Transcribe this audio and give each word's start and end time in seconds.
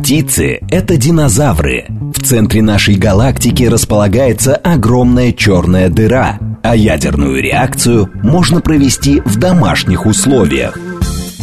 Птицы– 0.00 0.60
это 0.70 0.96
динозавры. 0.96 1.86
В 1.88 2.22
центре 2.22 2.62
нашей 2.62 2.94
галактики 2.94 3.64
располагается 3.64 4.54
огромная 4.54 5.32
черная 5.32 5.88
дыра, 5.88 6.38
а 6.62 6.76
ядерную 6.76 7.42
реакцию 7.42 8.10
можно 8.22 8.60
провести 8.60 9.20
в 9.24 9.36
домашних 9.36 10.06
условиях. 10.06 10.78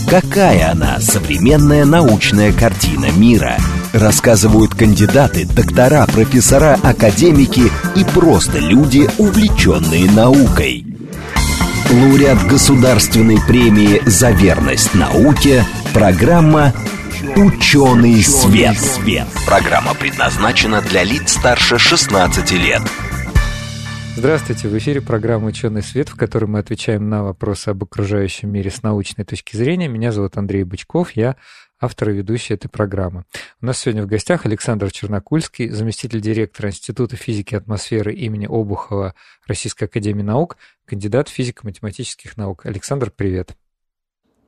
Какая 0.10 0.71
она 0.71 1.00
современная 1.00 1.84
научная 1.86 2.54
картина 2.54 3.08
мира? 3.18 3.58
Рассказывают 3.92 4.76
кандидаты, 4.76 5.46
доктора, 5.46 6.06
профессора, 6.06 6.78
академики 6.84 7.64
и 7.96 8.04
просто 8.14 8.60
люди, 8.60 9.10
увлеченные 9.18 10.10
наукой. 10.12 10.86
Лауреат 11.90 12.48
Государственной 12.48 13.40
премии 13.46 14.02
«За 14.06 14.32
верность 14.32 14.94
науке» 14.96 15.66
программа 15.94 16.74
«Ученый 17.36 18.21
свет». 18.21 18.77
Программа 19.47 19.96
предназначена 19.96 20.83
для 20.83 21.04
лиц 21.04 21.32
старше 21.32 21.79
16 21.79 22.51
лет. 22.51 22.83
Здравствуйте, 24.15 24.68
в 24.68 24.78
эфире 24.78 25.01
программа 25.01 25.47
«Ученый 25.47 25.82
свет», 25.82 26.10
в 26.10 26.15
которой 26.15 26.46
мы 26.46 26.60
отвечаем 26.60 27.10
на 27.10 27.24
вопросы 27.24 27.69
об 27.69 27.83
окружающем 27.83 28.51
мире 28.51 28.69
с 28.69 28.83
научной 28.83 29.25
точки 29.25 29.55
зрения. 29.55 29.88
Меня 29.88 30.11
зовут 30.11 30.38
Андрей 30.38 30.64
Бычков, 30.64 31.14
я 31.14 31.36
автор 31.82 32.11
и 32.11 32.14
ведущий 32.14 32.53
этой 32.53 32.67
программы. 32.67 33.25
У 33.59 33.66
нас 33.66 33.80
сегодня 33.80 34.03
в 34.03 34.08
гостях 34.08 34.45
Александр 34.45 34.91
Чернокульский, 34.91 35.69
заместитель 35.69 36.22
директора 36.22 36.69
Института 36.69 37.16
физики 37.16 37.55
и 37.55 37.58
атмосферы 37.58 38.13
имени 38.13 38.45
Обухова 38.45 39.16
Российской 39.47 39.86
Академии 39.86 40.22
Наук, 40.22 40.58
кандидат 40.86 41.30
физико-математических 41.30 42.38
наук. 42.38 42.67
Александр, 42.67 43.09
привет. 43.09 43.55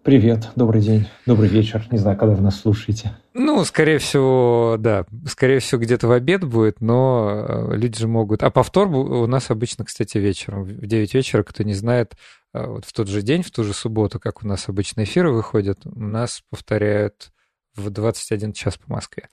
Привет, 0.06 0.52
добрый 0.56 0.84
день, 0.84 1.08
добрый 1.26 1.50
вечер. 1.50 1.84
Не 1.90 1.98
знаю, 1.98 2.16
когда 2.16 2.36
вы 2.36 2.44
нас 2.44 2.60
слушаете. 2.60 3.18
Ну, 3.34 3.66
скорее 3.66 3.98
всего, 3.98 4.76
да. 4.78 5.08
Скорее 5.26 5.58
всего, 5.58 5.82
где-то 5.82 6.08
в 6.08 6.12
обед 6.12 6.44
будет, 6.44 6.80
но 6.80 7.72
э, 7.72 7.76
люди 7.76 7.98
же 7.98 8.08
могут... 8.08 8.44
А 8.44 8.52
повтор 8.52 8.88
у 8.88 9.26
нас 9.26 9.50
обычно, 9.50 9.84
кстати, 9.84 10.20
вечером. 10.20 10.64
В 10.64 10.86
9 10.86 11.12
вечера, 11.12 11.42
кто 11.42 11.64
не 11.64 11.74
знает, 11.74 12.14
э, 12.54 12.64
вот 12.68 12.86
в 12.86 12.94
тот 12.94 13.08
же 13.08 13.24
день, 13.24 13.42
в 13.42 13.50
ту 13.50 13.64
же 13.64 13.74
субботу, 13.74 14.20
как 14.20 14.44
у 14.44 14.48
нас 14.48 14.70
обычно 14.70 15.06
эфиры 15.06 15.32
выходят, 15.32 15.80
у 15.86 16.00
нас 16.00 16.44
повторяют 16.52 17.32
в 17.76 17.90
21 17.90 18.54
час 18.54 18.78
по 18.78 18.94
Москве. 18.94 19.30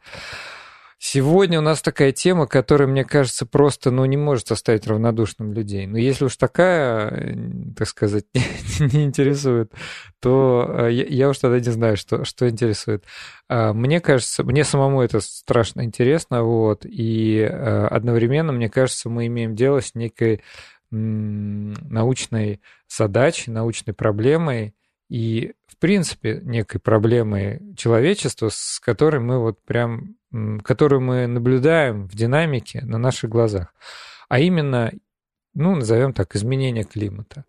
Сегодня 1.04 1.58
у 1.58 1.62
нас 1.62 1.82
такая 1.82 2.12
тема, 2.12 2.46
которая, 2.46 2.86
мне 2.86 3.04
кажется, 3.04 3.44
просто 3.44 3.90
ну, 3.90 4.04
не 4.04 4.16
может 4.16 4.52
оставить 4.52 4.86
равнодушным 4.86 5.52
людей. 5.52 5.84
Но 5.88 5.98
если 5.98 6.26
уж 6.26 6.36
такая, 6.36 7.08
э, 7.10 7.34
так 7.76 7.88
сказать, 7.88 8.24
не 8.78 9.02
интересует, 9.02 9.72
то 10.20 10.64
э, 10.86 10.92
я 10.92 11.28
уж 11.30 11.38
тогда 11.38 11.58
не 11.58 11.72
знаю, 11.72 11.96
что, 11.96 12.24
что 12.24 12.48
интересует. 12.48 13.04
А, 13.48 13.72
мне 13.72 14.00
кажется, 14.00 14.44
мне 14.44 14.62
самому 14.62 15.02
это 15.02 15.18
страшно 15.18 15.82
интересно, 15.82 16.44
вот, 16.44 16.86
и 16.86 17.38
э, 17.38 17.86
одновременно, 17.86 18.52
мне 18.52 18.70
кажется, 18.70 19.08
мы 19.10 19.26
имеем 19.26 19.56
дело 19.56 19.80
с 19.80 19.96
некой 19.96 20.40
научной 20.92 22.60
задачей, 22.86 23.50
научной 23.50 23.92
проблемой, 23.92 24.76
и, 25.12 25.52
в 25.66 25.76
принципе, 25.76 26.40
некой 26.42 26.80
проблемой 26.80 27.60
человечества, 27.76 28.48
с 28.50 28.80
которой 28.80 29.20
мы 29.20 29.40
вот 29.40 29.62
прям 29.62 30.16
которую 30.64 31.02
мы 31.02 31.26
наблюдаем 31.26 32.08
в 32.08 32.14
динамике 32.14 32.80
на 32.80 32.96
наших 32.96 33.28
глазах, 33.28 33.74
а 34.30 34.40
именно, 34.40 34.90
ну, 35.52 35.74
назовем 35.74 36.14
так, 36.14 36.34
изменение 36.34 36.84
климата. 36.84 37.44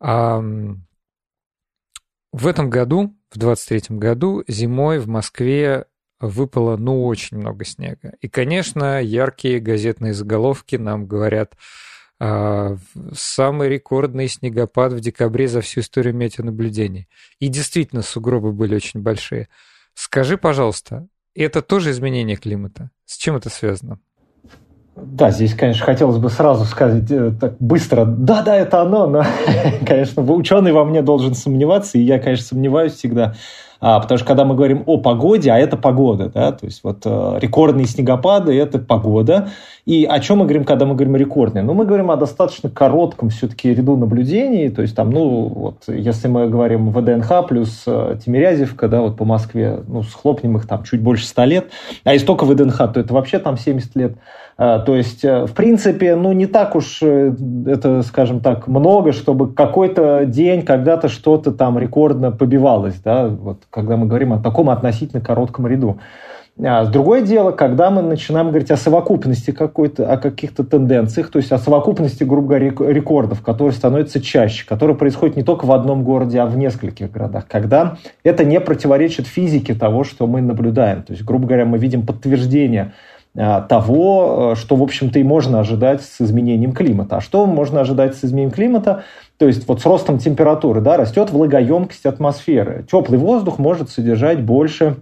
А 0.00 0.42
в 2.32 2.46
этом 2.46 2.68
году, 2.68 3.16
в 3.30 3.38
23 3.38 3.96
году, 3.96 4.44
зимой 4.46 4.98
в 4.98 5.08
Москве 5.08 5.86
выпало, 6.20 6.76
ну, 6.76 7.06
очень 7.06 7.38
много 7.38 7.64
снега. 7.64 8.12
И, 8.20 8.28
конечно, 8.28 9.00
яркие 9.00 9.60
газетные 9.60 10.12
заголовки 10.12 10.76
нам 10.76 11.06
говорят, 11.06 11.54
самый 13.12 13.68
рекордный 13.68 14.28
снегопад 14.28 14.92
в 14.92 15.00
декабре 15.00 15.48
за 15.48 15.60
всю 15.60 15.80
историю 15.80 16.14
метеонаблюдений. 16.14 17.08
И 17.40 17.48
действительно, 17.48 18.02
сугробы 18.02 18.52
были 18.52 18.74
очень 18.74 19.00
большие. 19.00 19.48
Скажи, 19.94 20.38
пожалуйста, 20.38 21.08
это 21.34 21.62
тоже 21.62 21.90
изменение 21.90 22.36
климата. 22.36 22.90
С 23.06 23.16
чем 23.16 23.36
это 23.36 23.50
связано? 23.50 23.98
Да, 24.94 25.30
здесь, 25.30 25.54
конечно, 25.54 25.86
хотелось 25.86 26.18
бы 26.18 26.28
сразу 26.28 26.64
сказать 26.64 27.10
э, 27.10 27.32
так 27.40 27.56
быстро, 27.58 28.04
да-да, 28.04 28.56
это 28.56 28.82
оно, 28.82 29.06
но, 29.06 29.24
конечно, 29.86 30.22
ученый 30.22 30.72
во 30.72 30.84
мне 30.84 31.00
должен 31.00 31.34
сомневаться, 31.34 31.96
и 31.96 32.02
я, 32.02 32.18
конечно, 32.18 32.44
сомневаюсь 32.44 32.92
всегда. 32.92 33.34
А, 33.84 33.98
потому 33.98 34.16
что 34.16 34.26
когда 34.28 34.44
мы 34.44 34.54
говорим 34.54 34.84
о 34.86 34.98
погоде, 34.98 35.50
а 35.50 35.58
это 35.58 35.76
погода, 35.76 36.28
да, 36.28 36.52
то 36.52 36.66
есть 36.66 36.84
вот 36.84 36.98
э, 37.04 37.38
рекордные 37.40 37.86
снегопады– 37.86 38.56
это 38.58 38.78
погода. 38.78 39.48
И 39.86 40.04
о 40.04 40.20
чем 40.20 40.38
мы 40.38 40.44
говорим, 40.44 40.62
когда 40.62 40.86
мы 40.86 40.94
говорим 40.94 41.16
рекордные? 41.16 41.64
Ну, 41.64 41.74
мы 41.74 41.84
говорим 41.84 42.12
о 42.12 42.16
достаточно 42.16 42.70
коротком 42.70 43.30
все-таки 43.30 43.74
ряду 43.74 43.96
наблюдений, 43.96 44.68
то 44.68 44.82
есть 44.82 44.94
там, 44.94 45.10
ну, 45.10 45.48
вот, 45.48 45.82
если 45.88 46.28
мы 46.28 46.48
говорим 46.48 46.92
ВДНХ 46.92 47.48
плюс 47.48 47.82
э, 47.86 48.18
Тимирязевка, 48.24 48.86
да, 48.86 49.00
вот 49.00 49.16
по 49.16 49.24
Москве, 49.24 49.80
ну, 49.88 50.04
схлопнем 50.04 50.56
их 50.56 50.68
там 50.68 50.84
чуть 50.84 51.00
больше 51.00 51.26
100 51.26 51.44
лет, 51.46 51.70
а 52.04 52.12
если 52.12 52.24
только 52.24 52.44
ВДНХ, 52.44 52.76
то 52.92 53.00
это 53.00 53.12
вообще 53.12 53.40
там 53.40 53.58
70 53.58 53.96
лет. 53.96 54.12
А, 54.58 54.78
то 54.80 54.94
есть, 54.94 55.24
э, 55.24 55.46
в 55.46 55.52
принципе, 55.54 56.14
ну, 56.14 56.32
не 56.32 56.46
так 56.46 56.76
уж 56.76 56.98
э, 57.02 57.34
это, 57.66 58.02
скажем 58.02 58.40
так, 58.40 58.68
много, 58.68 59.12
чтобы 59.12 59.52
какой-то 59.52 60.24
день 60.26 60.62
когда-то 60.62 61.08
что-то 61.08 61.52
там 61.52 61.78
рекордно 61.78 62.30
побивалось, 62.30 62.96
да, 63.02 63.28
вот 63.28 63.62
когда 63.70 63.96
мы 63.96 64.06
говорим 64.06 64.32
о 64.32 64.38
таком 64.38 64.70
относительно 64.70 65.22
коротком 65.22 65.66
ряду. 65.66 65.98
А 66.62 66.84
другое 66.84 67.22
дело, 67.22 67.50
когда 67.50 67.90
мы 67.90 68.02
начинаем 68.02 68.48
говорить 68.48 68.70
о 68.70 68.76
совокупности 68.76 69.52
какой-то, 69.52 70.12
о 70.12 70.18
каких-то 70.18 70.64
тенденциях, 70.64 71.30
то 71.30 71.38
есть 71.38 71.50
о 71.50 71.56
совокупности, 71.56 72.24
грубо 72.24 72.48
говоря, 72.48 72.66
рекордов, 72.92 73.40
которые 73.40 73.72
становятся 73.72 74.20
чаще, 74.20 74.66
которые 74.66 74.94
происходят 74.94 75.34
не 75.34 75.44
только 75.44 75.64
в 75.64 75.72
одном 75.72 76.04
городе, 76.04 76.40
а 76.40 76.46
в 76.46 76.58
нескольких 76.58 77.10
городах, 77.10 77.46
когда 77.48 77.96
это 78.22 78.44
не 78.44 78.60
противоречит 78.60 79.26
физике 79.26 79.74
того, 79.74 80.04
что 80.04 80.26
мы 80.26 80.42
наблюдаем. 80.42 81.02
То 81.02 81.14
есть, 81.14 81.24
грубо 81.24 81.46
говоря, 81.46 81.64
мы 81.64 81.78
видим 81.78 82.06
подтверждение 82.06 82.92
того, 83.34 84.52
э, 84.52 84.56
что, 84.56 84.76
в 84.76 84.82
общем-то, 84.82 85.18
и 85.18 85.22
можно 85.22 85.60
ожидать 85.60 86.02
с 86.02 86.20
изменением 86.20 86.72
климата. 86.72 87.16
А 87.16 87.20
что 87.20 87.46
можно 87.46 87.80
ожидать 87.80 88.14
с 88.14 88.24
изменением 88.24 88.50
климата? 88.50 89.04
То 89.38 89.46
есть 89.46 89.66
вот 89.66 89.80
с 89.80 89.86
ростом 89.86 90.18
температуры 90.18 90.80
да, 90.80 90.96
растет 90.96 91.30
влагоемкость 91.30 92.04
атмосферы. 92.04 92.84
Теплый 92.90 93.18
воздух 93.18 93.58
может 93.58 93.88
содержать 93.88 94.42
больше 94.42 94.96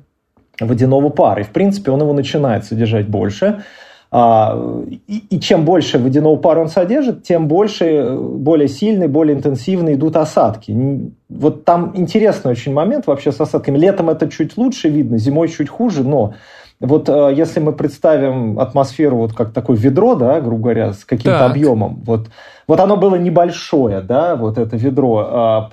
водяного 0.60 1.08
пара. 1.08 1.40
И, 1.40 1.44
в 1.44 1.50
принципе, 1.50 1.90
он 1.90 2.00
его 2.00 2.12
начинает 2.12 2.64
содержать 2.64 3.08
больше. 3.08 3.64
А, 4.12 4.58
и, 5.06 5.38
чем 5.38 5.64
больше 5.64 5.98
водяного 5.98 6.36
пара 6.36 6.60
он 6.60 6.68
содержит, 6.68 7.22
тем 7.22 7.46
больше, 7.46 8.16
более 8.18 8.66
сильные, 8.66 9.08
более 9.08 9.36
интенсивные 9.36 9.94
идут 9.94 10.16
осадки. 10.16 11.12
Вот 11.28 11.64
там 11.64 11.92
интересный 11.94 12.50
очень 12.50 12.72
момент 12.72 13.06
вообще 13.06 13.30
с 13.30 13.40
осадками. 13.40 13.78
Летом 13.78 14.10
это 14.10 14.28
чуть 14.28 14.56
лучше 14.56 14.88
видно, 14.88 15.16
зимой 15.16 15.48
чуть 15.48 15.68
хуже, 15.68 16.02
но 16.02 16.34
вот 16.80 17.08
э, 17.08 17.32
если 17.36 17.60
мы 17.60 17.72
представим 17.72 18.58
атмосферу 18.58 19.18
вот 19.18 19.34
как 19.34 19.52
такое 19.52 19.76
ведро, 19.76 20.14
да, 20.14 20.40
грубо 20.40 20.62
говоря, 20.62 20.92
с 20.94 21.04
каким-то 21.04 21.38
так. 21.38 21.50
объемом, 21.50 22.02
вот, 22.04 22.30
вот 22.66 22.80
оно 22.80 22.96
было 22.96 23.16
небольшое, 23.16 24.00
да, 24.00 24.34
вот 24.34 24.56
это 24.56 24.76
ведро, 24.76 25.28
а, 25.30 25.68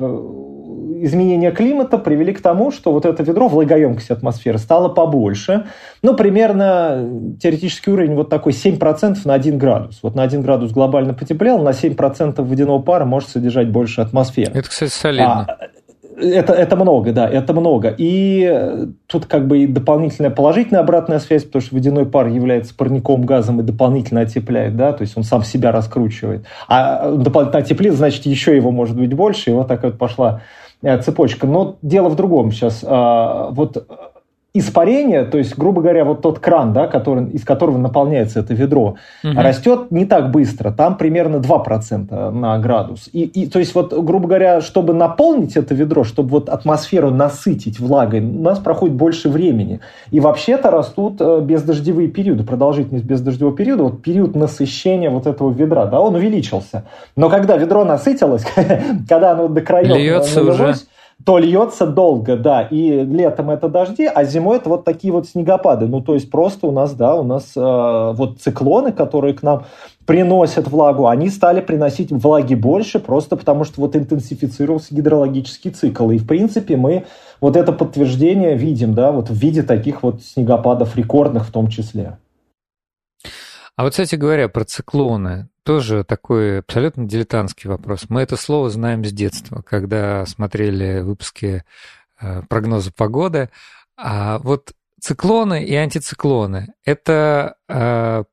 изменения 1.00 1.52
климата 1.52 1.98
привели 1.98 2.34
к 2.34 2.42
тому, 2.42 2.72
что 2.72 2.92
вот 2.92 3.06
это 3.06 3.24
ведро, 3.24 3.48
влагоемкость 3.48 4.12
атмосферы 4.12 4.58
стало 4.58 4.90
побольше. 4.90 5.68
Ну, 6.02 6.16
примерно 6.16 7.38
теоретический 7.42 7.92
уровень 7.92 8.16
вот 8.16 8.30
такой 8.30 8.52
7% 8.52 9.18
на 9.26 9.34
1 9.34 9.58
градус. 9.58 10.00
Вот 10.02 10.16
на 10.16 10.24
1 10.24 10.42
градус 10.42 10.72
глобально 10.72 11.14
потеплел, 11.14 11.60
на 11.60 11.70
7% 11.70 12.42
водяного 12.42 12.80
пара 12.80 13.06
может 13.06 13.30
содержать 13.30 13.70
больше 13.70 14.02
атмосферы. 14.02 14.52
Это, 14.54 14.70
кстати, 14.70 14.92
солидно. 14.92 15.46
А, 15.48 15.58
это, 16.18 16.54
это 16.54 16.76
много, 16.76 17.12
да, 17.12 17.30
это 17.30 17.54
много. 17.54 17.94
И 17.98 18.88
тут 19.08 19.26
как 19.26 19.48
бы 19.48 19.60
и 19.60 19.68
дополнительная 19.68 20.32
положительная 20.32 20.82
обратная 20.82 21.20
связь, 21.20 21.44
потому 21.44 21.62
что 21.62 21.76
водяной 21.76 22.06
пар 22.06 22.28
является 22.28 22.76
парниковым 22.76 23.26
газом 23.26 23.60
и 23.60 23.64
дополнительно 23.64 24.22
отепляет, 24.22 24.76
да, 24.76 24.94
то 24.94 25.04
есть 25.04 25.16
он 25.16 25.24
сам 25.24 25.44
себя 25.44 25.72
раскручивает. 25.72 26.46
А 26.68 27.12
дополнительно 27.12 27.60
отеплит, 27.60 27.94
значит, 27.94 28.26
еще 28.26 28.56
его 28.56 28.72
может 28.72 28.98
быть 28.98 29.14
больше, 29.14 29.52
и 29.52 29.54
вот 29.54 29.68
так 29.68 29.84
вот 29.84 29.98
пошла 29.98 30.42
э, 30.82 31.00
цепочка. 31.02 31.46
Но 31.46 31.78
дело 31.82 32.10
в 32.10 32.16
другом 32.16 32.52
сейчас. 32.52 32.84
А, 32.86 33.50
вот 33.52 33.88
испарение, 34.54 35.24
то 35.26 35.38
есть, 35.38 35.58
грубо 35.58 35.82
говоря, 35.82 36.06
вот 36.06 36.22
тот 36.22 36.40
кран, 36.40 36.74
да, 36.74 36.88
который, 36.88 37.26
из 37.30 37.44
которого 37.44 37.78
наполняется 37.78 38.40
это 38.40 38.54
ведро, 38.54 38.96
угу. 39.24 39.34
растет 39.36 39.92
не 39.92 40.06
так 40.06 40.32
быстро, 40.32 40.72
там 40.72 40.98
примерно 40.98 41.38
2% 41.38 42.32
на 42.32 42.58
градус. 42.58 43.10
И, 43.14 43.24
и, 43.24 43.48
то 43.48 43.60
есть, 43.60 43.76
вот, 43.76 43.94
грубо 43.94 44.28
говоря, 44.28 44.62
чтобы 44.62 44.94
наполнить 44.94 45.56
это 45.58 45.76
ведро, 45.76 46.04
чтобы 46.04 46.30
вот 46.30 46.50
атмосферу 46.50 47.12
насытить 47.12 47.80
влагой, 47.80 48.22
у 48.22 48.42
нас 48.42 48.60
проходит 48.60 48.96
больше 48.96 49.30
времени. 49.30 49.80
И 50.12 50.20
вообще-то 50.20 50.72
растут 50.72 51.18
э, 51.20 51.42
бездождевые 51.42 52.08
периоды, 52.08 52.44
продолжительность 52.44 53.06
бездождевого 53.06 53.56
периода, 53.56 53.84
вот 53.84 54.02
период 54.02 54.36
насыщения 54.36 55.10
вот 55.10 55.28
этого 55.28 55.52
ведра, 55.52 55.86
да, 55.86 56.00
он 56.00 56.16
увеличился. 56.16 56.86
Но 57.16 57.30
когда 57.30 57.58
ведро 57.58 57.84
насытилось, 57.86 58.46
когда 59.10 59.32
оно 59.32 59.48
до 59.48 59.62
краев 59.62 59.96
Льется 59.96 60.44
уже 60.44 60.76
то 61.26 61.40
льется 61.40 61.86
долго, 61.86 62.38
да, 62.38 62.62
и 62.62 63.04
летом 63.04 63.50
это 63.50 63.68
дожди, 63.68 64.06
а 64.06 64.24
зимой 64.24 64.58
это 64.58 64.70
вот 64.70 64.86
такие 64.86 65.12
вот 65.12 65.28
снегопады. 65.28 65.88
Ну, 65.88 66.02
то 66.02 66.14
есть 66.14 66.30
просто 66.32 66.68
у 66.68 66.72
нас, 66.72 66.94
да, 66.94 67.16
у 67.16 67.24
нас 67.24 67.52
э, 67.56 68.14
вот 68.16 68.40
циклоны, 68.40 68.92
которые 68.92 69.34
к 69.34 69.44
нам 69.44 69.66
приносят 70.06 70.70
влагу, 70.70 71.08
они 71.08 71.30
стали 71.30 71.60
приносить 71.60 72.12
влаги 72.12 72.56
больше, 72.56 73.00
просто 73.00 73.36
потому 73.36 73.66
что 73.66 73.82
вот 73.82 73.96
интенсифицировался 73.96 74.96
гидрологический 74.96 75.72
цикл. 75.72 76.12
И, 76.12 76.18
в 76.18 76.26
принципе, 76.26 76.78
мы 76.78 77.06
вот 77.42 77.58
это 77.58 77.74
подтверждение 77.74 78.56
видим, 78.56 78.94
да, 78.94 79.12
вот 79.12 79.30
в 79.30 79.34
виде 79.34 79.64
таких 79.64 80.04
вот 80.04 80.24
снегопадов 80.24 80.96
рекордных 80.96 81.46
в 81.46 81.52
том 81.52 81.68
числе. 81.68 82.18
А 83.76 83.84
вот, 83.84 83.92
кстати 83.92 84.16
говоря, 84.16 84.48
про 84.50 84.64
циклоны, 84.64 85.50
тоже 85.68 86.06
такой 86.06 86.60
абсолютно 86.60 87.04
дилетантский 87.04 87.70
вопрос. 87.70 88.06
Мы 88.08 88.22
это 88.22 88.38
слово 88.38 88.70
знаем 88.70 89.04
с 89.04 89.12
детства, 89.12 89.62
когда 89.62 90.26
смотрели 90.26 91.02
выпуски 91.02 91.66
э, 92.22 92.42
прогноза 92.48 92.94
погоды. 92.94 93.50
А 93.98 94.40
вот 94.40 94.72
циклоны 95.02 95.66
и 95.66 95.76
антициклоны– 95.76 96.74
это 96.86 97.58
э, 97.68 98.24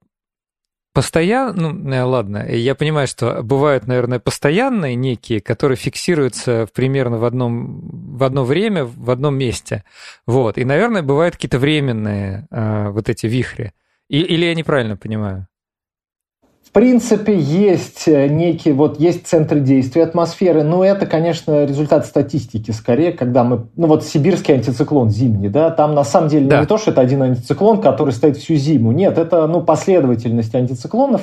постоянно, 0.93 1.73
ну, 1.73 1.93
э, 1.93 2.03
ладно, 2.05 2.47
я 2.49 2.77
понимаю, 2.77 3.09
что 3.09 3.43
бывают, 3.43 3.89
наверное, 3.89 4.21
постоянные 4.21 4.95
некие, 4.95 5.41
которые 5.41 5.77
фиксируются 5.77 6.69
примерно 6.73 7.19
в 7.19 7.25
одном, 7.25 8.17
в 8.17 8.23
одно 8.23 8.45
время, 8.45 8.85
в 8.85 9.11
одном 9.11 9.37
месте. 9.37 9.83
Вот. 10.25 10.57
И, 10.57 10.65
наверное, 10.65 11.03
бывают 11.03 11.35
какие-то 11.35 11.59
временные 11.59 12.47
э, 12.53 12.91
вот 12.91 13.09
эти 13.09 13.27
вихри. 13.27 13.73
И, 14.09 14.21
или 14.21 14.45
я 14.45 14.55
неправильно 14.55 14.97
понимаю? 14.97 15.49
Принципе, 16.75 17.39
есть 17.39 18.07
э, 18.07 18.27
некий, 18.27 18.73
вот 18.73 19.01
есть 19.01 19.27
центры 19.27 19.61
действия 19.61 20.03
атмосферы, 20.03 20.65
но 20.65 20.85
это, 20.85 21.07
конечно, 21.07 21.65
результат 21.65 22.05
статистики 22.05 22.73
скорее, 22.73 23.13
когда 23.13 23.45
мы, 23.45 23.69
ну 23.77 23.87
вот 23.87 24.05
сибирский 24.05 24.55
антициклон 24.55 25.09
зимний, 25.09 25.49
да, 25.49 25.71
там 25.71 25.95
на 25.95 26.05
самом 26.05 26.29
деле 26.29 26.49
да. 26.49 26.61
не 26.61 26.67
то, 26.67 26.77
что 26.77 26.91
это 26.91 27.01
один 27.01 27.23
антициклон, 27.23 27.81
который 27.81 28.13
стоит 28.13 28.37
всю 28.37 28.57
зиму, 28.57 28.93
нет, 28.93 29.17
это, 29.17 29.47
ну, 29.47 29.63
последовательность 29.63 30.55
антициклонов, 30.55 31.23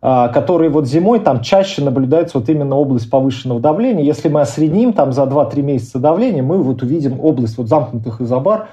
а, 0.00 0.28
которые 0.28 0.70
вот 0.70 0.86
зимой 0.86 1.18
там 1.18 1.40
чаще 1.40 1.82
наблюдается 1.82 2.38
вот 2.38 2.48
именно 2.48 2.76
область 2.76 3.10
повышенного 3.10 3.58
давления. 3.58 4.04
Если 4.04 4.28
мы 4.28 4.42
осредним 4.42 4.92
там 4.92 5.12
за 5.12 5.22
2-3 5.22 5.62
месяца 5.62 5.98
давления, 5.98 6.42
мы 6.42 6.62
вот 6.62 6.82
увидим 6.82 7.18
область 7.20 7.58
вот 7.58 7.68
замкнутых 7.68 8.20
изобар, 8.20 8.68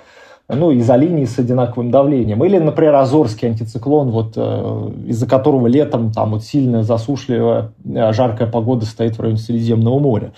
ну, 0.47 0.77
изолинии 0.77 1.25
с 1.25 1.39
одинаковым 1.39 1.91
давлением. 1.91 2.43
Или, 2.43 2.57
например, 2.57 2.95
Азорский 2.95 3.47
антициклон, 3.47 4.11
вот, 4.11 4.33
э, 4.35 4.91
из-за 5.07 5.27
которого 5.27 5.67
летом 5.67 6.11
там 6.11 6.31
вот 6.31 6.43
сильно 6.43 6.83
засушливая, 6.83 7.71
э, 7.85 8.13
жаркая 8.13 8.47
погода 8.47 8.85
стоит 8.85 9.17
в 9.17 9.21
районе 9.21 9.39
Средиземного 9.39 9.99
моря. 9.99 10.33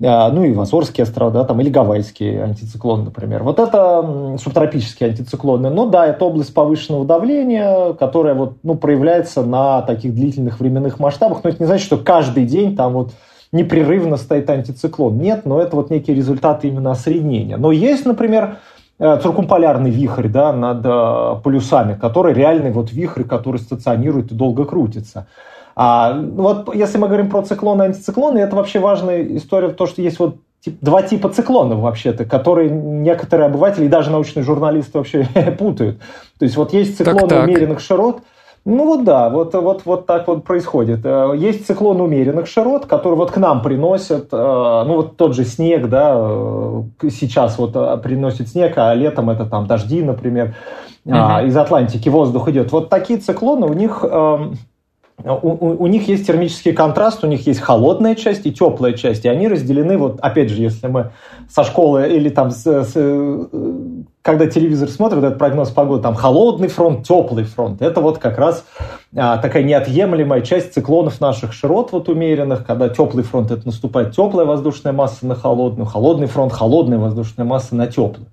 Э, 0.00 0.30
ну, 0.30 0.44
и 0.44 0.52
в 0.52 0.60
Азорские 0.60 1.04
острова, 1.04 1.30
да, 1.30 1.44
там, 1.44 1.60
или 1.60 1.70
Гавайский 1.70 2.40
антициклон, 2.40 3.04
например. 3.04 3.42
Вот 3.42 3.58
это 3.58 4.38
субтропические 4.42 5.10
антициклоны. 5.10 5.70
Ну, 5.70 5.88
да, 5.88 6.06
это 6.06 6.24
область 6.24 6.54
повышенного 6.54 7.04
давления, 7.04 7.94
которая 7.94 8.34
вот, 8.34 8.58
ну, 8.62 8.76
проявляется 8.76 9.42
на 9.42 9.82
таких 9.82 10.14
длительных 10.14 10.60
временных 10.60 11.00
масштабах, 11.00 11.42
но 11.42 11.50
это 11.50 11.62
не 11.62 11.66
значит, 11.66 11.86
что 11.86 11.96
каждый 11.96 12.44
день 12.44 12.76
там 12.76 12.92
вот 12.92 13.12
непрерывно 13.50 14.16
стоит 14.16 14.48
антициклон. 14.50 15.18
Нет, 15.18 15.46
но 15.46 15.60
это 15.60 15.74
вот 15.74 15.90
некие 15.90 16.14
результаты 16.14 16.68
именно 16.68 16.90
осреднения. 16.90 17.56
Но 17.56 17.72
есть, 17.72 18.04
например, 18.04 18.58
циркумполярный 18.98 19.90
вихрь 19.90 20.28
да, 20.28 20.52
над 20.52 20.84
э, 20.84 21.36
полюсами, 21.42 21.94
который 21.94 22.34
реальный 22.34 22.72
вот 22.72 22.92
вихрь, 22.92 23.22
который 23.22 23.58
стационирует 23.58 24.32
и 24.32 24.34
долго 24.34 24.64
крутится. 24.64 25.26
А, 25.76 26.14
ну 26.14 26.42
вот 26.42 26.74
если 26.74 26.98
мы 26.98 27.06
говорим 27.06 27.30
про 27.30 27.42
циклоны 27.42 27.84
и 27.84 27.86
антициклоны, 27.86 28.38
это 28.38 28.56
вообще 28.56 28.80
важная 28.80 29.22
история, 29.36 29.68
то, 29.68 29.86
что 29.86 30.02
есть 30.02 30.18
вот 30.18 30.36
тип, 30.60 30.78
два 30.80 31.02
типа 31.02 31.28
циклонов 31.28 31.78
вообще-то, 31.78 32.24
которые 32.24 32.70
некоторые 32.70 33.46
обыватели 33.46 33.84
и 33.84 33.88
даже 33.88 34.10
научные 34.10 34.42
журналисты 34.42 34.98
вообще 34.98 35.28
путают. 35.58 36.00
То 36.38 36.44
есть 36.44 36.56
вот 36.56 36.72
есть 36.72 36.96
циклоны 36.96 37.20
так, 37.20 37.28
так. 37.28 37.44
умеренных 37.44 37.80
широт– 37.80 38.22
ну 38.70 38.84
вот 38.84 39.04
да, 39.04 39.30
вот, 39.30 39.54
вот, 39.54 39.82
вот 39.86 40.04
так 40.04 40.28
вот 40.28 40.44
происходит. 40.44 41.00
Э, 41.04 41.32
есть 41.34 41.66
циклон 41.66 42.02
умеренных 42.02 42.46
широт, 42.46 42.84
который 42.84 43.14
вот 43.14 43.30
к 43.30 43.38
нам 43.38 43.62
приносят, 43.62 44.28
э, 44.30 44.36
ну 44.86 44.96
вот 44.96 45.16
тот 45.16 45.34
же 45.34 45.44
снег, 45.44 45.88
да, 45.88 46.14
э, 46.18 46.82
сейчас 47.10 47.58
вот 47.58 47.72
приносит 48.02 48.48
снег, 48.48 48.74
а 48.76 48.92
летом 48.92 49.30
это 49.30 49.46
там 49.46 49.66
дожди, 49.66 50.02
например, 50.02 50.54
угу. 51.06 51.16
из 51.46 51.56
Атлантики 51.56 52.10
воздух 52.10 52.48
идет. 52.50 52.70
Вот 52.70 52.90
такие 52.90 53.18
циклоны 53.18 53.66
у 53.66 53.72
них 53.72 54.04
у, 55.24 55.48
у, 55.48 55.82
у 55.82 55.86
них 55.86 56.06
есть 56.06 56.26
термический 56.26 56.72
контраст, 56.72 57.24
у 57.24 57.26
них 57.26 57.46
есть 57.46 57.60
холодная 57.60 58.14
часть 58.14 58.46
и 58.46 58.52
теплая 58.52 58.92
часть, 58.92 59.24
и 59.24 59.28
они 59.28 59.48
разделены, 59.48 59.96
вот 59.96 60.20
опять 60.20 60.50
же, 60.50 60.60
если 60.60 60.86
мы 60.88 61.10
со 61.48 61.64
школы 61.64 62.06
или 62.08 62.28
там, 62.28 62.50
с, 62.50 62.64
с, 62.64 62.92
когда 64.28 64.46
телевизор 64.46 64.90
смотрит, 64.90 65.24
этот 65.24 65.38
прогноз 65.38 65.70
погоды, 65.70 66.02
там 66.02 66.14
холодный 66.14 66.68
фронт, 66.68 67.08
теплый 67.08 67.44
фронт, 67.44 67.80
это 67.80 68.02
вот 68.02 68.18
как 68.18 68.36
раз 68.36 68.62
а, 69.16 69.38
такая 69.38 69.62
неотъемлемая 69.62 70.42
часть 70.42 70.74
циклонов 70.74 71.18
наших 71.18 71.54
широт 71.54 71.92
вот 71.92 72.10
умеренных, 72.10 72.66
когда 72.66 72.90
теплый 72.90 73.24
фронт, 73.24 73.50
это 73.50 73.64
наступает 73.64 74.14
теплая 74.14 74.44
воздушная 74.44 74.92
масса 74.92 75.24
на 75.24 75.34
холодную, 75.34 75.86
холодный 75.86 76.26
фронт, 76.26 76.52
холодная 76.52 76.98
воздушная 76.98 77.46
масса 77.46 77.74
на 77.74 77.86
теплую. 77.86 78.26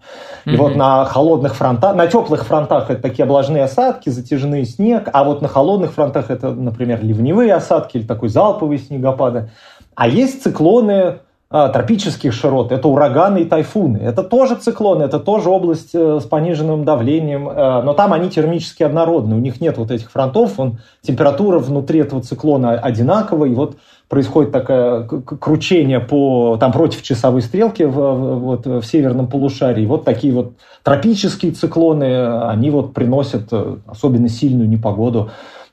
И 0.44 0.50
mm-hmm. 0.50 0.58
вот 0.58 0.76
на 0.76 1.06
холодных 1.06 1.56
фронтах, 1.56 1.96
на 1.96 2.08
теплых 2.08 2.46
фронтах 2.46 2.90
это 2.90 3.02
такие 3.02 3.24
облажные 3.24 3.64
осадки, 3.64 4.10
затяжные 4.10 4.66
снег, 4.66 5.08
а 5.14 5.24
вот 5.24 5.42
на 5.42 5.48
холодных 5.48 5.94
фронтах 5.94 6.30
это, 6.30 6.52
например, 6.52 7.06
ливневые 7.06 7.54
осадки 7.54 7.96
или 7.96 8.06
такой 8.06 8.28
залповые 8.28 8.80
снегопады. 8.80 9.50
А 9.96 10.10
есть 10.10 10.44
циклоны 10.44 11.20
тропических 11.50 12.34
широт, 12.34 12.72
это 12.72 12.88
ураганы 12.88 13.42
и 13.42 13.46
тайфуны. 13.46 13.98
Это 13.98 14.24
тоже 14.24 14.56
циклоны, 14.56 15.04
это 15.04 15.20
тоже 15.20 15.50
область 15.50 15.94
э, 15.94 16.20
с 16.20 16.26
пониженным 16.26 16.86
давлением, 16.86 17.48
э, 17.48 17.82
но 17.84 17.94
там 17.94 18.14
они 18.14 18.30
термически 18.30 18.84
однородны, 18.84 19.36
у 19.36 19.40
них 19.40 19.62
нет 19.62 19.78
вот 19.78 19.92
этих 19.92 20.12
фронтов, 20.12 20.60
он, 20.60 20.80
температура 21.02 21.60
внутри 21.60 22.00
этого 22.00 22.22
циклона 22.22 22.72
одинаковая, 22.72 23.50
и 23.50 23.54
вот 23.54 23.78
происходит 24.10 24.52
такое 24.52 25.04
кручение 25.04 26.00
по, 26.00 26.58
там, 26.60 26.72
против 26.72 27.02
часовой 27.04 27.42
стрелки 27.42 27.84
в, 27.84 27.92
вот, 27.92 28.66
в 28.66 28.84
северном 28.84 29.28
полушарии. 29.28 29.86
Вот 29.86 30.04
такие 30.04 30.34
вот 30.34 30.54
тропические 30.84 31.52
циклоны, 31.52 32.40
они 32.48 32.70
вот 32.70 32.94
приносят 32.94 33.48
э, 33.52 33.78
особенно 33.88 34.30
сильную 34.30 34.68
непогоду 34.68 35.32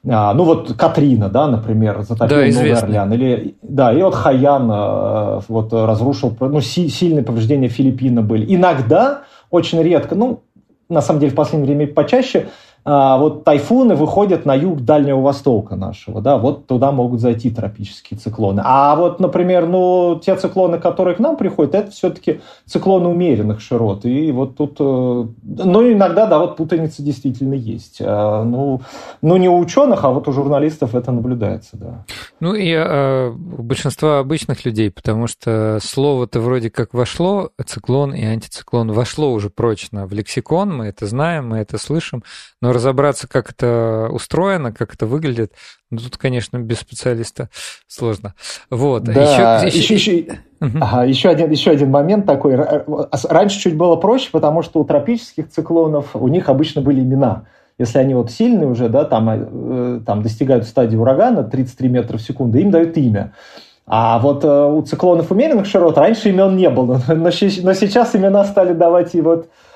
а, 0.09 0.35
ну 0.35 0.45
вот 0.45 0.73
Катрина, 0.75 1.29
да, 1.29 1.47
например, 1.47 2.03
затопил 2.03 2.37
да, 2.37 2.45
Новый 2.47 2.73
Орлеан. 2.73 3.13
Или, 3.13 3.55
да, 3.63 3.93
и 3.93 4.03
вот 4.03 4.15
Хаян 4.15 4.69
э, 4.71 5.41
вот 5.47 5.73
разрушил, 5.73 6.37
ну, 6.41 6.61
си, 6.61 6.89
сильные 6.89 7.23
повреждения 7.23 7.69
Филиппина 7.69 8.21
были. 8.23 8.53
Иногда, 8.53 9.23
очень 9.51 9.81
редко, 9.81 10.17
ну, 10.17 10.43
на 10.89 11.03
самом 11.03 11.21
деле 11.21 11.31
в 11.31 11.37
последнее 11.37 11.75
время 11.77 11.93
почаще, 11.93 12.49
вот 12.85 13.45
тайфуны 13.45 13.95
выходят 13.95 14.45
на 14.45 14.55
юг 14.55 14.81
Дальнего 14.81 15.21
Востока 15.21 15.77
нашего, 15.77 16.21
да, 16.21 16.39
вот 16.39 16.67
туда 16.67 16.91
могут 16.91 17.21
зайти 17.21 17.51
тропические 17.51 18.19
циклоны. 18.19 18.63
А 18.65 18.97
вот, 18.97 19.21
например, 19.21 19.67
ну, 19.67 20.21
те 20.23 20.37
циклоны, 20.37 20.79
которые 20.79 21.15
к 21.15 21.19
нам 21.21 21.37
приходят, 21.37 21.75
это 21.75 21.91
все-таки 21.91 22.41
циклоны 22.67 23.09
умеренных 23.09 23.61
широт. 23.61 24.05
И 24.05 24.33
вот 24.33 24.57
тут, 24.57 24.77
э, 24.81 24.83
ну, 24.83 25.93
иногда, 25.93 26.27
да, 26.27 26.39
вот 26.39 26.57
путаница 26.57 27.03
действительно 27.03 27.55
есть. 27.55 27.99
А, 28.01 28.43
ну, 28.43 28.81
ну, 29.21 29.37
не 29.37 29.49
у 29.49 29.59
ученых, 29.59 30.05
а 30.05 30.11
вот 30.11 30.27
у 30.29 30.33
журналистов 30.33 30.95
это 30.95 31.13
наблюдается, 31.13 31.77
да. 31.77 32.05
Ну, 32.41 32.55
и 32.55 32.73
э, 32.73 33.29
у 33.31 33.63
большинства 33.63 34.19
обычных 34.19 34.65
людей, 34.65 34.91
потому 34.91 35.27
что 35.27 35.79
слово-то 35.83 36.41
вроде 36.41 36.71
как 36.71 36.95
вошло, 36.95 37.51
циклон 37.65 38.15
и 38.15 38.25
антициклон 38.25 38.93
вошло 38.93 39.33
уже 39.33 39.51
прочно 39.51 40.07
в 40.07 40.13
лексикон, 40.13 40.77
мы 40.77 40.87
это 40.87 41.07
знаем, 41.07 41.51
мы 41.51 41.59
это 41.59 41.79
слышим, 41.79 42.25
но 42.61 42.72
разобраться, 42.73 43.29
как 43.29 43.51
это 43.51 44.09
устроено, 44.11 44.73
как 44.73 44.95
это 44.95 45.07
выглядит, 45.07 45.53
ну, 45.91 45.99
тут, 45.99 46.17
конечно, 46.17 46.59
без 46.59 46.79
специалиста 46.79 47.49
сложно. 47.87 48.35
Вот. 48.71 49.05
Да, 49.05 49.63
еще, 49.63 49.79
еще, 49.79 49.95
еще, 49.95 50.39
угу. 50.61 50.79
ага, 50.81 51.05
еще, 51.05 51.29
один, 51.29 51.51
еще 51.51 51.71
один 51.71 51.91
момент 51.91 52.27
такой. 52.27 52.57
Раньше 52.57 53.61
чуть 53.61 53.77
было 53.77 53.97
проще, 53.97 54.31
потому 54.33 54.63
что 54.63 54.81
у 54.81 54.85
тропических 54.85 55.51
циклонов 55.51 56.15
у 56.15 56.29
них 56.29 56.49
обычно 56.49 56.81
были 56.83 57.01
имена. 57.01 57.45
Если 57.79 57.99
они 57.99 58.15
вот 58.15 58.31
сильные 58.31 58.69
уже, 58.69 58.89
да, 58.89 59.05
там, 59.05 59.29
э, 59.31 60.01
там 60.05 60.23
достигают 60.23 60.65
стадии 60.67 60.97
урагана 60.97 61.43
33 61.43 61.89
метра 61.89 62.19
в 62.19 62.23
секунду, 62.23 62.59
им 62.59 62.71
дают 62.71 62.97
имя. 62.97 63.33
А 63.87 64.19
вот 64.19 64.45
э, 64.45 64.65
у 64.67 64.83
циклонов 64.83 65.31
умеренных 65.31 65.67
широт 65.67 65.99
раньше 65.99 66.29
имен 66.29 66.57
не 66.57 66.71
было, 66.71 67.01
но, 67.09 67.15
но 67.15 67.31
сейчас 67.31 68.15
имена 68.15 68.45
стали 68.45 68.73
давать 68.73 69.15
и 69.15 69.21
вот 69.21 69.49
Э, 69.49 69.72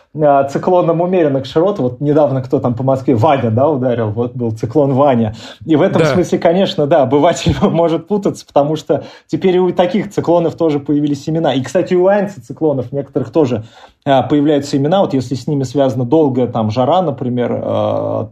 циклоном 0.50 1.00
умеренных 1.00 1.46
широт. 1.46 1.78
Вот 1.78 2.00
недавно 2.00 2.42
кто 2.42 2.58
там 2.58 2.74
по 2.74 2.82
Москве, 2.82 3.14
Ваня, 3.14 3.50
да, 3.50 3.68
ударил, 3.68 4.10
вот 4.10 4.34
был 4.34 4.52
циклон 4.52 4.94
Ваня. 4.94 5.34
И 5.64 5.76
в 5.76 5.82
этом 5.82 6.02
да. 6.02 6.08
смысле, 6.08 6.38
конечно, 6.38 6.86
да, 6.86 7.02
обыватель 7.02 7.54
может 7.62 8.08
путаться, 8.08 8.46
потому 8.46 8.76
что 8.76 9.04
теперь 9.26 9.56
и 9.56 9.58
у 9.58 9.72
таких 9.72 10.10
циклонов 10.10 10.54
тоже 10.54 10.80
появились 10.80 11.28
имена. 11.28 11.54
И, 11.54 11.62
кстати, 11.62 11.94
у 11.94 12.06
антициклонов 12.06 12.92
некоторых 12.92 13.30
тоже 13.30 13.64
э, 14.04 14.22
появляются 14.28 14.76
имена. 14.76 15.00
Вот 15.00 15.14
если 15.14 15.34
с 15.34 15.46
ними 15.46 15.64
связана 15.64 16.04
долгая 16.04 16.46
там 16.46 16.70
жара, 16.70 17.02
например, 17.02 17.52
э, 17.52 17.60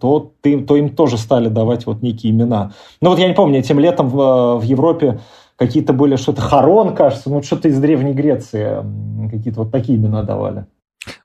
то, 0.01 0.31
то 0.43 0.77
им 0.77 0.89
тоже 0.91 1.19
стали 1.19 1.49
давать 1.49 1.87
вот 1.87 2.03
некие 2.03 2.33
имена. 2.33 2.73
Ну 3.01 3.11
вот 3.11 3.19
я 3.19 3.29
не 3.29 3.35
помню, 3.35 3.59
этим 3.61 3.79
летом 3.79 4.09
в, 4.09 4.59
в 4.59 4.63
Европе 4.63 5.21
какие-то 5.57 5.93
были 5.93 6.17
что-то 6.17 6.41
Харон, 6.41 6.95
кажется, 6.95 7.31
ну 7.31 7.43
что-то 7.43 7.69
из 7.69 7.79
Древней 7.79 8.13
Греции, 8.13 8.85
какие-то 9.31 9.61
вот 9.61 9.71
такие 9.71 9.99
имена 9.99 10.23
давали. 10.23 10.67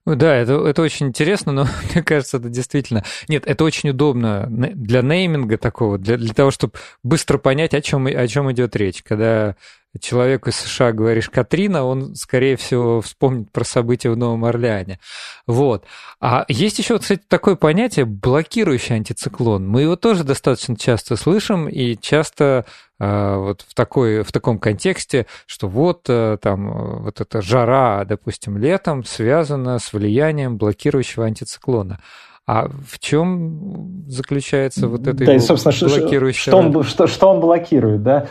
Да, 0.06 0.36
это, 0.36 0.54
это 0.66 0.82
очень 0.82 1.08
интересно, 1.08 1.52
но 1.52 1.68
мне 1.94 2.04
кажется, 2.04 2.38
это 2.38 2.50
действительно... 2.50 3.04
Нет, 3.28 3.44
это 3.46 3.64
очень 3.64 3.90
удобно 3.90 4.48
для 4.50 5.02
нейминга 5.02 5.58
такого, 5.58 5.98
для, 5.98 6.18
для 6.18 6.34
того, 6.34 6.52
чтобы 6.52 6.74
быстро 7.04 7.38
понять, 7.38 7.74
о 7.74 7.82
чем, 7.82 8.08
о 8.08 8.28
чем 8.28 8.52
идет 8.52 8.76
речь. 8.76 9.04
Когда 9.04 9.56
человеку 10.00 10.50
из 10.50 10.56
США 10.56 10.92
говоришь 10.92 11.30
Катрина, 11.30 11.84
он, 11.84 12.16
скорее 12.16 12.58
всего, 12.58 13.02
вспомнит 13.02 13.52
про 13.52 13.64
события 13.64 14.12
в 14.12 14.18
Новом 14.18 14.46
Орлеане. 14.46 15.00
Вот. 15.48 15.86
А 16.20 16.46
есть 16.48 16.78
еще, 16.78 17.00
кстати, 17.00 17.22
такое 17.28 17.56
понятие 17.56 18.06
блокирующий 18.06 18.96
антициклон. 18.96 19.68
Мы 19.68 19.82
его 19.82 19.96
тоже 19.96 20.24
достаточно 20.24 20.76
часто 20.76 21.16
слышим 21.16 21.68
и 21.68 21.98
часто 22.00 22.66
вот 23.00 23.62
в, 23.68 23.74
такой, 23.74 24.24
в 24.24 24.32
таком 24.32 24.60
контексте, 24.60 25.26
что 25.46 25.68
вот 25.68 26.02
э, 26.10 26.38
там 26.42 27.02
вот 27.04 27.22
эта 27.22 27.42
жара, 27.42 28.04
допустим, 28.04 28.58
летом 28.58 29.06
связана 29.06 29.80
с 29.80 29.94
влиянием 29.94 30.58
блокирующего 30.58 31.26
антициклона. 31.26 32.00
А 32.46 32.68
в 32.68 33.00
чем 33.00 34.04
заключается 34.08 34.88
вот 34.88 35.02
это 35.08 35.24
да, 35.24 35.36
и, 35.36 35.40
собственно, 35.40 35.76
блокирующее? 35.88 36.52
Что 36.52 36.58
он, 36.58 36.84
что, 36.84 37.08
что 37.08 37.30
он 37.30 37.40
блокирует, 37.40 38.04
да? 38.04 38.26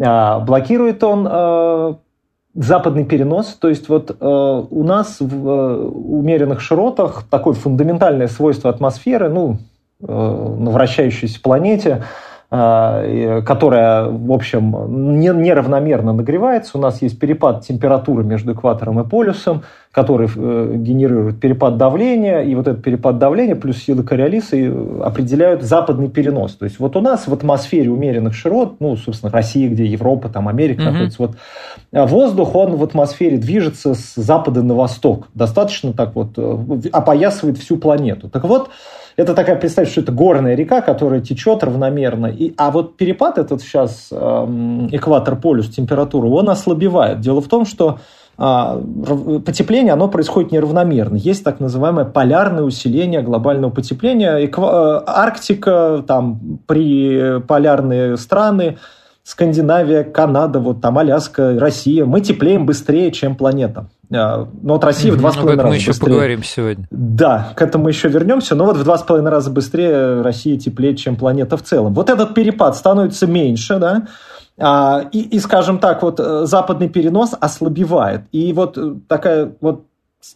А, 0.00 0.38
блокирует 0.40 1.04
он 1.04 1.26
э, 1.30 1.94
западный 2.54 3.04
перенос, 3.04 3.58
то 3.60 3.68
есть 3.68 3.88
вот 3.88 4.10
э, 4.10 4.24
у 4.70 4.84
нас 4.84 5.16
в 5.18 5.48
э, 5.48 5.76
умеренных 5.86 6.60
широтах 6.60 7.24
такое 7.28 7.54
фундаментальное 7.54 8.28
свойство 8.28 8.70
атмосферы, 8.70 9.28
ну, 9.28 9.58
на 10.00 10.70
вращающейся 10.70 11.40
планете– 11.42 12.04
а, 12.14 12.33
которая, 12.50 14.04
в 14.08 14.32
общем, 14.32 15.18
неравномерно 15.18 16.12
нагревается. 16.12 16.78
У 16.78 16.80
нас 16.80 17.02
есть 17.02 17.18
перепад 17.18 17.66
температуры 17.66 18.22
между 18.22 18.52
экватором 18.52 19.00
и 19.00 19.08
полюсом, 19.08 19.62
который 19.94 20.28
э, 20.34 20.72
генерирует 20.76 21.38
перепад 21.38 21.76
давления, 21.76 22.40
и 22.40 22.54
вот 22.56 22.66
этот 22.66 22.82
перепад 22.82 23.18
давления 23.18 23.54
плюс 23.54 23.78
силы 23.78 24.02
Кориолиса 24.02 24.56
определяют 25.04 25.62
западный 25.62 26.08
перенос. 26.08 26.56
То 26.56 26.64
есть 26.64 26.80
вот 26.80 26.96
у 26.96 27.00
нас 27.00 27.28
в 27.28 27.32
атмосфере 27.32 27.90
умеренных 27.90 28.34
широт, 28.34 28.80
ну, 28.80 28.96
собственно, 28.96 29.30
Россия, 29.30 29.68
где 29.68 29.86
Европа, 29.86 30.28
там 30.28 30.48
Америка 30.48 30.82
mm-hmm. 30.82 30.90
находится, 30.90 31.22
вот 31.22 31.36
воздух, 31.92 32.56
он 32.56 32.74
в 32.74 32.82
атмосфере 32.82 33.36
движется 33.36 33.94
с 33.94 34.14
запада 34.16 34.64
на 34.64 34.74
восток, 34.74 35.28
достаточно 35.32 35.92
так 35.92 36.16
вот 36.16 36.32
э, 36.36 36.88
опоясывает 36.92 37.58
всю 37.58 37.76
планету. 37.76 38.28
Так 38.28 38.42
вот, 38.44 38.70
это 39.16 39.34
такая, 39.34 39.56
представьте, 39.56 39.92
что 39.92 40.00
это 40.00 40.12
горная 40.12 40.54
река, 40.54 40.80
которая 40.80 41.20
течет 41.20 41.62
равномерно. 41.62 42.26
И, 42.26 42.54
а 42.56 42.70
вот 42.70 42.96
перепад 42.96 43.38
этот 43.38 43.62
сейчас, 43.62 44.08
эм, 44.10 44.88
экватор-полюс, 44.90 45.68
температура, 45.68 46.26
он 46.26 46.48
ослабевает. 46.48 47.20
Дело 47.20 47.40
в 47.40 47.48
том, 47.48 47.64
что 47.64 47.98
а, 48.36 48.80
потепление, 49.44 49.92
оно 49.92 50.08
происходит 50.08 50.50
неравномерно. 50.50 51.16
Есть 51.16 51.44
так 51.44 51.60
называемое 51.60 52.04
полярное 52.04 52.64
усиление 52.64 53.22
глобального 53.22 53.70
потепления. 53.70 54.36
Э, 54.38 55.02
Арктика, 55.06 56.02
там, 56.06 56.58
при 56.66 57.40
полярные 57.46 58.16
страны, 58.16 58.78
Скандинавия, 59.24 60.04
Канада, 60.04 60.60
вот 60.60 60.82
там 60.82 60.98
Аляска, 60.98 61.58
Россия, 61.58 62.04
мы 62.04 62.20
теплеем 62.20 62.66
быстрее, 62.66 63.10
чем 63.10 63.36
планета. 63.36 63.88
А, 64.12 64.46
но 64.62 64.74
вот 64.74 64.84
Россия 64.84 65.10
в 65.12 65.16
два 65.16 65.32
с 65.32 65.36
половиной 65.36 65.62
раза 65.62 65.68
мы 65.68 65.74
еще 65.76 65.90
быстрее. 65.90 66.06
поговорим 66.06 66.44
сегодня. 66.44 66.86
Да, 66.90 67.52
к 67.56 67.62
этому 67.62 67.88
еще 67.88 68.08
вернемся, 68.08 68.54
но 68.54 68.66
вот 68.66 68.76
в 68.76 68.84
два 68.84 68.98
с 68.98 69.02
половиной 69.02 69.30
раза 69.30 69.50
быстрее 69.50 70.20
Россия 70.20 70.58
теплее, 70.58 70.94
чем 70.94 71.16
планета 71.16 71.56
в 71.56 71.62
целом. 71.62 71.94
Вот 71.94 72.10
этот 72.10 72.34
перепад 72.34 72.76
становится 72.76 73.26
меньше, 73.26 73.78
да, 73.78 74.06
а, 74.58 75.08
и, 75.10 75.20
и, 75.20 75.38
скажем 75.40 75.78
так, 75.78 76.02
вот 76.02 76.20
э, 76.20 76.44
западный 76.44 76.88
перенос 76.88 77.30
ослабевает. 77.40 78.22
И 78.30 78.52
вот 78.52 78.78
э, 78.78 78.94
такая 79.08 79.52
вот 79.60 79.86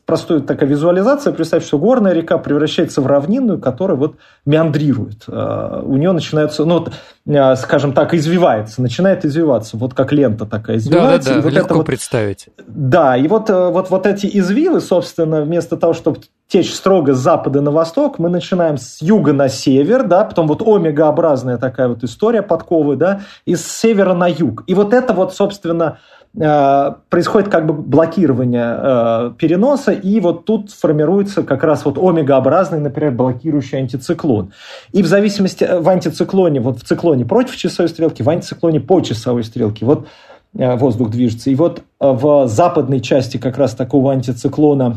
простая 0.07 0.41
такая 0.41 0.69
визуализация, 0.69 1.33
представь, 1.33 1.65
что 1.65 1.79
горная 1.79 2.13
река 2.13 2.39
превращается 2.39 3.01
в 3.01 3.07
равнинную, 3.07 3.59
которая 3.61 3.97
вот 3.97 4.17
меандрирует. 4.47 5.25
А, 5.29 5.83
у 5.85 5.97
нее 5.97 6.13
начинаются, 6.13 6.65
ну, 6.65 6.87
а, 7.29 7.57
скажем 7.57 7.93
так, 7.93 8.15
извивается, 8.15 8.83
начинает 8.83 9.25
извиваться, 9.25 9.77
вот 9.77 9.95
как 9.95 10.13
лента 10.13 10.47
такая 10.47 10.79
извивается. 10.79 11.31
Да, 11.31 11.35
да, 11.37 11.41
да, 11.41 11.49
вот 11.49 11.53
легко 11.53 11.75
вот, 11.75 11.87
представить. 11.87 12.49
Да, 12.67 13.17
и 13.17 13.29
вот, 13.29 13.51
э, 13.51 13.69
вот, 13.69 13.91
вот 13.91 14.07
эти 14.07 14.29
извивы, 14.39 14.81
собственно, 14.81 15.43
вместо 15.43 15.77
того, 15.77 15.93
чтобы 15.93 16.21
течь 16.49 16.75
строго 16.75 17.15
с 17.15 17.19
запада 17.19 17.61
на 17.61 17.71
восток, 17.71 18.19
мы 18.19 18.31
начинаем 18.31 18.79
с 18.79 19.03
юга 19.03 19.33
на 19.33 19.49
север, 19.49 20.05
да, 20.05 20.25
потом 20.25 20.49
вот 20.49 20.63
омегообразная 20.63 21.59
такая 21.59 21.89
вот 21.89 22.03
история 22.03 22.43
подковы, 22.43 22.97
да, 22.97 23.21
и 23.45 23.55
с 23.55 23.67
севера 23.67 24.15
на 24.15 24.29
юг. 24.29 24.65
И 24.67 24.75
вот 24.75 24.95
это 24.95 25.13
вот, 25.13 25.35
собственно, 25.35 25.99
происходит 26.39 27.49
как 27.49 27.67
бы 27.67 27.73
блокирование 27.73 28.77
э, 28.79 29.33
переноса, 29.39 29.93
и 29.93 30.21
вот 30.21 30.45
тут 30.45 30.71
формируется 30.71 31.43
как 31.43 31.65
раз 31.65 31.85
вот 31.85 31.99
омегообразный, 31.99 32.79
например, 32.79 33.13
блокирующий 33.13 33.79
антициклон. 33.79 34.53
И 34.93 35.03
в 35.03 35.07
зависимости 35.07 35.65
э, 35.65 35.81
в 35.81 35.89
антициклоне, 35.89 36.61
вот 36.61 36.79
в 36.79 36.85
циклоне 36.85 37.25
против 37.25 37.57
часовой 37.57 37.89
стрелки, 37.89 38.23
в 38.23 38.29
антициклоне 38.29 38.81
по 38.81 39.01
часовой 39.01 39.43
стрелке, 39.43 39.85
вот 39.85 40.07
воздух 40.53 41.11
движется. 41.11 41.51
И 41.51 41.55
вот 41.55 41.83
в 42.01 42.49
западной 42.49 43.01
части 43.01 43.37
как 43.37 43.59
раз 43.59 43.75
такого 43.75 44.13
антициклона 44.13 44.97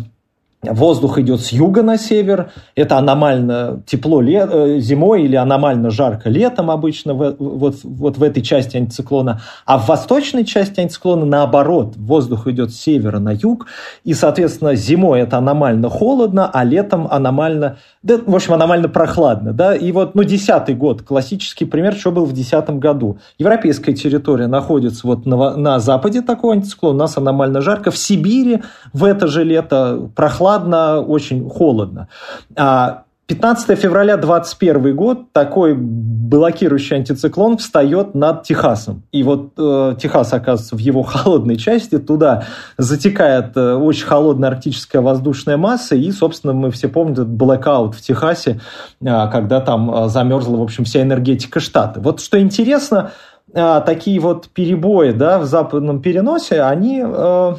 Воздух 0.63 1.17
идет 1.17 1.41
с 1.41 1.51
юга 1.51 1.81
на 1.81 1.97
север, 1.97 2.51
это 2.75 2.99
аномально 2.99 3.81
тепло 3.87 4.21
лет, 4.21 4.47
э, 4.51 4.77
зимой 4.77 5.23
или 5.23 5.35
аномально 5.35 5.89
жарко 5.89 6.29
летом 6.29 6.69
обычно 6.69 7.15
в, 7.15 7.35
вот, 7.39 7.77
вот 7.83 8.17
в 8.17 8.21
этой 8.21 8.43
части 8.43 8.77
антициклона, 8.77 9.41
а 9.65 9.79
в 9.79 9.87
восточной 9.87 10.45
части 10.45 10.79
антициклона 10.79 11.25
наоборот, 11.25 11.93
воздух 11.97 12.45
идет 12.45 12.71
с 12.71 12.79
севера 12.79 13.17
на 13.17 13.31
юг, 13.31 13.65
и, 14.03 14.13
соответственно, 14.13 14.75
зимой 14.75 15.21
это 15.21 15.39
аномально 15.39 15.89
холодно, 15.89 16.47
а 16.53 16.63
летом 16.63 17.07
аномально, 17.09 17.77
да, 18.03 18.19
в 18.23 18.35
общем, 18.35 18.53
аномально 18.53 18.87
прохладно. 18.87 19.53
Да? 19.53 19.75
И 19.75 19.91
вот, 19.91 20.13
ну, 20.13 20.23
десятый 20.23 20.75
год, 20.75 21.01
классический 21.01 21.65
пример, 21.65 21.95
что 21.95 22.11
был 22.11 22.25
в 22.25 22.33
десятом 22.33 22.79
году. 22.79 23.17
Европейская 23.39 23.93
территория 23.93 24.45
находится 24.45 25.07
вот 25.07 25.25
на, 25.25 25.57
на 25.57 25.79
западе 25.79 26.21
такого 26.21 26.53
антициклона, 26.53 26.93
у 26.93 26.99
нас 26.99 27.17
аномально 27.17 27.61
жарко, 27.61 27.89
в 27.89 27.97
Сибири 27.97 28.61
в 28.93 29.05
это 29.05 29.25
же 29.25 29.43
лето 29.43 30.07
прохладно, 30.15 30.50
прохладно, 30.51 31.01
очень 31.01 31.49
холодно. 31.49 32.07
15 32.55 33.69
а 33.69 33.75
февраля 33.75 34.17
2021 34.17 34.95
год 34.95 35.31
такой 35.31 35.73
блокирующий 35.73 36.97
антициклон 36.97 37.57
встает 37.57 38.13
над 38.13 38.43
Техасом. 38.43 39.03
И 39.13 39.23
вот 39.23 39.53
э, 39.57 39.95
Техас 40.01 40.33
оказывается 40.33 40.75
в 40.75 40.79
его 40.79 41.03
холодной 41.03 41.55
части, 41.55 41.97
туда 41.97 42.43
затекает 42.77 43.55
э, 43.55 43.75
очень 43.75 44.05
холодная 44.05 44.49
арктическая 44.49 45.01
воздушная 45.01 45.55
масса, 45.55 45.95
и, 45.95 46.11
собственно, 46.11 46.51
мы 46.51 46.71
все 46.71 46.89
помним 46.89 47.13
этот 47.13 47.29
блэкаут 47.29 47.95
в 47.95 48.01
Техасе, 48.01 48.59
э, 49.01 49.29
когда 49.31 49.61
там 49.61 49.89
э, 49.93 50.09
замерзла, 50.09 50.57
в 50.57 50.63
общем, 50.63 50.83
вся 50.83 51.01
энергетика 51.01 51.61
штата. 51.61 52.01
Вот 52.01 52.19
что 52.19 52.37
интересно, 52.41 53.11
э, 53.53 53.81
такие 53.85 54.19
вот 54.19 54.49
перебои 54.49 55.11
да, 55.11 55.39
в 55.39 55.45
западном 55.45 56.01
переносе, 56.01 56.63
они 56.63 57.01
э, 57.01 57.55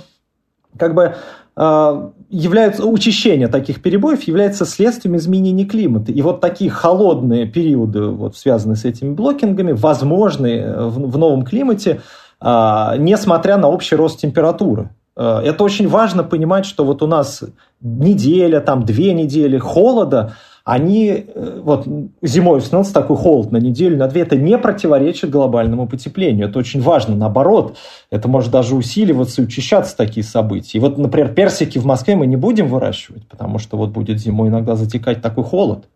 как 0.78 0.94
бы 0.94 1.14
э, 1.56 2.10
являются, 2.30 2.86
учащение 2.86 3.48
таких 3.48 3.82
перебоев 3.82 4.22
является 4.22 4.64
следствием 4.64 5.16
изменения 5.16 5.64
климата. 5.64 6.12
И 6.12 6.22
вот 6.22 6.40
такие 6.40 6.70
холодные 6.70 7.46
периоды, 7.46 8.06
вот, 8.06 8.36
связанные 8.36 8.76
с 8.76 8.84
этими 8.84 9.12
блокингами, 9.12 9.72
возможны 9.72 10.74
в, 10.76 11.10
в 11.10 11.18
новом 11.18 11.44
климате, 11.44 12.00
а, 12.40 12.96
несмотря 12.96 13.56
на 13.58 13.68
общий 13.68 13.94
рост 13.96 14.20
температуры. 14.20 14.90
А, 15.14 15.42
это 15.42 15.62
очень 15.62 15.88
важно 15.88 16.24
понимать, 16.24 16.64
что 16.64 16.84
вот 16.84 17.02
у 17.02 17.06
нас 17.06 17.42
неделя, 17.80 18.60
там 18.60 18.84
две 18.84 19.12
недели 19.12 19.58
холода– 19.58 20.34
они 20.64 21.08
э, 21.08 21.60
вот 21.62 21.86
зимой 22.22 22.60
становится 22.60 22.94
такой 22.94 23.16
холод 23.16 23.50
на 23.50 23.56
неделю, 23.56 23.96
на 23.96 24.06
две, 24.08 24.22
это 24.22 24.36
не 24.36 24.56
противоречит 24.58 25.30
глобальному 25.30 25.88
потеплению. 25.88 26.48
Это 26.48 26.58
очень 26.58 26.80
важно. 26.80 27.16
Наоборот, 27.16 27.76
это 28.10 28.28
может 28.28 28.52
даже 28.52 28.76
усиливаться 28.76 29.42
и 29.42 29.44
учащаться 29.44 29.96
такие 29.96 30.24
события. 30.24 30.78
И 30.78 30.80
вот, 30.80 30.98
например, 30.98 31.34
персики 31.34 31.78
в 31.78 31.84
Москве 31.84 32.14
мы 32.14 32.26
не 32.26 32.36
будем 32.36 32.68
выращивать, 32.68 33.26
потому 33.28 33.58
что 33.58 33.76
вот 33.76 33.90
будет 33.90 34.20
зимой 34.20 34.48
иногда 34.48 34.76
затекать 34.76 35.20
такой 35.20 35.44
холод. 35.44 35.86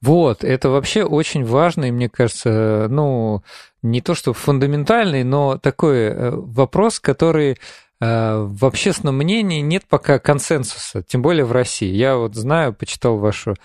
Вот, 0.00 0.44
это 0.44 0.70
вообще 0.70 1.04
очень 1.04 1.44
важно, 1.44 1.84
и 1.86 1.90
мне 1.90 2.08
кажется, 2.08 2.86
ну, 2.88 3.42
не 3.82 4.00
то 4.00 4.14
что 4.14 4.32
фундаментальный, 4.32 5.24
но 5.24 5.58
такой 5.58 5.98
э, 5.98 6.30
вопрос, 6.30 7.00
который 7.00 7.58
в 8.00 8.64
общественном 8.64 9.18
мнении 9.18 9.60
нет 9.60 9.84
пока 9.86 10.18
консенсуса, 10.18 11.02
тем 11.02 11.20
более 11.20 11.44
в 11.44 11.52
России. 11.52 11.92
Я 11.92 12.16
вот 12.16 12.34
знаю, 12.34 12.72
почитал 12.72 13.18
ваше 13.18 13.56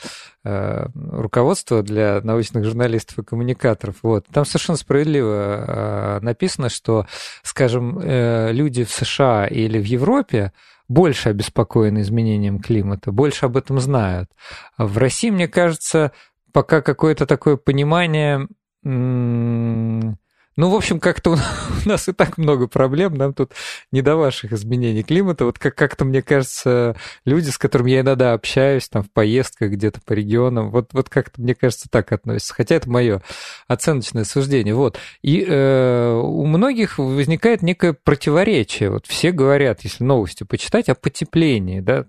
э, 0.44 0.88
руководство 0.94 1.82
для 1.82 2.20
научных 2.22 2.65
журналистов 2.65 3.20
и 3.20 3.24
коммуникаторов. 3.24 3.96
Вот. 4.04 4.25
Там 4.34 4.44
совершенно 4.46 4.77
справедливо 4.77 6.18
э, 6.18 6.20
написано, 6.22 6.70
что, 6.70 7.08
скажем, 7.44 8.01
люди 8.01 8.84
в 8.84 8.92
США 8.92 9.48
или 9.48 9.80
в 9.80 9.86
Европе 9.86 10.51
больше 10.88 11.30
обеспокоены 11.30 12.01
изменением 12.01 12.60
климата, 12.60 13.12
больше 13.12 13.46
об 13.46 13.58
этом 13.58 13.80
знают. 13.80 14.30
А 14.77 14.86
в 14.86 14.98
России, 14.98 15.30
мне 15.30 15.48
кажется, 15.48 16.12
пока 16.51 16.82
какое-то 16.82 17.25
такое 17.25 17.58
понимание 17.58 18.48
Ну, 20.58 20.70
в 20.70 20.76
общем, 20.76 21.02
как-то 21.02 21.32
у 21.86 21.90
нас 21.90 22.08
и 22.08 22.14
так 22.14 22.38
много 22.38 22.68
проблем, 22.68 23.16
нам 23.16 23.34
тут 23.34 23.52
не 23.92 24.02
до 24.02 24.16
ваших 24.16 24.54
изменений 24.54 25.04
климата. 25.04 25.44
Вот 25.44 25.60
как- 25.60 25.76
как-то, 25.76 26.06
мне 26.06 26.22
кажется, 26.22 26.96
люди, 27.26 27.50
с 27.50 27.58
которыми 27.58 27.92
я 27.92 28.00
иногда 28.02 28.34
общаюсь, 28.34 28.88
там, 28.88 29.04
в 29.04 29.12
поездках 29.12 29.72
где-то 29.72 30.00
по 30.06 30.14
регионам, 30.14 30.72
вот, 30.72 30.94
вот 30.94 31.10
как-то, 31.10 31.42
мне 31.42 31.56
кажется, 31.56 31.90
так 31.90 32.12
относятся. 32.14 32.54
Хотя 32.54 32.76
это 32.76 32.90
мое 32.90 33.22
оценочное 33.68 34.24
суждение. 34.24 34.76
Вот. 34.76 34.98
И 35.22 35.46
э, 35.46 36.12
у 36.14 36.46
многих 36.46 37.00
возникает 37.00 37.62
некое 37.62 37.92
противоречие. 37.92 38.92
Вот 38.92 39.08
все 39.08 39.32
говорят, 39.32 39.82
если 39.84 40.06
новости 40.06 40.44
почитать, 40.44 40.88
о 40.88 40.96
потеплении, 40.96 41.82
да, 41.82 42.06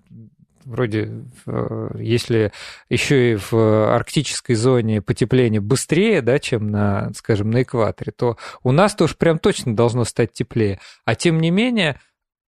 вроде, 0.66 1.25
э, 1.46 1.90
если 1.99 2.52
еще 2.88 3.32
и 3.32 3.37
в 3.37 3.94
арктической 3.94 4.56
зоне 4.56 5.00
потепление 5.00 5.61
быстрее, 5.61 6.20
да, 6.20 6.38
чем 6.38 6.70
на, 6.70 7.12
скажем, 7.14 7.50
на 7.50 7.62
экваторе, 7.62 8.12
то 8.12 8.37
у 8.62 8.73
нас 8.73 8.94
тоже 8.94 9.14
прям 9.14 9.38
точно 9.38 9.75
должно 9.75 10.04
стать 10.04 10.32
теплее. 10.32 10.80
А 11.04 11.14
тем 11.14 11.40
не 11.40 11.50
менее, 11.50 12.00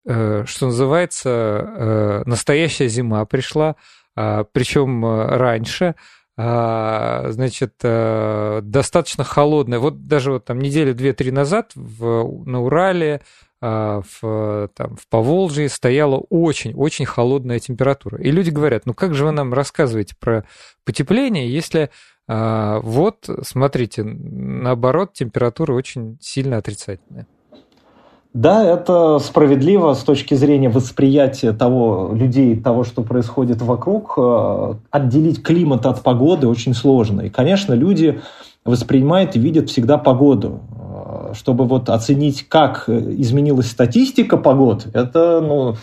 э, 0.06 0.44
что 0.46 0.66
называется, 0.66 1.30
э, 1.30 2.22
настоящая 2.24 2.88
зима 2.88 3.24
пришла, 3.26 3.76
а, 4.16 4.44
причем 4.44 5.04
раньше, 5.04 5.96
а, 6.36 7.26
значит, 7.30 7.74
достаточно 7.80 9.24
холодная. 9.24 9.80
Вот 9.80 10.06
даже 10.06 10.32
вот 10.32 10.44
там 10.44 10.60
недели 10.60 10.92
две-три 10.92 11.32
назад 11.32 11.72
в, 11.74 12.44
на 12.46 12.60
Урале, 12.62 13.22
в, 13.64 14.68
там, 14.74 14.96
в 14.96 15.08
Поволжье 15.08 15.68
стояла 15.68 16.16
очень-очень 16.28 17.06
холодная 17.06 17.58
температура. 17.58 18.20
И 18.20 18.30
люди 18.30 18.50
говорят, 18.50 18.86
ну 18.86 18.94
как 18.94 19.14
же 19.14 19.24
вы 19.24 19.30
нам 19.30 19.54
рассказываете 19.54 20.14
про 20.18 20.44
потепление, 20.84 21.52
если 21.52 21.90
а, 22.26 22.80
вот, 22.80 23.28
смотрите, 23.42 24.02
наоборот, 24.02 25.12
температура 25.12 25.74
очень 25.74 26.16
сильно 26.20 26.56
отрицательная. 26.56 27.26
Да, 28.32 28.66
это 28.66 29.20
справедливо 29.20 29.92
с 29.94 30.02
точки 30.02 30.34
зрения 30.34 30.68
восприятия 30.68 31.52
того 31.52 32.10
людей, 32.12 32.58
того, 32.58 32.82
что 32.82 33.02
происходит 33.02 33.62
вокруг. 33.62 34.14
А, 34.16 34.76
отделить 34.90 35.42
климат 35.42 35.86
от 35.86 36.02
погоды 36.02 36.48
очень 36.48 36.74
сложно. 36.74 37.22
И, 37.22 37.30
конечно, 37.30 37.74
люди 37.74 38.20
воспринимают 38.64 39.36
и 39.36 39.38
видят 39.38 39.70
всегда 39.70 39.98
погоду 39.98 40.62
чтобы 41.34 41.66
вот 41.66 41.88
оценить, 41.90 42.48
как 42.48 42.88
изменилась 42.88 43.70
статистика 43.70 44.36
погод, 44.36 44.86
это, 44.92 45.40
ну, 45.40 45.76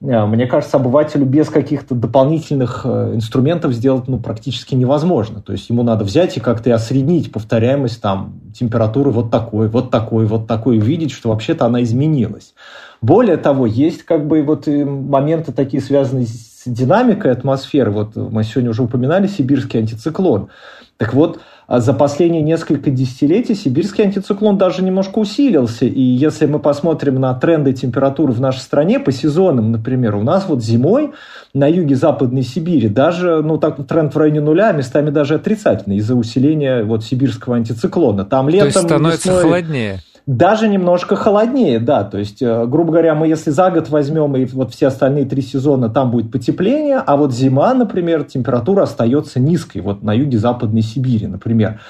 э, 0.00 0.26
мне 0.26 0.46
кажется, 0.46 0.76
обывателю 0.76 1.26
без 1.26 1.48
каких-то 1.48 1.94
дополнительных 1.94 2.82
э, 2.84 3.12
инструментов 3.14 3.72
сделать 3.72 4.08
ну, 4.08 4.18
практически 4.18 4.74
невозможно. 4.74 5.42
То 5.42 5.52
есть 5.52 5.68
ему 5.68 5.82
надо 5.82 6.04
взять 6.04 6.36
и 6.36 6.40
как-то 6.40 6.74
осреднить 6.74 7.32
повторяемость 7.32 8.00
там, 8.00 8.40
температуры 8.54 9.10
вот 9.10 9.30
такой, 9.30 9.68
вот 9.68 9.90
такой, 9.90 10.26
вот 10.26 10.46
такой, 10.46 10.78
увидеть, 10.78 11.12
что 11.12 11.30
вообще-то 11.30 11.66
она 11.66 11.82
изменилась. 11.82 12.54
Более 13.00 13.36
того, 13.36 13.66
есть 13.66 14.04
как 14.04 14.26
бы 14.26 14.42
вот 14.42 14.66
моменты 14.66 15.52
такие, 15.52 15.82
связанные 15.82 16.26
с 16.26 16.62
динамикой 16.66 17.32
атмосферы. 17.32 17.90
Вот 17.90 18.14
мы 18.14 18.44
сегодня 18.44 18.70
уже 18.70 18.84
упоминали 18.84 19.26
сибирский 19.26 19.80
антициклон. 19.80 20.48
Так 20.96 21.14
вот, 21.14 21.40
за 21.68 21.92
последние 21.92 22.42
несколько 22.42 22.90
десятилетий 22.90 23.54
сибирский 23.54 24.04
антициклон 24.04 24.58
даже 24.58 24.82
немножко 24.82 25.18
усилился. 25.18 25.86
И 25.86 26.00
если 26.00 26.46
мы 26.46 26.58
посмотрим 26.58 27.20
на 27.20 27.34
тренды 27.34 27.72
температуры 27.72 28.32
в 28.32 28.40
нашей 28.40 28.60
стране 28.60 28.98
по 29.00 29.12
сезонам, 29.12 29.72
например, 29.72 30.16
у 30.16 30.22
нас 30.22 30.46
вот 30.48 30.62
зимой 30.62 31.12
на 31.54 31.68
юге 31.68 31.96
Западной 31.96 32.42
Сибири 32.42 32.88
даже 32.88 33.42
ну, 33.42 33.58
так, 33.58 33.86
тренд 33.86 34.14
в 34.14 34.18
районе 34.18 34.40
нуля, 34.40 34.68
а 34.70 34.72
местами 34.72 35.10
даже 35.10 35.34
отрицательный 35.34 35.96
из-за 35.96 36.14
усиления 36.14 36.82
вот, 36.82 37.04
сибирского 37.04 37.56
антициклона. 37.56 38.24
Там 38.24 38.48
летом, 38.48 38.72
То 38.72 38.78
есть 38.78 38.88
становится 38.88 39.28
весной... 39.28 39.42
холоднее? 39.42 40.00
Даже 40.26 40.68
немножко 40.68 41.16
холоднее, 41.16 41.80
да. 41.80 42.04
То 42.04 42.18
есть, 42.18 42.42
э, 42.42 42.66
грубо 42.66 42.92
говоря, 42.92 43.16
мы 43.16 43.26
если 43.26 43.50
за 43.50 43.70
год 43.70 43.88
возьмем 43.88 44.36
и 44.36 44.44
вот 44.44 44.72
все 44.72 44.86
остальные 44.86 45.24
три 45.24 45.42
сезона, 45.42 45.88
там 45.88 46.12
будет 46.12 46.30
потепление, 46.30 46.98
а 46.98 47.16
вот 47.16 47.32
зима, 47.32 47.74
например, 47.74 48.22
температура 48.22 48.84
остается 48.84 49.40
низкой, 49.40 49.80
вот 49.80 50.04
на 50.04 50.12
юге 50.12 50.38
Западной 50.38 50.82
Сибири, 50.82 51.26
например. 51.26 51.80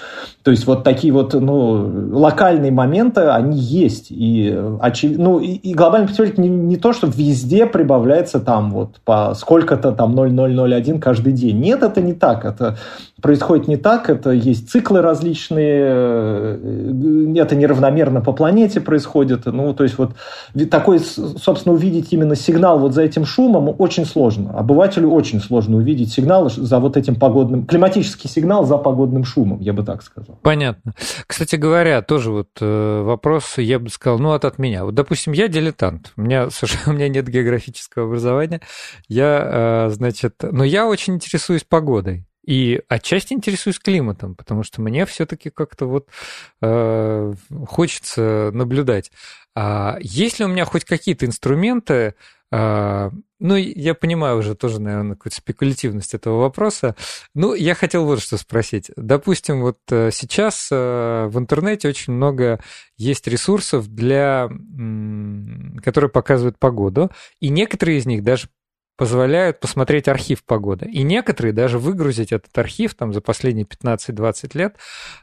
То 0.43 0.51
есть 0.51 0.67
вот 0.67 0.83
такие 0.83 1.13
вот 1.13 1.35
ну, 1.35 2.09
локальные 2.19 2.73
моменты, 2.73 3.21
они 3.23 3.59
есть. 3.59 4.07
И, 4.11 4.59
очев... 4.81 5.19
ну, 5.19 5.39
и, 5.39 5.49
и 5.49 5.75
глобальный 5.75 6.09
потепление 6.09 6.39
не, 6.39 6.49
не 6.49 6.77
то, 6.77 6.95
что 6.95 7.09
везде 7.09 7.67
прибавляется 7.67 8.41
там 8.41 8.71
вот 8.71 8.97
по 9.05 9.35
сколько-то 9.35 9.93
там 9.93 10.15
0,001 10.15 11.01
каждый 11.01 11.35
день. 11.35 11.61
Нет, 11.61 11.83
это 11.83 12.01
не 12.01 12.15
так. 12.15 12.47
Это 12.47 12.79
происходит 13.21 13.69
не 13.69 13.77
так. 13.77 14.09
Это 14.09 14.31
есть 14.31 14.71
циклы 14.71 15.03
различные, 15.03 15.83
э, 15.85 17.35
это 17.37 17.55
неравномерно 17.55 18.22
по 18.23 18.33
планете 18.33 18.81
происходит. 18.81 19.47
Ну, 19.47 19.75
то 19.75 19.85
есть 19.85 19.99
вот 19.99 20.13
такой, 20.71 21.01
собственно, 21.01 21.75
увидеть 21.75 22.13
именно 22.13 22.37
сигнал 22.37 22.79
вот 22.79 22.95
за 22.95 23.03
этим 23.03 23.25
шумом 23.25 23.75
очень 23.79 24.05
сложно. 24.05 24.59
Обывателю 24.59 25.11
очень 25.11 25.41
сложно 25.41 25.77
увидеть 25.77 26.13
сигнал 26.13 26.49
за 26.51 26.79
вот 26.79 26.97
этим 26.97 27.17
погодным, 27.17 27.67
климатический 27.67 28.29
сигнал 28.29 28.65
за 28.65 28.79
погодным 28.79 29.25
шумом, 29.25 29.61
я 29.61 29.73
бы 29.73 29.83
так 29.83 30.03
сказал. 30.03 30.39
Понятно. 30.43 30.93
Кстати 31.27 31.57
говоря, 31.57 32.03
тоже 32.03 32.31
вот 32.31 32.49
э, 32.61 33.03
вопрос, 33.03 33.59
я 33.59 33.79
бы 33.79 33.89
сказал, 33.89 34.19
ну, 34.19 34.33
от, 34.33 34.45
от 34.45 34.59
меня. 34.59 34.85
Вот, 34.85 34.95
допустим, 34.95 35.33
я 35.33 35.49
дилетант, 35.49 36.13
у 36.17 36.23
меня, 36.23 36.49
у 36.87 36.93
меня 36.93 37.09
нет 37.09 37.29
географического 37.29 38.07
образования, 38.07 38.61
я, 39.09 39.89
э, 39.89 39.91
значит, 39.91 40.35
но 40.43 40.65
я 40.65 40.87
очень 40.87 41.15
интересуюсь 41.15 41.65
погодой. 41.65 42.27
И 42.45 42.81
отчасти 42.89 43.33
интересуюсь 43.33 43.79
климатом, 43.79 44.35
потому 44.35 44.63
что 44.63 44.81
мне 44.81 45.07
все-таки 45.07 45.51
как-то 45.51 45.87
вот 45.87 46.09
э, 46.61 47.33
хочется 47.67 48.51
наблюдать. 48.53 49.13
А 49.55 49.97
есть 50.01 50.39
ли 50.39 50.45
у 50.45 50.49
меня 50.49 50.65
хоть 50.65 50.85
какие-то 50.85 51.27
инструменты, 51.27 52.15
э, 52.51 53.11
ну, 53.39 53.57
я 53.57 53.95
понимаю 53.95 54.39
уже 54.39 54.55
тоже, 54.55 54.81
наверное, 54.81 55.17
какую-то 55.17 55.37
спекулятивность 55.37 56.15
этого 56.15 56.41
вопроса. 56.41 56.95
Ну, 57.35 57.55
я 57.55 57.75
хотел 57.75 58.05
вот 58.05 58.21
что 58.21 58.37
спросить. 58.37 58.91
Допустим, 58.97 59.63
вот 59.63 59.79
э, 59.91 60.11
сейчас 60.13 60.69
э, 60.71 61.27
в 61.29 61.39
интернете 61.39 61.89
очень 61.89 62.13
много 62.13 62.61
есть 62.97 63.27
ресурсов, 63.27 63.89
для, 63.89 64.49
которые 65.83 66.11
показывают 66.11 66.59
погоду, 66.59 67.11
и 67.41 67.49
некоторые 67.49 67.99
из 67.99 68.07
них 68.07 68.23
даже 68.23 68.49
позволяют 68.97 69.61
посмотреть 69.61 70.09
архив 70.09 70.45
погоды. 70.45 70.87
И 70.87 71.03
некоторые 71.03 71.53
даже 71.53 71.79
выгрузить 71.79 72.33
этот 72.33 72.57
архив 72.57 72.95
там 72.95 73.13
за 73.13 73.21
последние 73.21 73.67
15-20 73.67 74.51
лет 74.57 74.77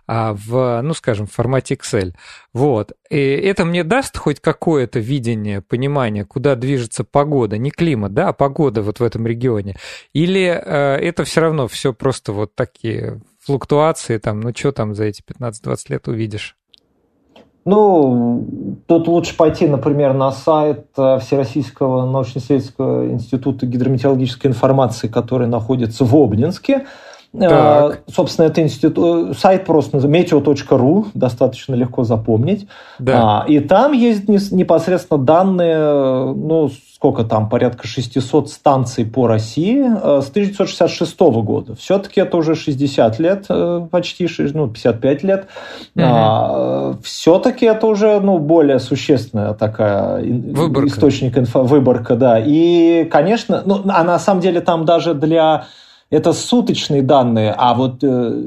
а, 0.07 0.33
в, 0.33 0.81
ну, 0.81 0.93
скажем, 0.93 1.27
в 1.27 1.31
формате 1.31 1.75
Excel. 1.75 2.13
Вот. 2.53 2.93
И 3.09 3.17
это 3.17 3.65
мне 3.65 3.83
даст 3.83 4.17
хоть 4.17 4.39
какое-то 4.39 4.99
видение, 4.99 5.61
понимание, 5.61 6.25
куда 6.25 6.55
движется 6.55 7.03
погода, 7.03 7.57
не 7.57 7.71
климат, 7.71 8.13
да, 8.13 8.29
а 8.29 8.33
погода 8.33 8.81
вот 8.81 8.99
в 8.99 9.03
этом 9.03 9.27
регионе. 9.27 9.75
Или 10.13 10.45
э, 10.45 10.95
это 10.97 11.23
все 11.23 11.41
равно 11.41 11.67
все 11.67 11.93
просто 11.93 12.33
вот 12.33 12.55
такие 12.55 13.21
флуктуации, 13.39 14.17
там, 14.17 14.41
ну, 14.41 14.51
что 14.55 14.71
там 14.71 14.93
за 14.93 15.05
эти 15.05 15.21
15-20 15.21 15.77
лет 15.89 16.07
увидишь? 16.07 16.55
Ну, 17.65 18.45
тут 18.87 19.07
лучше 19.07 19.35
пойти, 19.35 19.67
например, 19.67 20.13
на 20.13 20.31
сайт 20.31 20.87
э, 20.97 21.19
Всероссийского 21.19 22.09
научно-исследовательского 22.09 23.11
института 23.11 23.65
гидрометеологической 23.65 24.49
информации, 24.49 25.07
который 25.07 25.47
находится 25.47 26.05
в 26.05 26.15
Обнинске. 26.15 26.85
Э, 27.33 27.47
так. 27.47 28.01
Собственно, 28.07 28.47
это 28.47 28.61
институт, 28.61 29.37
сайт 29.37 29.65
просто 29.65 29.97
meteo.ru, 29.97 31.07
достаточно 31.13 31.75
легко 31.75 32.03
запомнить. 32.03 32.67
Да. 32.97 33.43
А, 33.43 33.45
и 33.47 33.59
там 33.59 33.91
есть 33.91 34.27
непосредственно 34.51 35.23
данные, 35.23 36.33
ну, 36.33 36.71
сколько 36.95 37.23
там, 37.23 37.47
порядка 37.47 37.87
600 37.87 38.49
станций 38.49 39.05
по 39.05 39.27
России 39.27 39.79
э, 39.79 40.21
с 40.21 40.29
1966 40.29 41.19
года. 41.19 41.75
Все-таки 41.75 42.19
это 42.19 42.35
уже 42.35 42.55
60 42.55 43.19
лет, 43.19 43.45
э, 43.47 43.87
почти, 43.91 44.27
ну, 44.53 44.67
55 44.67 45.23
лет. 45.23 45.47
Угу. 45.95 46.03
А, 46.05 46.95
все-таки 47.03 47.67
это 47.67 47.85
уже, 47.85 48.19
ну, 48.19 48.39
более 48.39 48.79
существенная 48.79 49.53
такая 49.53 50.21
выборка. 50.23 50.89
источник 50.89 51.37
инфо, 51.37 51.63
выборка, 51.63 52.15
да. 52.15 52.39
И, 52.43 53.05
конечно, 53.05 53.61
ну, 53.65 53.81
а 53.87 54.03
на 54.03 54.17
самом 54.17 54.41
деле 54.41 54.61
там 54.61 54.83
даже 54.85 55.13
для 55.13 55.67
это 56.09 56.33
суточные 56.33 57.03
данные, 57.03 57.53
а 57.55 57.73
вот 57.75 58.03
э, 58.03 58.43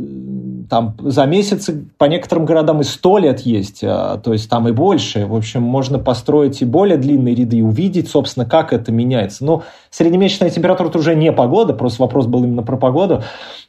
там 0.69 0.97
за 0.99 1.27
месяц 1.27 1.71
по 1.97 2.07
некоторым 2.07 2.45
городам 2.45 2.81
и 2.81 2.85
сто 2.85 3.19
лет 3.19 3.41
есть, 3.41 3.85
а, 3.85 4.17
то 4.19 4.33
есть 4.33 4.51
там 4.51 4.67
и 4.69 4.73
больше. 4.73 5.27
В 5.27 5.35
общем, 5.35 5.63
можно 5.63 5.99
построить 5.99 6.61
и 6.63 6.65
более 6.65 6.97
длинные 6.97 7.35
ряды 7.35 7.59
и 7.59 7.63
увидеть, 7.63 8.09
собственно, 8.09 8.47
как 8.47 8.73
это 8.73 8.91
меняется. 8.91 9.45
Но 9.45 9.63
среднемесячная 9.91 10.51
температура 10.51 10.89
это 10.89 10.99
уже 10.99 11.15
не 11.15 11.31
погода, 11.31 11.73
просто 11.73 12.03
вопрос 12.03 12.27
был 12.27 12.43
именно 12.43 12.63
про 12.63 12.77
погоду. 12.77 13.23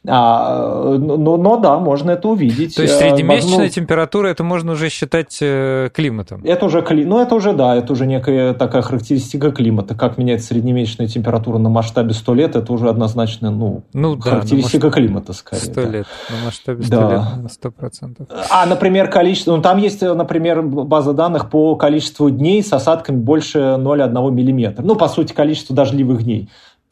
А, 0.06 0.96
но, 0.98 1.36
но 1.36 1.56
да, 1.56 1.78
можно 1.78 2.10
это 2.10 2.28
увидеть. 2.28 2.76
То 2.76 2.82
есть 2.82 2.94
э, 2.94 2.98
среднемесячная 2.98 3.66
ну, 3.66 3.68
температура 3.68 4.28
это 4.28 4.44
можно 4.44 4.72
уже 4.72 4.90
считать 4.90 5.38
э, 5.40 5.88
климатом? 5.94 6.42
Это 6.44 6.66
уже, 6.66 6.84
ну 6.90 7.20
это 7.20 7.34
уже, 7.34 7.54
да, 7.54 7.74
это 7.74 7.94
уже 7.94 8.06
некая 8.06 8.52
такая 8.52 8.82
характеристика 8.82 9.50
климата. 9.50 9.94
Как 9.94 10.18
меняется 10.18 10.48
среднемесячная 10.48 11.08
температура 11.08 11.56
на 11.56 11.70
масштабе 11.70 12.12
100 12.12 12.34
лет, 12.34 12.56
это 12.56 12.70
уже 12.72 12.90
однозначно, 12.90 13.50
ну, 13.50 13.84
ну, 13.94 14.20
характеристика 14.20 14.88
да, 14.88 14.92
климата, 14.92 15.32
скорее. 15.32 15.62
Сто 15.62 15.82
да. 15.82 15.88
лет, 15.88 16.06
на 16.28 16.44
масштабе 16.44 16.84
сто 16.84 16.96
да. 16.96 17.38
лет, 17.40 17.52
сто 17.52 17.70
процентов. 17.70 18.26
А, 18.50 18.66
например, 18.66 19.08
количество, 19.08 19.56
ну, 19.56 19.62
там 19.62 19.78
есть, 19.78 20.02
например, 20.02 20.60
база 20.62 21.14
данных 21.14 21.48
по 21.48 21.76
количеству 21.76 22.28
дней 22.28 22.62
с 22.62 22.70
осадками 22.74 23.16
больше 23.16 23.58
0,1 23.58 24.30
миллиметра. 24.30 24.82
Ну, 24.82 24.96
по 24.96 25.08
сути, 25.08 25.32
количество 25.32 25.74
дождливых 25.74 26.24
дней 26.24 26.50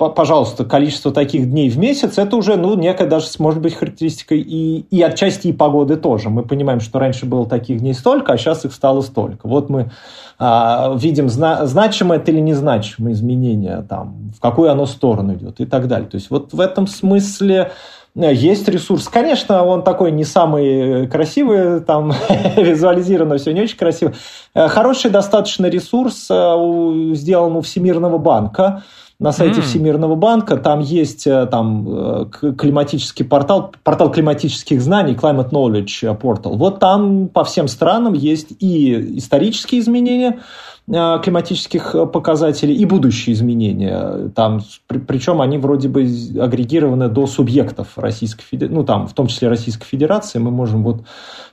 пожалуйста, 0.08 0.64
количество 0.64 1.12
таких 1.12 1.50
дней 1.50 1.70
в 1.70 1.78
месяц, 1.78 2.18
это 2.18 2.36
уже, 2.36 2.56
ну, 2.56 2.74
некая 2.74 3.06
даже, 3.06 3.26
может 3.38 3.60
быть, 3.60 3.74
характеристика 3.74 4.34
и, 4.34 4.84
и 4.90 5.02
отчасти 5.02 5.48
и 5.48 5.52
погоды 5.52 5.96
тоже. 5.96 6.30
Мы 6.30 6.42
понимаем, 6.42 6.80
что 6.80 6.98
раньше 6.98 7.26
было 7.26 7.46
таких 7.46 7.80
дней 7.80 7.94
столько, 7.94 8.32
а 8.32 8.38
сейчас 8.38 8.64
их 8.64 8.72
стало 8.72 9.00
столько. 9.02 9.46
Вот 9.46 9.68
мы 9.68 9.90
а, 10.38 10.94
видим, 10.96 11.28
зна, 11.28 11.66
значимое 11.66 12.18
это 12.18 12.32
или 12.32 12.40
незначимое 12.40 13.12
изменение, 13.12 13.84
там, 13.88 14.32
в 14.36 14.40
какую 14.40 14.72
оно 14.72 14.86
сторону 14.86 15.34
идет 15.34 15.60
и 15.60 15.66
так 15.66 15.86
далее. 15.86 16.08
То 16.08 16.16
есть 16.16 16.30
вот 16.30 16.52
в 16.52 16.58
этом 16.58 16.86
смысле 16.88 17.70
э, 18.16 18.34
есть 18.34 18.68
ресурс. 18.68 19.08
Конечно, 19.08 19.64
он 19.64 19.84
такой 19.84 20.10
не 20.10 20.24
самый 20.24 21.06
красивый, 21.06 21.80
там 21.80 22.12
визуализировано 22.56 23.36
все 23.38 23.52
не 23.52 23.60
очень 23.60 23.76
красиво. 23.76 24.14
Э, 24.54 24.66
хороший 24.66 25.10
достаточно 25.10 25.66
ресурс 25.66 26.26
э, 26.28 27.12
сделан 27.14 27.54
у 27.54 27.60
Всемирного 27.60 28.18
банка 28.18 28.82
на 29.22 29.30
сайте 29.30 29.60
mm. 29.60 29.62
Всемирного 29.62 30.16
банка. 30.16 30.56
Там 30.56 30.80
есть 30.80 31.28
э, 31.28 31.46
там, 31.46 31.86
э, 31.88 32.26
климатический 32.58 33.24
портал, 33.24 33.72
портал 33.84 34.10
климатических 34.10 34.82
знаний, 34.82 35.14
Climate 35.14 35.50
Knowledge 35.50 36.20
Portal. 36.20 36.56
Вот 36.56 36.80
там 36.80 37.28
по 37.28 37.44
всем 37.44 37.68
странам 37.68 38.14
есть 38.14 38.48
и 38.58 39.18
исторические 39.18 39.80
изменения 39.80 40.40
э, 40.88 41.20
климатических 41.22 41.94
показателей 42.12 42.74
и 42.74 42.84
будущие 42.84 43.34
изменения. 43.34 44.30
Там, 44.34 44.60
при, 44.88 44.98
причем 44.98 45.40
они 45.40 45.56
вроде 45.56 45.88
бы 45.88 46.02
агрегированы 46.40 47.08
до 47.08 47.28
субъектов 47.28 47.96
Российской 47.96 48.42
Федерации, 48.42 48.74
ну 48.74 48.82
там 48.82 49.06
в 49.06 49.12
том 49.12 49.28
числе 49.28 49.46
Российской 49.46 49.86
Федерации. 49.86 50.40
Мы 50.40 50.50
можем 50.50 50.82
вот 50.82 51.04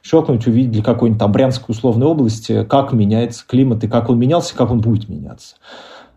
щелкнуть, 0.02 0.48
увидеть 0.48 0.72
для 0.72 0.84
какой-нибудь 0.84 1.20
там 1.20 1.32
Брянской 1.32 1.74
условной 1.74 2.08
области, 2.08 2.64
как 2.64 2.94
меняется 2.94 3.46
климат 3.48 3.84
и 3.84 3.88
как 3.88 4.10
он 4.10 4.18
менялся, 4.18 4.56
как 4.56 4.72
он 4.72 4.82
будет 4.82 5.08
меняться. 5.08 5.56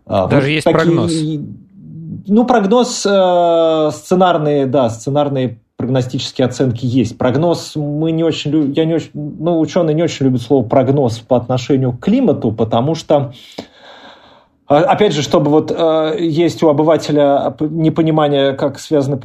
А, 0.05 0.27
Даже 0.27 0.47
вот 0.47 0.53
есть 0.53 0.65
такие, 0.65 0.83
прогноз. 0.83 1.13
Ну, 2.25 2.45
прогноз 2.45 3.05
э, 3.05 3.91
сценарные, 3.93 4.65
да, 4.65 4.89
сценарные 4.89 5.59
прогностические 5.77 6.45
оценки 6.45 6.85
есть. 6.85 7.17
Прогноз 7.17 7.75
мы 7.75 8.11
не 8.11 8.23
очень, 8.23 8.73
я 8.73 8.85
не 8.85 8.95
очень, 8.95 9.11
ну, 9.13 9.59
ученые 9.59 9.93
не 9.93 10.03
очень 10.03 10.25
любят 10.25 10.41
слово 10.41 10.65
прогноз 10.65 11.19
по 11.19 11.35
отношению 11.35 11.93
к 11.93 11.99
климату, 11.99 12.51
потому 12.51 12.95
что 12.95 13.33
опять 14.67 15.13
же, 15.13 15.21
чтобы 15.21 15.51
вот 15.51 15.71
э, 15.75 16.15
есть 16.19 16.63
у 16.63 16.69
обывателя 16.69 17.55
непонимание, 17.59 18.53
как 18.53 18.79
связано, 18.79 19.19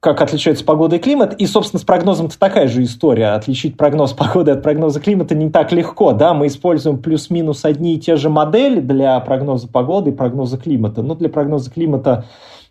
как 0.00 0.20
отличается 0.20 0.64
погода 0.64 0.96
и 0.96 0.98
климат, 0.98 1.34
и, 1.40 1.46
собственно, 1.46 1.80
с 1.80 1.84
прогнозом-то 1.84 2.38
такая 2.38 2.68
же 2.68 2.82
история. 2.82 3.28
Отличить 3.34 3.76
прогноз 3.76 4.12
погоды 4.12 4.50
от 4.50 4.62
прогноза 4.62 5.00
климата 5.00 5.34
не 5.34 5.50
так 5.50 5.72
легко, 5.72 6.12
да, 6.12 6.34
мы 6.34 6.48
используем 6.48 6.98
плюс-минус 6.98 7.64
одни 7.64 7.94
и 7.94 7.98
те 7.98 8.16
же 8.16 8.28
модели 8.28 8.80
для 8.80 9.18
прогноза 9.20 9.68
погоды 9.68 10.10
и 10.10 10.14
прогноза 10.14 10.58
климата, 10.58 11.02
но 11.02 11.14
для 11.14 11.28
прогноза 11.28 11.70
климата 11.70 12.10
а, 12.10 12.24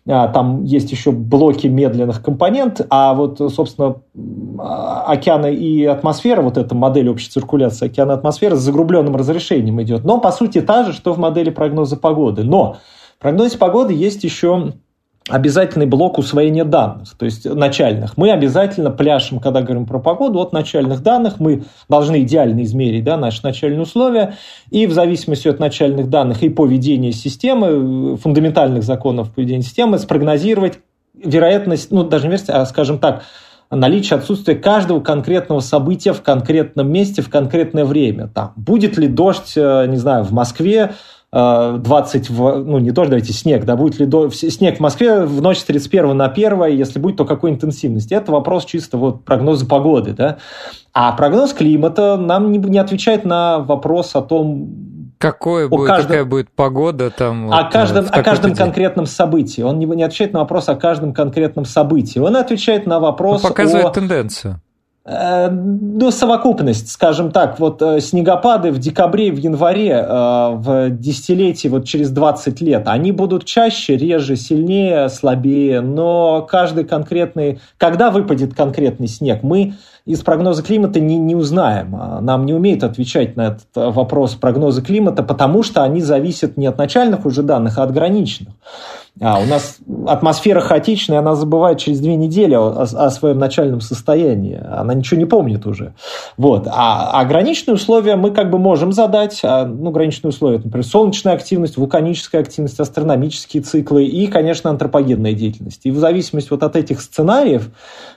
там 0.06 0.64
есть 0.64 0.92
еще 0.92 1.12
блоки 1.12 1.66
медленных 1.66 2.22
компонент, 2.22 2.86
а 2.90 3.14
вот, 3.14 3.38
собственно, 3.52 3.96
а, 4.58 5.04
океаны 5.06 5.54
и 5.54 5.84
атмосфера, 5.86 6.42
вот 6.42 6.58
эта 6.58 6.74
модель 6.74 7.08
общей 7.08 7.30
циркуляции 7.30 7.86
океана 7.86 8.12
и 8.12 8.14
атмосферы 8.14 8.56
с 8.56 8.60
загрубленным 8.60 9.16
разрешением 9.16 9.80
идет. 9.82 10.04
Но, 10.04 10.20
по 10.20 10.30
сути, 10.30 10.60
та 10.60 10.84
же, 10.84 10.92
что 10.92 11.14
в 11.14 11.18
модели 11.18 11.48
прогноза 11.48 11.96
погоды. 11.96 12.44
Но 12.44 12.76
в 13.18 13.22
прогнозе 13.22 13.56
погоды 13.56 13.94
есть 13.94 14.24
еще 14.24 14.74
обязательный 15.28 15.86
блок 15.86 16.18
усвоения 16.18 16.64
данных, 16.64 17.14
то 17.16 17.24
есть 17.24 17.46
начальных. 17.46 18.18
Мы 18.18 18.30
обязательно 18.30 18.90
пляшем, 18.90 19.40
когда 19.40 19.62
говорим 19.62 19.86
про 19.86 19.98
погоду, 19.98 20.40
от 20.40 20.52
начальных 20.52 21.02
данных. 21.02 21.40
Мы 21.40 21.64
должны 21.88 22.22
идеально 22.22 22.62
измерить 22.62 23.04
да, 23.04 23.16
наши 23.16 23.40
начальные 23.42 23.80
условия. 23.80 24.36
И 24.70 24.86
в 24.86 24.92
зависимости 24.92 25.48
от 25.48 25.60
начальных 25.60 26.10
данных 26.10 26.42
и 26.42 26.50
поведения 26.50 27.12
системы, 27.12 28.16
фундаментальных 28.18 28.82
законов 28.82 29.32
поведения 29.32 29.62
системы, 29.62 29.98
спрогнозировать 29.98 30.78
вероятность, 31.14 31.90
ну 31.90 32.04
даже 32.04 32.24
не 32.24 32.32
вероятность, 32.32 32.50
а 32.50 32.66
скажем 32.66 32.98
так, 32.98 33.22
наличие 33.70 34.18
отсутствия 34.18 34.56
каждого 34.56 35.00
конкретного 35.00 35.60
события 35.60 36.12
в 36.12 36.22
конкретном 36.22 36.90
месте 36.90 37.22
в 37.22 37.30
конкретное 37.30 37.86
время. 37.86 38.28
Там, 38.28 38.52
будет 38.56 38.98
ли 38.98 39.08
дождь, 39.08 39.54
э, 39.56 39.86
не 39.86 39.96
знаю, 39.96 40.24
в 40.24 40.32
Москве 40.32 40.92
20, 41.34 42.30
ну 42.30 42.78
не 42.78 42.92
тоже 42.92 43.10
давайте 43.10 43.32
снег, 43.32 43.64
да, 43.64 43.74
будет 43.74 43.98
ли 43.98 44.06
до, 44.06 44.30
снег 44.30 44.76
в 44.76 44.80
Москве 44.80 45.24
в 45.24 45.42
ночь 45.42 45.58
с 45.58 45.64
31 45.64 46.16
на 46.16 46.26
1, 46.26 46.66
если 46.66 47.00
будет, 47.00 47.16
то 47.16 47.24
какой 47.24 47.50
интенсивности. 47.50 48.14
Это 48.14 48.30
вопрос 48.30 48.64
чисто 48.64 48.98
вот 48.98 49.24
прогноза 49.24 49.66
погоды, 49.66 50.12
да. 50.12 50.36
А 50.92 51.10
прогноз 51.12 51.52
климата 51.52 52.16
нам 52.16 52.52
не, 52.52 52.58
не 52.58 52.78
отвечает 52.78 53.24
на 53.24 53.58
вопрос 53.58 54.14
о 54.14 54.22
том, 54.22 54.68
какое 55.18 55.68
будет, 55.68 55.88
каждом, 55.88 56.08
какая 56.08 56.24
будет 56.24 56.50
погода 56.52 57.10
там. 57.10 57.52
О 57.52 57.62
вот, 57.62 57.72
каждом, 57.72 58.06
о 58.08 58.22
каждом 58.22 58.50
день. 58.52 58.58
конкретном 58.58 59.06
событии. 59.06 59.62
Он 59.62 59.80
не, 59.80 59.86
не 59.86 60.04
отвечает 60.04 60.34
на 60.34 60.40
вопрос 60.40 60.68
о 60.68 60.76
каждом 60.76 61.12
конкретном 61.12 61.64
событии. 61.64 62.20
Он 62.20 62.36
отвечает 62.36 62.86
на 62.86 63.00
вопрос. 63.00 63.42
Он 63.42 63.50
показывает 63.50 63.86
о... 63.86 63.90
тенденцию. 63.90 64.60
Э, 65.06 65.50
ну, 65.50 66.10
совокупность, 66.10 66.90
скажем 66.90 67.30
так, 67.30 67.60
вот 67.60 67.82
э, 67.82 68.00
снегопады 68.00 68.72
в 68.72 68.78
декабре, 68.78 69.30
в 69.30 69.36
январе, 69.36 69.90
э, 69.90 70.06
в 70.08 70.88
десятилетии, 70.90 71.68
вот 71.68 71.84
через 71.84 72.10
20 72.10 72.62
лет, 72.62 72.84
они 72.86 73.12
будут 73.12 73.44
чаще, 73.44 73.98
реже, 73.98 74.36
сильнее, 74.36 75.10
слабее, 75.10 75.82
но 75.82 76.40
каждый 76.50 76.84
конкретный, 76.84 77.60
когда 77.76 78.10
выпадет 78.10 78.54
конкретный 78.54 79.08
снег, 79.08 79.42
мы 79.42 79.74
из 80.06 80.20
прогноза 80.20 80.62
климата 80.62 81.00
не, 81.00 81.16
не 81.16 81.34
узнаем. 81.34 81.96
А 81.96 82.20
нам 82.20 82.44
не 82.44 82.52
умеют 82.52 82.84
отвечать 82.84 83.36
на 83.36 83.48
этот 83.48 83.68
вопрос 83.74 84.34
прогноза 84.34 84.82
климата, 84.82 85.22
потому 85.22 85.62
что 85.62 85.82
они 85.82 86.02
зависят 86.02 86.56
не 86.58 86.66
от 86.66 86.76
начальных 86.76 87.24
уже 87.24 87.42
данных, 87.42 87.78
а 87.78 87.84
от 87.84 87.92
граничных. 87.92 88.54
А 89.20 89.38
у 89.38 89.46
нас 89.46 89.78
атмосфера 90.08 90.60
хаотичная, 90.60 91.20
она 91.20 91.36
забывает 91.36 91.78
через 91.78 92.00
две 92.00 92.16
недели 92.16 92.54
о, 92.54 92.82
о 92.82 93.10
своем 93.10 93.38
начальном 93.38 93.80
состоянии. 93.80 94.60
Она 94.60 94.92
ничего 94.92 95.20
не 95.20 95.24
помнит 95.24 95.66
уже. 95.66 95.94
Вот. 96.36 96.66
А, 96.66 97.12
а 97.12 97.24
граничные 97.24 97.76
условия 97.76 98.16
мы 98.16 98.32
как 98.32 98.50
бы 98.50 98.58
можем 98.58 98.90
задать. 98.90 99.40
А, 99.44 99.66
ну, 99.66 99.92
граничные 99.92 100.30
условия, 100.30 100.58
например, 100.58 100.84
солнечная 100.84 101.34
активность, 101.34 101.76
вулканическая 101.76 102.40
активность, 102.40 102.80
астрономические 102.80 103.62
циклы 103.62 104.04
и, 104.04 104.26
конечно, 104.26 104.68
антропогенная 104.68 105.32
деятельность. 105.32 105.82
И 105.84 105.92
в 105.92 105.98
зависимости 105.98 106.48
вот 106.50 106.64
от 106.64 106.74
этих 106.74 107.00
сценариев, 107.00 107.70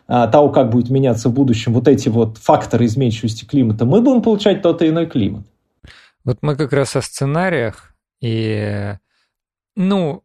а, 0.07 0.25
того, 0.27 0.49
как 0.49 0.71
будет 0.71 0.89
меняться 0.89 1.29
в 1.29 1.33
будущем 1.33 1.73
вот 1.77 1.87
эти 1.87 2.09
вот 2.09 2.39
факторы 2.39 2.85
изменчивости 2.85 3.45
климата, 3.45 3.85
мы 3.85 4.01
будем 4.01 4.23
получать 4.23 4.63
тот 4.63 4.81
и 4.81 4.87
иной 4.87 5.05
климат. 5.05 5.45
Вот 6.23 6.39
мы 6.41 6.55
как 6.55 6.73
раз 6.73 6.95
о 6.95 7.03
сценариях 7.03 7.93
и, 8.19 8.95
ну, 9.75 10.23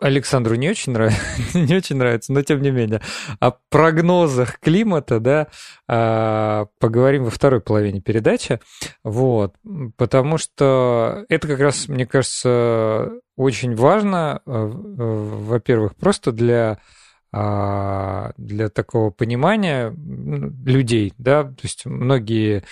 Александру 0.00 0.54
не 0.54 0.70
очень 0.70 0.92
нравится, 0.92 1.20
не 1.54 1.74
очень 1.74 1.96
нравится, 1.96 2.32
но 2.32 2.40
тем 2.40 2.62
не 2.62 2.70
менее. 2.70 3.02
О 3.40 3.52
прогнозах 3.68 4.58
климата, 4.58 5.20
да, 5.20 5.48
а, 5.86 6.66
поговорим 6.80 7.24
во 7.24 7.30
второй 7.30 7.60
половине 7.60 8.00
передачи. 8.00 8.60
Вот, 9.04 9.54
потому 9.98 10.38
что 10.38 11.26
это 11.28 11.46
как 11.46 11.60
раз, 11.60 11.88
мне 11.88 12.06
кажется, 12.06 13.10
очень 13.36 13.76
важно, 13.76 14.40
э, 14.46 14.50
во-первых, 14.50 15.94
просто 15.94 16.32
для 16.32 16.78
для 18.36 18.68
такого 18.68 19.10
понимания 19.10 19.94
людей, 19.94 21.12
да, 21.18 21.44
то 21.44 21.60
есть 21.62 21.84
многие 21.84 22.64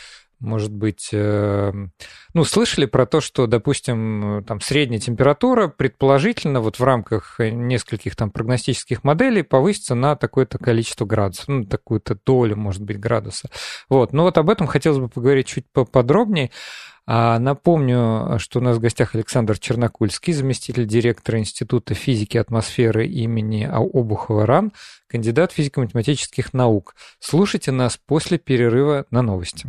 может 0.45 0.73
быть, 0.73 1.09
эм, 1.13 1.93
ну, 2.35 2.45
слышали 2.45 2.87
про 2.87 3.07
то, 3.07 3.21
что, 3.21 3.47
допустим, 3.47 4.45
там 4.47 4.61
средняя 4.61 5.01
температура 5.01 5.69
предположительно 5.69 6.61
вот 6.61 6.79
в 6.79 6.85
рамках 6.85 7.37
нескольких 7.39 8.15
там 8.15 8.31
прогностических 8.31 9.05
моделей 9.05 9.43
повысится 9.43 9.95
на 9.95 10.17
такое-то 10.17 10.59
количество 10.59 11.07
градусов, 11.07 11.49
ну, 11.49 11.65
такую-то 11.65 12.19
долю, 12.27 12.57
может 12.57 12.83
быть, 12.83 13.01
градуса. 13.01 13.49
Вот, 13.89 14.13
но 14.13 14.25
вот 14.25 14.39
об 14.39 14.51
этом 14.51 14.67
хотелось 14.67 14.99
бы 14.99 15.09
поговорить 15.09 15.47
чуть 15.47 15.65
поподробнее. 15.73 16.51
А 17.07 17.39
напомню, 17.39 18.39
что 18.39 18.61
у 18.61 18.63
нас 18.63 18.79
в 18.79 18.81
гостях 18.81 19.15
Александр 19.15 19.59
Чернокульский, 19.59 20.33
заместитель 20.33 20.87
директора 20.87 21.39
Института 21.39 21.93
физики 21.95 22.39
атмосферы 22.39 23.07
имени 23.07 23.65
Обухова 23.65 24.47
РАН, 24.47 24.73
кандидат 25.07 25.53
физико-математических 25.53 26.55
наук. 26.55 26.95
Слушайте 27.21 27.73
нас 27.73 27.99
после 28.07 28.39
перерыва 28.39 29.05
на 29.11 29.21
новости. 29.21 29.69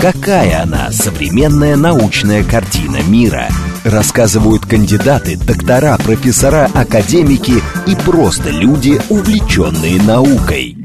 Какая 0.00 0.62
она, 0.62 0.92
современная 0.92 1.76
научная 1.76 2.44
картина 2.44 3.02
мира? 3.02 3.48
Рассказывают 3.84 4.64
кандидаты, 4.64 5.36
доктора, 5.36 5.96
профессора, 5.98 6.70
академики 6.72 7.54
и 7.86 7.96
просто 8.04 8.50
люди, 8.50 9.00
увлеченные 9.08 10.00
наукой. 10.02 10.76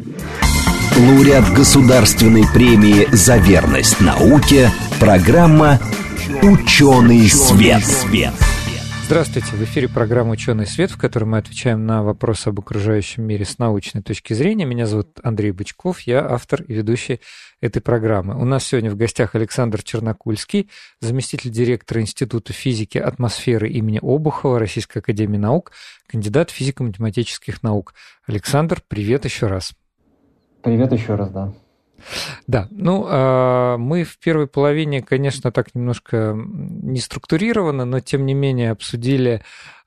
Лауреат 0.97 1.51
Государственной 1.53 2.43
премии 2.53 3.07
«За 3.11 3.37
верность 3.37 3.99
науке» 3.99 4.71
программа 5.03 5.79
«Ученый 6.43 7.27
свет». 7.27 7.83
Здравствуйте, 9.03 9.49
в 9.49 9.61
эфире 9.65 9.89
программа 9.89 10.31
«Ученый 10.31 10.65
свет», 10.65 10.91
в 10.91 10.97
которой 10.97 11.25
мы 11.25 11.39
отвечаем 11.39 11.85
на 11.85 12.03
вопросы 12.03 12.47
об 12.47 12.61
окружающем 12.61 13.23
мире 13.23 13.43
с 13.43 13.59
научной 13.59 14.01
точки 14.01 14.31
зрения. 14.31 14.63
Меня 14.63 14.85
зовут 14.85 15.19
Андрей 15.21 15.51
Бычков, 15.51 15.99
я 16.01 16.25
автор 16.25 16.61
и 16.61 16.73
ведущий 16.73 17.19
этой 17.59 17.81
программы. 17.81 18.39
У 18.39 18.45
нас 18.45 18.63
сегодня 18.63 18.91
в 18.91 18.95
гостях 18.95 19.35
Александр 19.35 19.83
Чернокульский, 19.83 20.69
заместитель 21.01 21.51
директора 21.51 21.99
Института 21.99 22.53
физики 22.53 22.97
атмосферы 22.97 23.69
имени 23.71 23.99
Обухова 24.01 24.57
Российской 24.57 24.99
Академии 24.99 25.37
Наук, 25.37 25.73
кандидат 26.07 26.49
физико-математических 26.49 27.61
наук. 27.61 27.93
Александр, 28.25 28.81
привет 28.87 29.25
еще 29.25 29.47
раз. 29.47 29.73
Привет 30.61 30.93
еще 30.93 31.15
раз, 31.15 31.29
да. 31.29 31.53
Да, 32.47 32.67
ну, 32.71 33.05
а, 33.07 33.77
мы 33.77 34.03
в 34.03 34.17
первой 34.19 34.47
половине, 34.47 35.01
конечно, 35.01 35.51
так 35.51 35.73
немножко 35.75 36.33
не 36.35 36.99
структурированно, 36.99 37.85
но 37.85 37.99
тем 37.99 38.25
не 38.25 38.33
менее 38.33 38.71
обсудили 38.71 39.41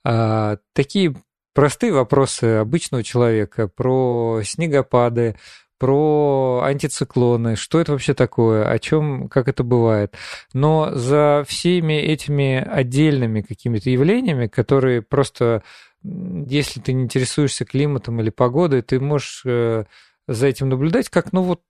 а, 0.04 0.58
такие 0.72 1.14
простые 1.54 1.92
вопросы 1.92 2.56
обычного 2.56 3.02
человека 3.02 3.68
про 3.68 4.40
снегопады, 4.44 5.36
про 5.78 6.62
антициклоны, 6.64 7.56
что 7.56 7.80
это 7.80 7.92
вообще 7.92 8.14
такое, 8.14 8.68
о 8.68 8.78
чем, 8.78 9.28
как 9.28 9.48
это 9.48 9.62
бывает. 9.62 10.14
Но 10.52 10.90
за 10.94 11.44
всеми 11.46 11.94
этими 11.94 12.56
отдельными 12.56 13.42
какими-то 13.42 13.90
явлениями, 13.90 14.46
которые 14.46 15.02
просто, 15.02 15.62
если 16.02 16.80
ты 16.80 16.92
не 16.92 17.04
интересуешься 17.04 17.64
климатом 17.64 18.20
или 18.20 18.30
погодой, 18.30 18.82
ты 18.82 19.00
можешь 19.00 19.42
э, 19.44 19.84
за 20.28 20.46
этим 20.46 20.68
наблюдать, 20.68 21.08
как, 21.08 21.32
ну 21.32 21.42
вот 21.42 21.60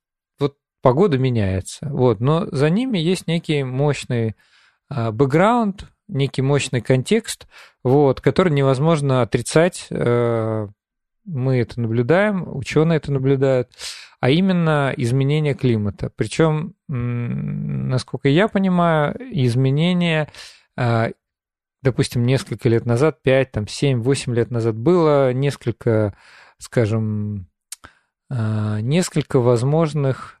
погода 0.87 1.17
меняется. 1.17 1.85
Вот. 1.89 2.21
Но 2.21 2.47
за 2.49 2.69
ними 2.69 2.97
есть 2.97 3.27
некий 3.27 3.61
мощный 3.63 4.37
а, 4.87 5.11
бэкграунд, 5.11 5.91
некий 6.07 6.41
мощный 6.41 6.79
контекст, 6.79 7.45
вот, 7.83 8.21
который 8.21 8.53
невозможно 8.53 9.21
отрицать. 9.21 9.87
Э, 9.89 10.69
мы 11.25 11.57
это 11.57 11.81
наблюдаем, 11.81 12.47
ученые 12.55 12.95
это 12.95 13.11
наблюдают, 13.11 13.69
а 14.21 14.29
именно 14.29 14.93
изменение 14.95 15.55
климата. 15.55 16.09
Причем, 16.15 16.75
насколько 16.87 18.29
я 18.29 18.47
понимаю, 18.47 19.13
изменения, 19.31 20.29
а, 20.77 21.09
допустим, 21.81 22.23
несколько 22.23 22.69
лет 22.69 22.85
назад, 22.85 23.21
5, 23.23 23.51
там, 23.51 23.67
7, 23.67 24.01
8 24.01 24.33
лет 24.33 24.51
назад 24.51 24.77
было 24.77 25.33
несколько, 25.33 26.15
скажем, 26.59 27.49
а, 28.29 28.79
несколько 28.79 29.41
возможных 29.41 30.36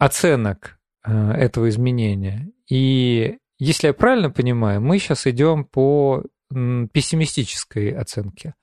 оценок 0.00 0.78
э, 1.04 1.32
этого 1.32 1.68
изменения. 1.68 2.48
И 2.68 3.36
если 3.58 3.88
я 3.88 3.94
правильно 3.94 4.30
понимаю, 4.30 4.80
мы 4.80 4.98
сейчас 4.98 5.26
идем 5.26 5.64
по 5.64 6.24
пессимистической 6.50 7.90
оценке. 7.90 8.54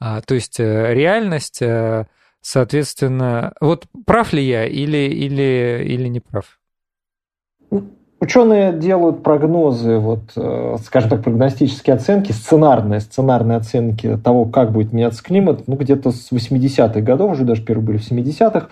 А, 0.00 0.22
то 0.22 0.34
есть 0.34 0.58
э, 0.58 0.94
реальность, 0.94 1.60
э, 1.60 2.06
соответственно, 2.40 3.52
вот 3.60 3.86
прав 4.06 4.32
ли 4.32 4.42
я 4.42 4.64
или, 4.64 5.08
или, 5.08 5.84
или 5.84 6.08
не 6.08 6.20
прав? 6.20 6.58
Ученые 8.18 8.72
делают 8.72 9.22
прогнозы, 9.22 9.98
вот, 9.98 10.30
скажем 10.84 11.10
так, 11.10 11.22
прогностические 11.22 11.96
оценки, 11.96 12.32
сценарные, 12.32 13.00
сценарные 13.00 13.58
оценки 13.58 14.16
того, 14.16 14.46
как 14.46 14.72
будет 14.72 14.94
меняться 14.94 15.22
климат, 15.22 15.68
ну, 15.68 15.76
где-то 15.76 16.12
с 16.12 16.32
80-х 16.32 17.00
годов, 17.02 17.32
уже 17.32 17.44
даже 17.44 17.62
первые 17.62 17.84
были 17.86 17.98
в 17.98 18.10
70-х, 18.10 18.68
а, 18.68 18.70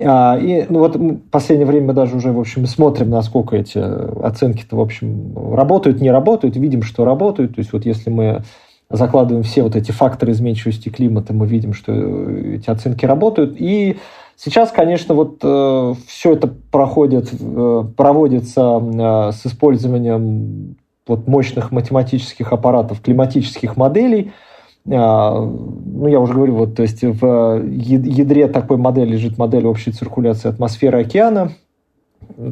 и 0.00 0.66
ну, 0.68 0.78
вот 0.78 0.96
в 0.96 1.18
последнее 1.30 1.66
время 1.66 1.88
мы 1.88 1.92
даже 1.92 2.16
уже, 2.16 2.32
в 2.32 2.40
общем, 2.40 2.66
смотрим, 2.66 3.10
насколько 3.10 3.56
эти 3.56 3.78
оценки-то, 3.78 4.76
в 4.76 4.80
общем, 4.80 5.54
работают, 5.54 6.00
не 6.00 6.10
работают, 6.10 6.56
видим, 6.56 6.82
что 6.82 7.04
работают. 7.04 7.54
То 7.54 7.58
есть 7.58 7.72
вот 7.72 7.84
если 7.84 8.08
мы 8.08 8.42
закладываем 8.88 9.44
все 9.44 9.62
вот 9.62 9.76
эти 9.76 9.92
факторы 9.92 10.32
изменчивости 10.32 10.88
климата, 10.88 11.34
мы 11.34 11.46
видим, 11.46 11.74
что 11.74 11.92
эти 11.92 12.70
оценки 12.70 13.04
работают. 13.04 13.56
И 13.58 13.98
сейчас, 14.36 14.70
конечно, 14.72 15.14
вот 15.14 15.38
э, 15.42 15.94
все 16.06 16.32
это 16.32 16.48
проходит, 16.48 17.28
э, 17.38 17.84
проводится 17.96 18.80
э, 18.80 19.32
с 19.32 19.46
использованием 19.46 20.76
вот 21.06 21.28
мощных 21.28 21.72
математических 21.72 22.52
аппаратов, 22.52 23.00
климатических 23.02 23.76
моделей– 23.76 24.32
а, 24.42 24.48
ну, 24.84 26.08
я 26.08 26.20
уже 26.20 26.32
говорю, 26.32 26.54
вот, 26.56 26.74
то 26.74 26.82
есть 26.82 27.02
в 27.02 27.62
ядре 27.64 28.48
такой 28.48 28.76
модели 28.76 29.12
лежит 29.12 29.38
модель 29.38 29.66
общей 29.66 29.92
циркуляции 29.92 30.48
атмосферы 30.48 31.02
океана. 31.02 31.52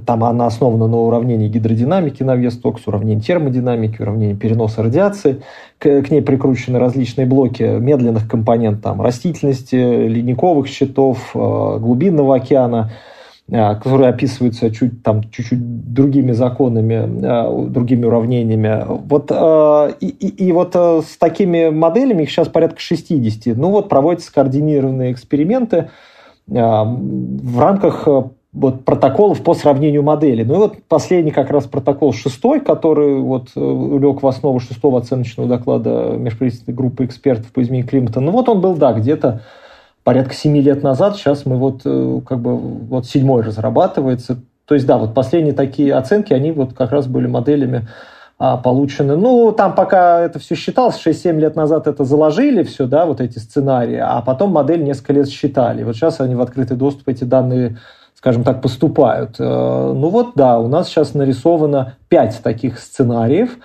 Там 0.07 0.25
она 0.25 0.47
основана 0.47 0.87
на 0.87 0.99
уравнении 0.99 1.49
гидродинамики 1.49 2.23
на 2.23 2.37
вес 2.37 2.59
токс, 2.59 2.87
уравнении 2.87 3.23
термодинамики, 3.23 4.03
уравнении 4.03 4.35
переноса 4.35 4.83
радиации. 4.83 5.43
К, 5.79 6.03
к 6.03 6.11
ней 6.11 6.21
прикручены 6.21 6.79
различные 6.79 7.27
блоки 7.27 7.63
медленных 7.63 8.29
компонентов, 8.29 8.83
там, 8.83 9.03
растительности, 9.03 9.77
ледниковых 9.77 10.67
щитов, 10.67 11.31
а, 11.35 11.79
глубинного 11.79 12.37
океана– 12.37 12.91
а, 13.01 13.18
которые 13.51 14.11
описываются 14.11 14.71
чуть, 14.71 15.03
там, 15.03 15.23
чуть-чуть 15.31 15.93
другими 15.95 16.33
законами, 16.33 17.25
а, 17.25 17.67
другими 17.67 18.05
уравнениями. 18.05 18.85
Вот, 18.87 19.31
а, 19.31 19.89
и, 20.01 20.07
и, 20.07 20.47
и 20.47 20.53
вот 20.53 20.77
с 20.77 21.17
такими 21.19 21.71
моделями, 21.71 22.25
их 22.25 22.31
сейчас 22.31 22.49
порядка 22.49 22.79
60, 22.81 23.57
ну 23.57 23.71
вот 23.71 23.89
проводятся 23.89 24.33
координированные 24.33 25.13
эксперименты 25.13 25.91
в 26.47 27.59
рамках 27.59 28.09
вот, 28.53 28.85
протоколов 28.85 29.43
по 29.43 29.55
сравнению 29.55 30.03
моделей. 30.03 30.45
Ну 30.45 30.55
и 30.55 30.59
вот 30.59 30.77
последний 30.89 31.31
как 31.31 31.51
раз 31.51 31.67
протокол 31.67 32.13
шестой, 32.13 32.61
который 32.61 33.21
вот 33.21 33.51
э, 33.55 33.99
лег 34.01 34.23
в 34.23 34.27
основу 34.27 34.59
шестого 34.59 34.99
оценочного 34.99 35.49
доклада 35.49 36.15
межправительственной 36.17 36.77
группы 36.77 37.05
экспертов 37.05 37.53
по 37.53 37.63
изменению 37.63 37.89
климата. 37.89 38.21
Ну 38.21 38.33
вот 38.33 38.49
он 38.49 38.61
был, 38.61 38.75
да, 38.75 38.93
где-то 38.95 39.43
порядка 40.09 40.33
7 40.33 40.57
лет 40.57 40.83
назад, 40.83 41.17
сейчас 41.17 41.45
мы 41.45 41.59
вот 41.59 41.83
э, 41.85 42.21
как 42.27 42.41
бы 42.41 42.57
вот 42.57 43.05
седьмой 43.05 43.43
разрабатывается. 43.43 44.39
То 44.65 44.75
есть, 44.75 44.87
да, 44.87 44.97
вот 44.97 45.13
последние 45.13 45.53
такие 45.53 45.95
оценки, 45.95 46.33
они 46.33 46.51
вот 46.51 46.73
как 46.73 46.93
раз 46.93 47.07
были 47.07 47.27
моделями 47.27 47.89
а, 48.39 48.57
получены. 48.57 49.17
Ну, 49.17 49.53
там 49.53 49.75
пока 49.75 50.21
это 50.21 50.39
все 50.39 50.55
считалось, 50.55 50.99
6-7 51.07 51.39
лет 51.39 51.57
назад 51.57 51.87
это 51.87 52.05
заложили 52.05 52.63
все, 52.63 52.87
да, 52.87 53.05
вот 53.05 53.21
эти 53.21 53.39
сценарии, 53.39 54.01
а 54.03 54.23
потом 54.23 54.51
модель 54.51 54.83
несколько 54.83 55.13
лет 55.13 55.29
считали. 55.29 55.85
Вот 55.85 55.95
сейчас 55.95 56.23
они 56.23 56.35
в 56.35 56.41
открытый 56.41 56.79
доступ, 56.79 57.07
эти 57.09 57.25
данные, 57.25 57.77
скажем 58.15 58.45
так, 58.45 58.63
поступают. 58.63 59.37
Э, 59.39 59.93
ну 59.95 60.09
вот, 60.09 60.31
да, 60.37 60.59
у 60.59 60.69
нас 60.69 60.89
сейчас 60.89 61.13
нарисовано 61.13 61.97
5 62.09 62.41
таких 62.43 62.79
сценариев, 62.79 63.59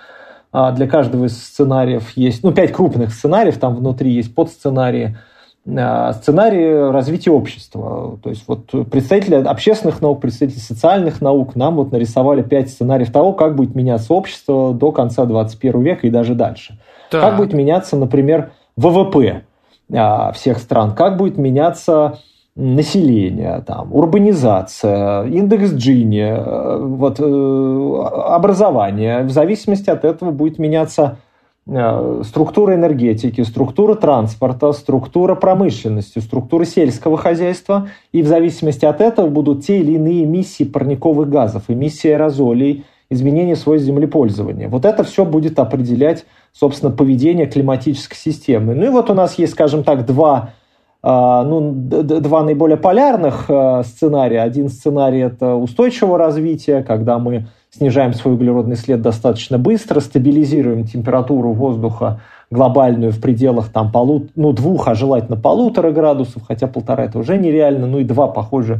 а, 0.52 0.72
для 0.72 0.88
каждого 0.88 1.24
из 1.24 1.42
сценариев 1.42 2.10
есть, 2.18 2.44
ну, 2.44 2.52
5 2.52 2.70
крупных 2.70 3.14
сценариев, 3.14 3.56
там 3.58 3.74
внутри 3.74 4.12
есть 4.12 4.34
подсценарии, 4.34 5.16
Э, 5.16 5.20
сценарии 5.66 6.90
развития 6.90 7.30
общества. 7.30 8.18
То 8.22 8.28
есть 8.28 8.44
вот 8.46 8.66
представители 8.90 9.36
общественных 9.36 10.02
наук, 10.02 10.20
представители 10.20 10.58
социальных 10.58 11.22
наук 11.22 11.56
нам 11.56 11.76
вот 11.76 11.90
нарисовали 11.90 12.42
пять 12.42 12.70
сценариев 12.70 13.10
того, 13.10 13.32
как 13.32 13.56
будет 13.56 13.74
меняться 13.74 14.12
общество 14.12 14.74
до 14.74 14.92
конца 14.92 15.24
21 15.24 15.82
века 15.82 16.06
и 16.06 16.10
даже 16.10 16.34
дальше. 16.34 16.78
Да. 17.10 17.20
Как 17.20 17.38
будет 17.38 17.54
меняться, 17.54 17.96
например, 17.96 18.52
ВВП 18.76 19.44
э, 19.90 20.32
всех 20.34 20.58
стран, 20.58 20.94
как 20.94 21.16
будет 21.16 21.38
меняться 21.38 22.18
население, 22.56 23.64
там, 23.66 23.92
урбанизация, 23.92 25.24
индекс 25.24 25.72
Джини, 25.72 26.20
э, 26.20 26.78
вот, 26.78 27.20
образование. 27.20 29.22
В 29.22 29.30
зависимости 29.30 29.88
от 29.88 30.04
этого 30.04 30.30
будет 30.30 30.58
меняться 30.58 31.16
Э, 31.16 31.20
структура 31.66 32.74
энергетики, 32.74 33.40
структура 33.40 33.94
транспорта, 33.94 34.72
структура 34.72 35.34
промышленности, 35.34 36.18
структура 36.18 36.64
сельского 36.64 37.16
хозяйства, 37.16 37.88
и 38.12 38.22
в 38.22 38.26
зависимости 38.26 38.84
от 38.84 39.00
этого 39.00 39.28
будут 39.28 39.64
те 39.64 39.80
или 39.80 39.92
иные 39.92 40.24
эмиссии 40.24 40.64
парниковых 40.64 41.30
газов, 41.30 41.64
эмиссии 41.68 42.10
аэрозолей, 42.10 42.84
изменение 43.08 43.56
свойств 43.56 43.86
землепользования. 43.86 44.68
Вот 44.68 44.84
это 44.84 45.04
все 45.04 45.24
будет 45.24 45.58
определять, 45.58 46.26
собственно, 46.52 46.92
поведение 46.92 47.46
климатической 47.46 48.16
системы. 48.16 48.74
Ну 48.74 48.84
и 48.84 48.88
вот 48.90 49.08
у 49.08 49.14
нас 49.14 49.38
есть, 49.38 49.52
скажем 49.52 49.84
так, 49.84 50.04
два 50.04 50.50
э, 50.50 50.63
ну, 51.04 51.72
два 51.72 52.42
наиболее 52.44 52.78
полярных 52.78 53.44
э, 53.48 53.82
сценария. 53.84 54.40
Один 54.40 54.70
сценарий– 54.70 55.18
это 55.20 55.54
устойчивого 55.54 56.16
развития, 56.16 56.82
когда 56.82 57.18
мы 57.18 57.46
снижаем 57.68 58.14
свой 58.14 58.34
углеродный 58.34 58.76
след 58.76 59.02
достаточно 59.02 59.58
быстро, 59.58 60.00
стабилизируем 60.00 60.84
температуру 60.84 61.52
воздуха 61.52 62.20
глобальную 62.50 63.12
в 63.12 63.20
пределах 63.20 63.68
там, 63.68 63.92
полу, 63.92 64.28
ну, 64.34 64.52
двух, 64.52 64.88
а 64.88 64.94
желательно 64.94 65.36
полутора 65.36 65.90
градусов, 65.90 66.42
хотя 66.46 66.68
полтора 66.68 67.04
это 67.04 67.18
уже 67.18 67.36
нереально, 67.36 67.86
ну 67.86 67.98
и 67.98 68.04
два, 68.04 68.28
похоже, 68.28 68.74
а 68.74 68.78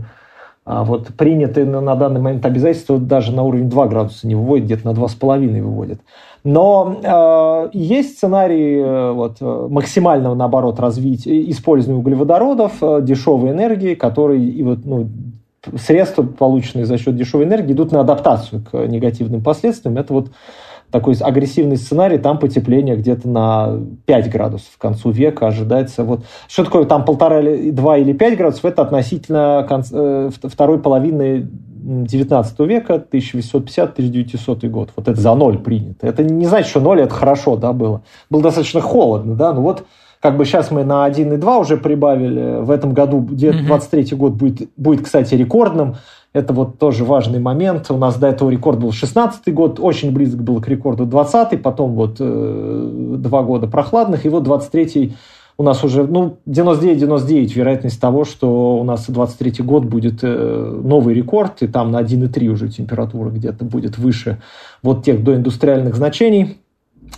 вот 0.67 1.09
принятые 1.09 1.67
на, 1.67 1.81
на 1.81 1.95
данный 1.95 2.21
момент 2.21 2.47
обязательства 2.47 2.99
даже 2.99 3.33
на 3.33 3.43
уровень 3.43 3.69
2 3.69 3.87
градуса 3.89 4.27
не 4.27 4.35
выводят, 4.35 4.65
где-то 4.65 4.87
на 4.87 4.97
2,5 4.97 5.63
выводят. 5.63 6.01
Но 6.45 7.01
э, 7.03 7.71
есть 7.73 8.19
сценарий 8.19 8.79
э, 8.79 9.13
вот, 9.13 9.41
максимального, 9.41 10.35
наоборот, 10.35 10.79
развития, 10.79 11.51
использования 11.51 11.99
углеводородов, 11.99 12.83
э, 12.83 13.01
дешевой 13.03 13.51
энергии, 13.51 13.95
который 13.95 14.45
и 14.45 14.63
вот, 14.63 14.81
ну, 14.85 15.09
средства, 15.79 16.23
полученные 16.23 16.85
за 16.85 16.99
счет 16.99 17.17
дешевой 17.17 17.47
энергии, 17.47 17.73
идут 17.73 17.93
на 17.93 18.01
адаптацию 18.01 18.63
к 18.63 18.87
негативным 18.87 19.43
последствиям. 19.43 19.97
Это 19.97 20.13
вот 20.13 20.31
такой 20.95 21.17
агрессивный 21.17 21.77
сценарий, 21.77 22.19
там 22.19 22.39
потепление 22.39 22.95
где-то 22.95 23.29
на 23.29 23.81
5 24.07 24.31
градусов 24.31 24.69
к 24.79 24.81
концу 24.81 25.11
века 25.11 25.49
ожидается. 25.49 26.05
Вот. 26.05 26.21
Что 26.47 26.63
такое 26.63 26.85
там 26.85 27.05
полтора, 27.05 27.43
два 27.73 27.99
или 27.99 28.13
пять 28.13 28.39
градусов? 28.39 28.65
Это 28.65 28.83
относительно 28.83 29.67
конц... 29.69 29.89
Э, 29.93 30.31
второй 30.45 30.79
половины 30.79 31.49
19 31.51 32.61
века, 32.61 33.05
1850-1900 33.11 34.69
год. 34.69 34.91
Вот 34.95 35.09
это 35.09 35.21
за 35.21 35.35
ноль 35.35 35.59
принято. 35.59 36.07
Это 36.07 36.23
не 36.23 36.47
значит, 36.47 36.71
что 36.71 36.79
ноль 36.79 37.01
это 37.01 37.13
хорошо, 37.13 37.57
да, 37.57 37.73
было. 37.73 38.03
Было 38.31 38.43
достаточно 38.43 38.81
холодно, 38.81 39.35
да, 39.35 39.53
ну 39.53 39.63
вот 39.63 39.85
как 40.21 40.37
бы 40.37 40.45
сейчас 40.45 40.71
мы 40.71 40.85
на 40.85 41.07
1,2 41.09 41.59
уже 41.59 41.77
прибавили. 41.77 42.63
В 42.63 42.71
этом 42.71 42.95
году, 42.95 43.21
23 43.21 44.03
mm-hmm. 44.03 44.17
год 44.17 44.33
будет, 44.35 44.71
будет, 44.77 45.05
кстати, 45.05 45.35
рекордным. 45.35 45.97
Это 46.35 46.53
вот 46.53 46.79
тоже 46.79 47.05
важный 47.05 47.39
момент. 47.39 47.91
У 47.91 47.97
нас 47.97 48.17
до 48.17 48.27
этого 48.27 48.51
рекорд 48.51 48.81
был 48.81 48.91
16 48.91 49.55
год, 49.55 49.79
очень 49.79 50.13
близок 50.13 50.43
был 50.43 50.61
к 50.61 50.67
рекорду 50.67 51.07
20 51.07 51.63
потом 51.63 51.95
вот 51.95 52.17
э, 52.19 52.89
два 53.19 53.45
года 53.45 53.69
прохладных, 53.69 54.27
и 54.27 54.29
вот 54.29 54.43
23 54.43 55.15
у 55.57 55.63
нас 55.63 55.85
уже, 55.85 56.05
ну, 56.05 56.39
99-99 56.49 57.55
вероятность 57.55 58.01
того, 58.01 58.25
что 58.25 58.77
у 58.77 58.83
нас 58.83 59.09
23 59.09 59.65
год 59.65 59.85
будет 59.85 60.19
э, 60.23 60.81
новый 60.83 61.15
рекорд, 61.15 61.63
и 61.63 61.69
там 61.69 61.93
на 61.93 62.03
1,3 62.03 62.49
уже 62.49 62.69
температура 62.69 63.31
где-то 63.31 63.65
будет 63.65 63.97
выше 63.97 64.43
вот 64.83 65.05
тех 65.05 65.23
доиндустриальных 65.23 65.95
значений. 65.95 66.59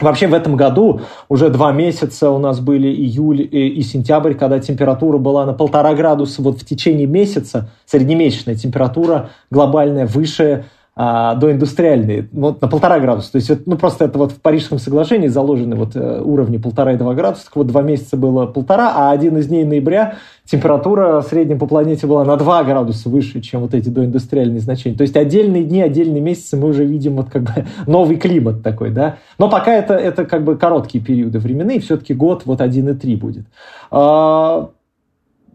Вообще 0.01 0.27
в 0.27 0.35
этом 0.35 0.57
году 0.57 1.01
уже 1.29 1.49
два 1.49 1.73
месяца 1.73 2.31
у 2.31 2.39
нас 2.39 2.61
были 2.61 2.89
июль 2.89 3.41
и, 3.41 3.69
и 3.69 3.83
сентябрь, 3.83 4.35
когда 4.35 4.59
температура 4.59 5.19
была 5.19 5.47
на 5.47 5.53
полтора 5.55 5.95
градуса. 5.95 6.43
Вот 6.43 6.61
в 6.61 6.67
течение 6.67 7.07
месяца 7.07 7.71
среднемесячная 7.87 8.57
температура 8.57 9.31
глобальная 9.51 10.07
выше 10.07 10.67
а, 10.99 11.35
доиндустриальные, 11.35 12.27
вот 12.33 12.63
на 12.63 12.69
полтора 12.69 12.99
градуса. 13.01 13.33
То 13.33 13.37
есть, 13.37 13.51
это, 13.51 13.63
ну, 13.67 13.77
просто 13.77 14.07
это 14.07 14.17
вот 14.17 14.33
в 14.33 14.41
Парижском 14.41 14.79
соглашении 14.79 15.29
заложены 15.29 15.77
вот 15.77 15.95
э, 15.95 16.23
уровни 16.25 16.57
полтора 16.57 16.95
и 16.95 16.97
два 16.97 17.13
градуса. 17.13 17.45
Так 17.45 17.57
вот, 17.57 17.67
два 17.67 17.83
месяца 17.83 18.17
было 18.17 18.47
полтора, 18.47 18.95
а 18.97 19.11
один 19.11 19.37
из 19.37 19.49
дней 19.49 19.67
ноября 19.67 20.15
температура 20.47 21.21
в 21.21 21.27
среднем 21.27 21.59
по 21.59 21.67
планете 21.67 22.07
была 22.07 22.25
на 22.25 22.39
два 22.39 22.65
градуса 22.65 23.11
выше, 23.11 23.43
чем 23.43 23.61
вот 23.61 23.75
эти 23.75 23.91
доиндустриальные 23.91 24.61
значения. 24.61 24.97
То 24.97 25.03
есть, 25.03 25.17
отдельные 25.19 25.65
дни, 25.65 25.83
отдельные 25.83 26.23
месяцы 26.23 26.57
мы 26.57 26.69
уже 26.69 26.87
видим 26.87 27.17
вот 27.17 27.29
как 27.29 27.43
бы 27.43 27.67
новый 27.87 28.17
климат 28.17 28.63
такой, 28.63 28.89
да. 28.89 29.19
Но 29.37 29.51
пока 29.51 29.75
это, 29.75 29.93
это 29.93 30.25
как 30.25 30.45
бы 30.45 30.57
короткие 30.57 31.05
периоды 31.05 31.41
временные, 31.41 31.81
все-таки 31.81 32.15
год 32.15 32.47
вот 32.47 32.63
один 32.63 32.89
и 32.89 32.95
три 32.95 33.17
будет. 33.17 33.45
А, 33.91 34.71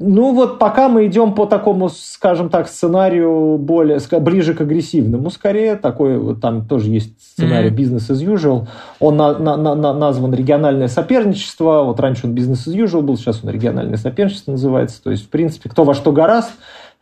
ну 0.01 0.33
вот 0.33 0.59
пока 0.59 0.89
мы 0.89 1.05
идем 1.05 1.33
по 1.33 1.45
такому, 1.45 1.89
скажем 1.89 2.49
так, 2.49 2.67
сценарию 2.67 3.57
более 3.57 3.99
ближе 4.19 4.53
к 4.53 4.61
агрессивному, 4.61 5.29
скорее 5.29 5.75
такой 5.75 6.17
вот 6.17 6.41
там 6.41 6.65
тоже 6.65 6.89
есть 6.89 7.13
сценарий 7.21 7.69
mm-hmm. 7.69 7.75
business 7.75 8.11
as 8.11 8.25
usual. 8.25 8.67
Он 8.99 9.17
на, 9.17 9.37
на, 9.37 9.57
на, 9.57 9.93
назван 9.93 10.33
региональное 10.33 10.87
соперничество. 10.87 11.83
Вот 11.83 11.99
раньше 11.99 12.27
он 12.27 12.33
business 12.33 12.67
as 12.67 12.75
usual 12.75 13.01
был, 13.01 13.17
сейчас 13.17 13.41
он 13.43 13.51
региональное 13.51 13.97
соперничество 13.97 14.51
называется. 14.51 15.01
То 15.03 15.11
есть 15.11 15.25
в 15.25 15.29
принципе 15.29 15.69
кто 15.69 15.83
во 15.83 15.93
что 15.93 16.11
гораст. 16.11 16.51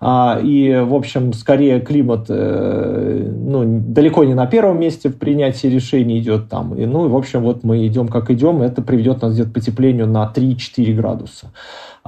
А, 0.01 0.39
и, 0.41 0.75
в 0.75 0.95
общем, 0.95 1.33
скорее 1.33 1.81
климат 1.81 2.27
э, 2.29 3.29
ну, 3.29 3.81
далеко 3.85 4.23
не 4.23 4.33
на 4.33 4.45
первом 4.45 4.79
месте 4.79 5.09
в 5.09 5.17
принятии 5.17 5.67
решений 5.67 6.19
идет 6.19 6.47
там. 6.47 6.73
И, 6.75 6.85
ну, 6.85 7.05
и, 7.05 7.09
в 7.09 7.17
общем, 7.17 7.41
вот 7.41 7.65
мы 7.65 7.85
идем 7.85 8.07
как 8.07 8.31
идем, 8.31 8.61
это 8.61 8.81
приведет 8.81 9.21
нас 9.21 9.33
где-то 9.33 9.49
к 9.49 9.53
потеплению 9.53 10.07
на 10.07 10.31
3-4 10.33 10.93
градуса. 10.93 11.51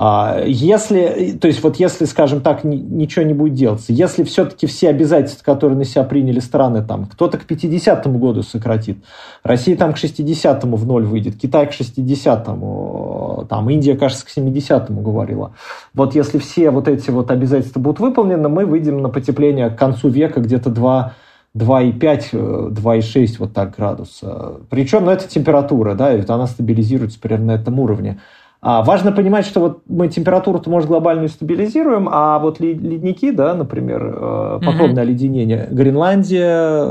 А, 0.04 0.42
если, 0.48 1.38
то 1.40 1.48
есть 1.48 1.62
вот 1.62 1.76
если, 1.76 2.06
скажем 2.06 2.42
так, 2.42 2.64
ничего 2.64 3.24
не 3.24 3.36
будет 3.36 3.54
делаться, 3.54 3.94
если 3.94 4.24
все-таки 4.24 4.66
все 4.66 4.90
обязательства, 4.90 5.44
которые 5.44 5.78
на 5.78 5.86
себя 5.86 6.04
приняли 6.04 6.40
страны, 6.40 6.84
там 6.84 7.06
кто-то 7.06 7.38
к 7.38 7.46
50-му 7.46 8.18
году 8.18 8.42
сократит, 8.42 8.98
Россия 9.44 9.78
там 9.78 9.94
к 9.94 9.98
60-му 9.98 10.76
в 10.76 10.88
ноль 10.88 11.06
выйдет, 11.06 11.36
Китай 11.40 11.68
к 11.68 11.74
60-му, 11.80 13.46
там 13.48 13.70
Индия, 13.70 13.96
кажется, 13.96 14.26
к 14.26 14.30
70-му 14.36 15.02
говорила. 15.02 15.54
Вот 15.94 16.16
если 16.16 16.40
все 16.40 16.72
вот 16.72 16.88
эти 16.88 17.12
вот 17.12 17.30
обязательства 17.30 17.80
будут 17.80 18.00
выполнены, 18.00 18.50
мы 18.50 18.66
выйдем 18.66 19.04
на 19.04 19.10
потепление 19.10 19.70
к 19.70 19.78
концу 19.78 20.10
века 20.10 20.40
где-то 20.40 20.72
2 20.72 21.14
2,5, 21.56 22.72
2,6 22.74 23.36
вот 23.38 23.54
так 23.54 23.76
градуса. 23.76 24.62
Причем, 24.72 25.06
ну, 25.06 25.12
это 25.12 25.28
температура, 25.28 25.94
да, 25.94 26.12
и 26.12 26.24
она 26.28 26.48
стабилизируется 26.48 27.20
примерно 27.20 27.48
на 27.48 27.52
этом 27.52 27.80
уровне. 27.80 28.20
А 28.62 28.84
важно 28.84 29.12
понимать, 29.12 29.48
что 29.48 29.60
вот 29.60 29.82
мы 29.88 30.08
температуру-то, 30.08 30.70
может, 30.70 30.88
глобальную 30.88 31.30
стабилизируем, 31.30 32.08
а 32.12 32.38
вот 32.38 32.60
ледники, 32.60 33.32
да, 33.32 33.56
например, 33.56 34.06
э, 34.06 34.60
покровное 34.64 35.04
mm-hmm. 35.04 35.08
оледенение, 35.08 35.68
Гренландия, 35.72 36.86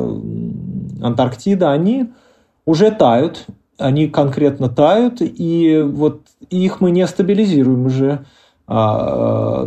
Антарктида, 1.01 1.71
они 1.71 2.11
уже 2.67 2.91
тают, 2.91 3.47
они 3.79 4.09
конкретно 4.09 4.69
тают, 4.69 5.19
и 5.21 5.81
вот 5.87 6.23
их 6.51 6.81
мы 6.81 6.91
не 6.91 7.07
стабилизируем 7.07 7.87
уже, 7.87 8.25
а, 8.67 9.65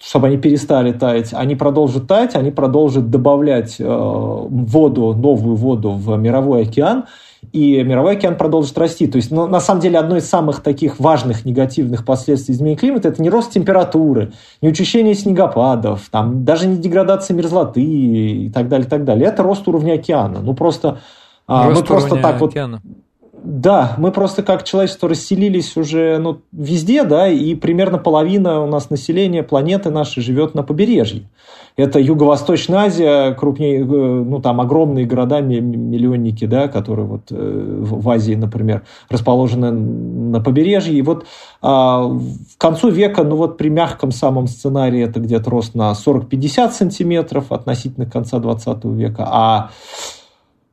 чтобы 0.00 0.26
они 0.28 0.36
перестали 0.36 0.92
таять. 0.92 1.32
Они 1.32 1.56
продолжат 1.56 2.06
таять, 2.06 2.34
они 2.34 2.50
продолжат 2.50 3.10
добавлять 3.10 3.76
э, 3.78 3.84
воду, 3.86 5.14
новую 5.14 5.56
воду 5.56 5.92
в 5.92 6.16
мировой 6.16 6.62
океан, 6.62 7.04
и 7.52 7.82
мировой 7.82 8.16
океан 8.16 8.36
продолжит 8.36 8.76
расти. 8.78 9.06
То 9.06 9.16
есть, 9.16 9.30
ну, 9.30 9.46
на 9.46 9.60
самом 9.60 9.80
деле, 9.80 9.98
одно 9.98 10.16
из 10.16 10.28
самых 10.28 10.60
таких 10.60 10.98
важных 11.00 11.44
негативных 11.44 12.04
последствий 12.04 12.54
изменения 12.54 12.76
климата– 12.76 13.08
это 13.10 13.22
не 13.22 13.30
рост 13.30 13.52
температуры, 13.52 14.32
не 14.62 14.68
учащение 14.68 15.14
снегопадов, 15.14 16.08
там, 16.10 16.44
даже 16.44 16.66
не 16.66 16.76
деградация 16.76 17.34
мерзлоты 17.34 17.82
и 17.82 18.50
так 18.50 18.68
далее, 18.68 18.86
и 18.86 18.90
так 18.90 19.04
далее. 19.04 19.28
Это 19.28 19.42
рост 19.42 19.66
уровня 19.68 19.94
океана. 19.94 20.40
Ну, 20.40 20.54
просто... 20.54 21.00
А, 21.46 21.68
рост 21.68 21.82
мы 21.82 21.86
просто 21.86 22.16
так 22.16 22.42
океана. 22.42 22.80
вот 22.84 23.05
да, 23.46 23.94
мы 23.96 24.10
просто 24.10 24.42
как 24.42 24.64
человечество 24.64 25.08
расселились 25.08 25.76
уже 25.76 26.18
ну, 26.18 26.40
везде, 26.50 27.04
да, 27.04 27.28
и 27.28 27.54
примерно 27.54 27.96
половина 27.96 28.60
у 28.60 28.66
нас 28.66 28.90
населения 28.90 29.44
планеты 29.44 29.90
нашей 29.90 30.20
живет 30.20 30.54
на 30.54 30.64
побережье. 30.64 31.28
Это 31.76 32.00
Юго-Восточная 32.00 32.86
Азия, 32.86 33.34
крупнее, 33.34 33.82
э, 33.82 33.84
ну 33.84 34.40
там 34.40 34.60
огромные 34.60 35.06
города, 35.06 35.40
миллионники, 35.42 36.44
да, 36.46 36.66
которые 36.66 37.06
вот 37.06 37.30
э, 37.30 37.34
в 37.82 38.10
Азии, 38.10 38.34
например, 38.34 38.82
расположены 39.08 39.70
на 39.70 40.40
побережье. 40.40 40.94
И 40.94 41.02
вот 41.02 41.26
а, 41.62 42.08
к 42.08 42.60
концу 42.60 42.88
века, 42.88 43.22
ну 43.22 43.36
вот 43.36 43.58
при 43.58 43.68
мягком 43.68 44.10
самом 44.10 44.48
сценарии 44.48 45.02
это 45.02 45.20
где-то 45.20 45.50
рост 45.50 45.74
на 45.74 45.92
40-50 45.92 46.72
сантиметров 46.72 47.52
относительно 47.52 48.06
конца 48.06 48.40
20 48.40 48.84
века, 48.86 49.28
а 49.30 49.70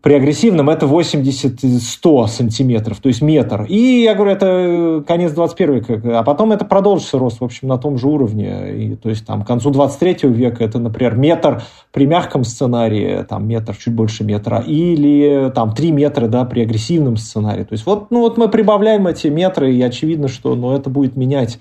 при 0.03 0.15
агрессивном 0.15 0.69
это 0.69 0.85
80-100 0.85 2.27
сантиметров, 2.27 2.99
то 2.99 3.07
есть 3.07 3.21
метр. 3.21 3.63
И 3.69 4.01
я 4.03 4.15
говорю, 4.15 4.31
это 4.31 5.01
конец 5.07 5.31
21 5.31 5.73
века, 5.75 6.19
а 6.19 6.23
потом 6.23 6.51
это 6.51 6.65
продолжится 6.65 7.17
рост, 7.17 7.39
в 7.39 7.43
общем, 7.45 7.69
на 7.69 7.77
том 7.77 7.97
же 7.97 8.07
уровне. 8.07 8.73
И, 8.73 8.95
то 8.97 9.07
есть 9.07 9.25
там 9.25 9.43
к 9.43 9.47
концу 9.47 9.71
23 9.71 10.29
века 10.29 10.61
это, 10.61 10.77
например, 10.77 11.15
метр 11.15 11.63
при 11.93 12.05
мягком 12.05 12.43
сценарии, 12.43 13.23
там 13.29 13.47
метр, 13.47 13.77
чуть 13.77 13.93
больше 13.93 14.25
метра, 14.25 14.59
или 14.59 15.49
там 15.55 15.73
3 15.73 15.91
метра, 15.93 16.27
да, 16.27 16.43
при 16.43 16.63
агрессивном 16.63 17.15
сценарии. 17.15 17.63
То 17.63 17.71
есть 17.71 17.85
вот, 17.85 18.11
ну, 18.11 18.19
вот 18.19 18.37
мы 18.37 18.49
прибавляем 18.49 19.07
эти 19.07 19.27
метры, 19.27 19.73
и 19.73 19.81
очевидно, 19.81 20.27
что 20.27 20.53
ну, 20.55 20.75
это 20.75 20.89
будет 20.89 21.15
менять 21.15 21.59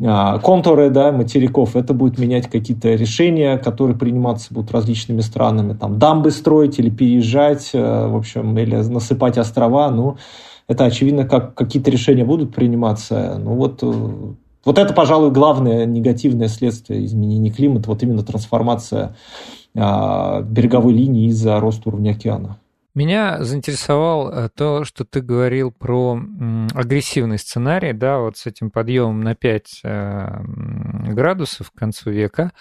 а, 0.00 0.38
контуры 0.38 0.90
да, 0.90 1.10
материков, 1.10 1.74
это 1.74 1.92
будет 1.92 2.18
менять 2.18 2.48
какие-то 2.48 2.94
решения, 2.94 3.58
которые 3.58 3.96
приниматься 3.96 4.54
будут 4.54 4.70
различными 4.70 5.22
странами, 5.22 5.72
там 5.72 5.98
дамбы 5.98 6.30
строить 6.30 6.78
или 6.78 6.88
переезжать, 6.88 7.70
э, 7.72 7.77
в 7.80 8.16
общем, 8.16 8.56
или 8.58 8.76
насыпать 8.76 9.38
острова, 9.38 9.90
ну, 9.90 10.16
это 10.68 10.84
очевидно, 10.84 11.26
как 11.26 11.54
какие-то 11.54 11.90
решения 11.90 12.24
будут 12.24 12.54
приниматься. 12.54 13.38
Ну 13.42 13.54
вот, 13.54 13.82
э, 13.82 13.86
вот 14.64 14.78
это, 14.78 14.92
пожалуй, 14.92 15.30
главное 15.30 15.86
негативное 15.86 16.48
следствие 16.48 17.04
изменения 17.06 17.50
климата, 17.50 17.88
вот 17.88 18.02
именно 18.02 18.22
трансформация 18.22 19.16
а, 19.74 20.42
береговой 20.42 20.92
линии 20.92 21.28
из-за 21.28 21.58
роста 21.60 21.88
уровня 21.88 22.10
океана. 22.10 22.58
Меня 22.94 23.44
заинтересовал 23.44 24.28
э, 24.28 24.48
то, 24.54 24.84
что 24.84 25.04
ты 25.04 25.20
говорил 25.20 25.70
про 25.70 26.20
агрессивный 26.74 27.38
сценарий, 27.38 27.92
да, 27.92 28.18
вот 28.18 28.36
с 28.36 28.46
этим 28.46 28.70
подъемом 28.70 29.20
на 29.20 29.36
5 29.36 29.80
э, 29.84 30.40
градусов 31.12 31.70
к 31.70 31.78
концу 31.78 32.10
века, 32.10 32.52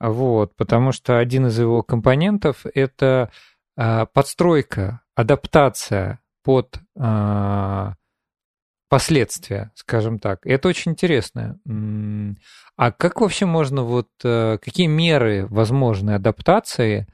вот, 0.00 0.56
потому 0.56 0.92
что 0.92 1.18
один 1.18 1.46
из 1.46 1.58
его 1.58 1.82
компонентов— 1.82 2.64
это 2.74 3.30
э, 3.30 3.51
подстройка, 3.76 5.00
адаптация 5.14 6.20
под 6.44 6.78
последствия, 8.88 9.70
скажем 9.74 10.18
так. 10.18 10.40
Это 10.44 10.68
очень 10.68 10.92
интересно. 10.92 11.58
А 12.76 12.92
как 12.92 13.20
вообще 13.20 13.46
можно, 13.46 13.82
вот, 13.82 14.08
какие 14.20 14.86
меры 14.86 15.46
возможны 15.46 16.12
адаптации 16.12 17.06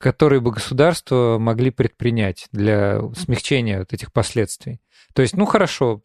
которые 0.00 0.40
бы 0.40 0.50
государства 0.50 1.36
могли 1.38 1.70
предпринять 1.70 2.48
для 2.52 3.02
смягчения 3.14 3.80
вот 3.80 3.92
этих 3.92 4.12
последствий. 4.14 4.80
То 5.14 5.20
есть, 5.20 5.36
ну 5.36 5.44
хорошо, 5.44 6.00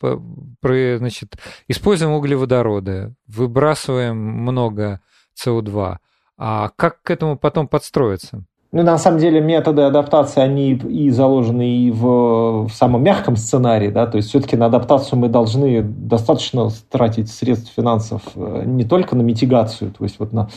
значит, 0.61 1.37
используем 1.69 2.11
углеводороды, 2.11 3.15
выбрасываем 3.25 4.17
много 4.17 4.99
СО2, 5.41 5.97
а 6.37 6.69
как 6.75 7.01
к 7.03 7.09
этому 7.09 7.37
потом 7.37 7.69
подстроиться? 7.69 8.43
Ну, 8.75 8.83
на 8.83 8.97
самом 8.97 9.19
деле, 9.19 9.39
методы 9.39 9.83
адаптации, 9.83 10.41
они 10.41 10.73
и 10.73 11.09
заложены 11.09 11.65
и 11.65 11.91
в, 11.91 12.67
в 12.67 12.71
самом 12.73 13.03
мягком 13.03 13.37
сценарии, 13.37 13.87
да, 13.87 14.05
то 14.05 14.17
есть 14.17 14.27
все-таки 14.27 14.57
на 14.57 14.65
адаптацию 14.65 15.17
мы 15.17 15.29
должны 15.29 15.81
достаточно 15.81 16.67
тратить 16.91 17.31
средств 17.31 17.71
финансов 17.73 18.21
э, 18.35 18.63
не 18.65 18.83
только 18.83 19.15
на 19.15 19.21
митигацию, 19.21 19.91
то 19.97 20.03
есть 20.03 20.19
вот 20.19 20.33
на 20.33 20.49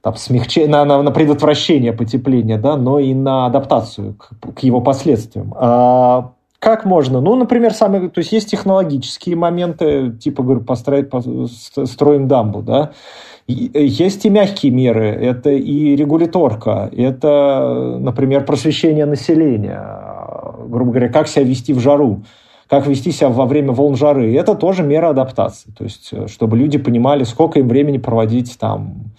там, 0.00 0.16
смягчение, 0.16 0.68
на, 0.68 0.84
на, 0.84 1.00
на 1.02 1.12
предотвращение 1.12 1.92
потепления, 1.92 2.58
да, 2.58 2.76
но 2.76 2.98
и 2.98 3.14
на 3.14 3.46
адаптацию 3.46 4.14
к, 4.14 4.52
к 4.52 4.58
его 4.64 4.80
последствиям. 4.80 5.54
А 5.56 6.32
как 6.58 6.84
можно? 6.84 7.20
Ну, 7.20 7.36
например, 7.36 7.72
самые, 7.74 8.08
то 8.08 8.18
есть 8.18 8.32
есть 8.32 8.50
технологические 8.50 9.36
моменты, 9.36 10.10
типа, 10.10 10.42
говорю, 10.42 10.62
построить, 10.62 11.10
строим 11.84 12.26
дамбу, 12.26 12.62
да, 12.62 12.90
есть 13.48 14.24
и 14.24 14.30
мягкие 14.30 14.72
меры, 14.72 15.06
это 15.06 15.50
и 15.50 15.94
регуляторка, 15.94 16.90
это, 16.96 17.96
например, 18.00 18.44
просвещение 18.44 19.06
населения, 19.06 19.84
грубо 20.66 20.90
говоря, 20.90 21.08
как 21.08 21.28
себя 21.28 21.44
вести 21.44 21.72
в 21.72 21.78
жару, 21.78 22.24
как 22.68 22.86
вести 22.86 23.12
себя 23.12 23.28
во 23.28 23.46
время 23.46 23.72
волн 23.72 23.96
жары. 23.96 24.34
Это 24.34 24.54
тоже 24.54 24.82
мера 24.82 25.10
адаптации, 25.10 25.70
то 25.70 25.84
есть 25.84 26.12
чтобы 26.28 26.56
люди 26.56 26.78
понимали, 26.78 27.24
сколько 27.24 27.60
им 27.60 27.68
времени 27.68 27.98
проводить 27.98 28.58
там 28.58 29.12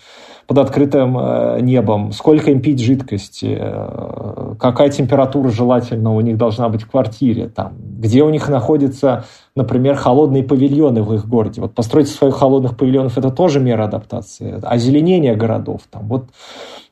под 0.47 0.59
открытым 0.59 1.17
э, 1.19 1.59
небом, 1.61 2.13
сколько 2.13 2.51
им 2.51 2.61
пить 2.61 2.80
жидкости, 2.80 3.57
э, 3.59 4.55
какая 4.57 4.89
температура 4.89 5.49
желательно 5.49 6.15
у 6.15 6.21
них 6.21 6.38
должна 6.38 6.69
быть 6.69 6.84
в 6.84 6.89
квартире, 6.89 7.49
там, 7.49 7.73
где 7.78 8.23
у 8.23 8.30
них 8.30 8.47
находятся, 8.47 9.25
например, 9.58 9.95
холодные 9.95 10.43
павильоны 10.43 11.01
в 11.01 11.14
их 11.14 11.28
городе. 11.28 11.62
Вот 11.62 11.74
построить 11.74 12.08
своих 12.08 12.36
холодных 12.36 12.78
павильонов– 12.78 13.18
это 13.20 13.32
тоже 13.32 13.60
мера 13.60 13.86
адаптации. 13.86 14.60
Озеленение 14.62 15.36
городов. 15.36 15.82
Там, 15.89 16.08
вот, 16.08 16.26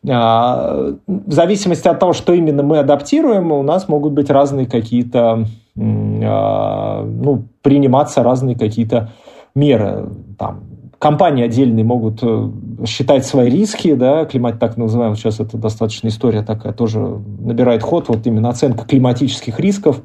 а, 0.09 0.95
в 1.07 1.31
зависимости 1.31 1.87
от 1.87 1.99
того, 1.99 2.13
что 2.13 2.33
именно 2.33 2.63
мы 2.63 2.79
адаптируем, 2.79 3.51
у 3.51 3.61
нас 3.61 3.87
могут 3.87 4.13
быть 4.13 4.31
разные 4.31 4.65
какие-то, 4.65 5.45
а, 5.77 7.03
ну, 7.05 7.43
приниматься 7.61 8.23
разные 8.23 8.57
какие-то 8.57 9.11
меры. 9.53 10.09
Там, 10.39 10.63
компании 10.97 11.45
отдельные 11.45 11.85
могут 11.85 12.19
э, 12.23 12.49
считать 12.87 13.25
свои 13.25 13.49
риски, 13.49 13.93
да, 13.93 14.25
климат 14.25 14.59
так 14.59 14.75
называемый, 14.75 15.17
сейчас 15.17 15.39
это 15.39 15.55
достаточно 15.57 16.07
история 16.07 16.41
такая, 16.41 16.73
тоже 16.73 16.99
набирает 16.99 17.83
ход, 17.83 18.09
вот 18.09 18.25
именно 18.25 18.49
оценка 18.49 18.85
климатических 18.85 19.59
рисков. 19.59 20.01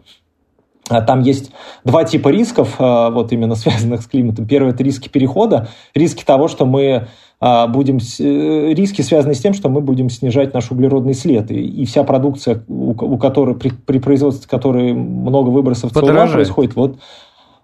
А 0.91 1.03
там 1.03 1.21
есть 1.21 1.53
два 1.85 2.05
типа 2.05 2.29
рисков, 2.29 2.77
э, 2.79 3.11
вот 3.11 3.33
именно 3.33 3.55
связанных 3.57 4.03
с 4.03 4.07
климатом. 4.07 4.47
Первый– 4.47 4.73
это 4.75 4.83
риски 4.83 5.09
перехода, 5.09 5.69
риски 5.95 6.25
того, 6.25 6.49
что 6.49 6.67
мы 6.67 7.07
э, 7.41 7.67
будем, 7.69 7.99
риски 7.99 9.03
связаны 9.03 9.35
с 9.35 9.41
тем, 9.41 9.55
что 9.55 9.69
мы 9.69 9.81
будем 9.81 10.11
снижать 10.11 10.53
наш 10.53 10.71
углеродный 10.71 11.15
след. 11.15 11.51
И, 11.51 11.85
вся 11.87 12.05
продукция, 12.05 12.63
у, 12.69 12.91
у 12.91 13.19
которой, 13.19 13.55
при, 13.55 13.71
при 13.71 13.99
производстве 13.99 14.49
которой 14.49 14.93
много 14.93 15.51
выбросов 15.51 15.93
СО2 15.93 16.33
происходит, 16.33 16.75
вот 16.75 16.99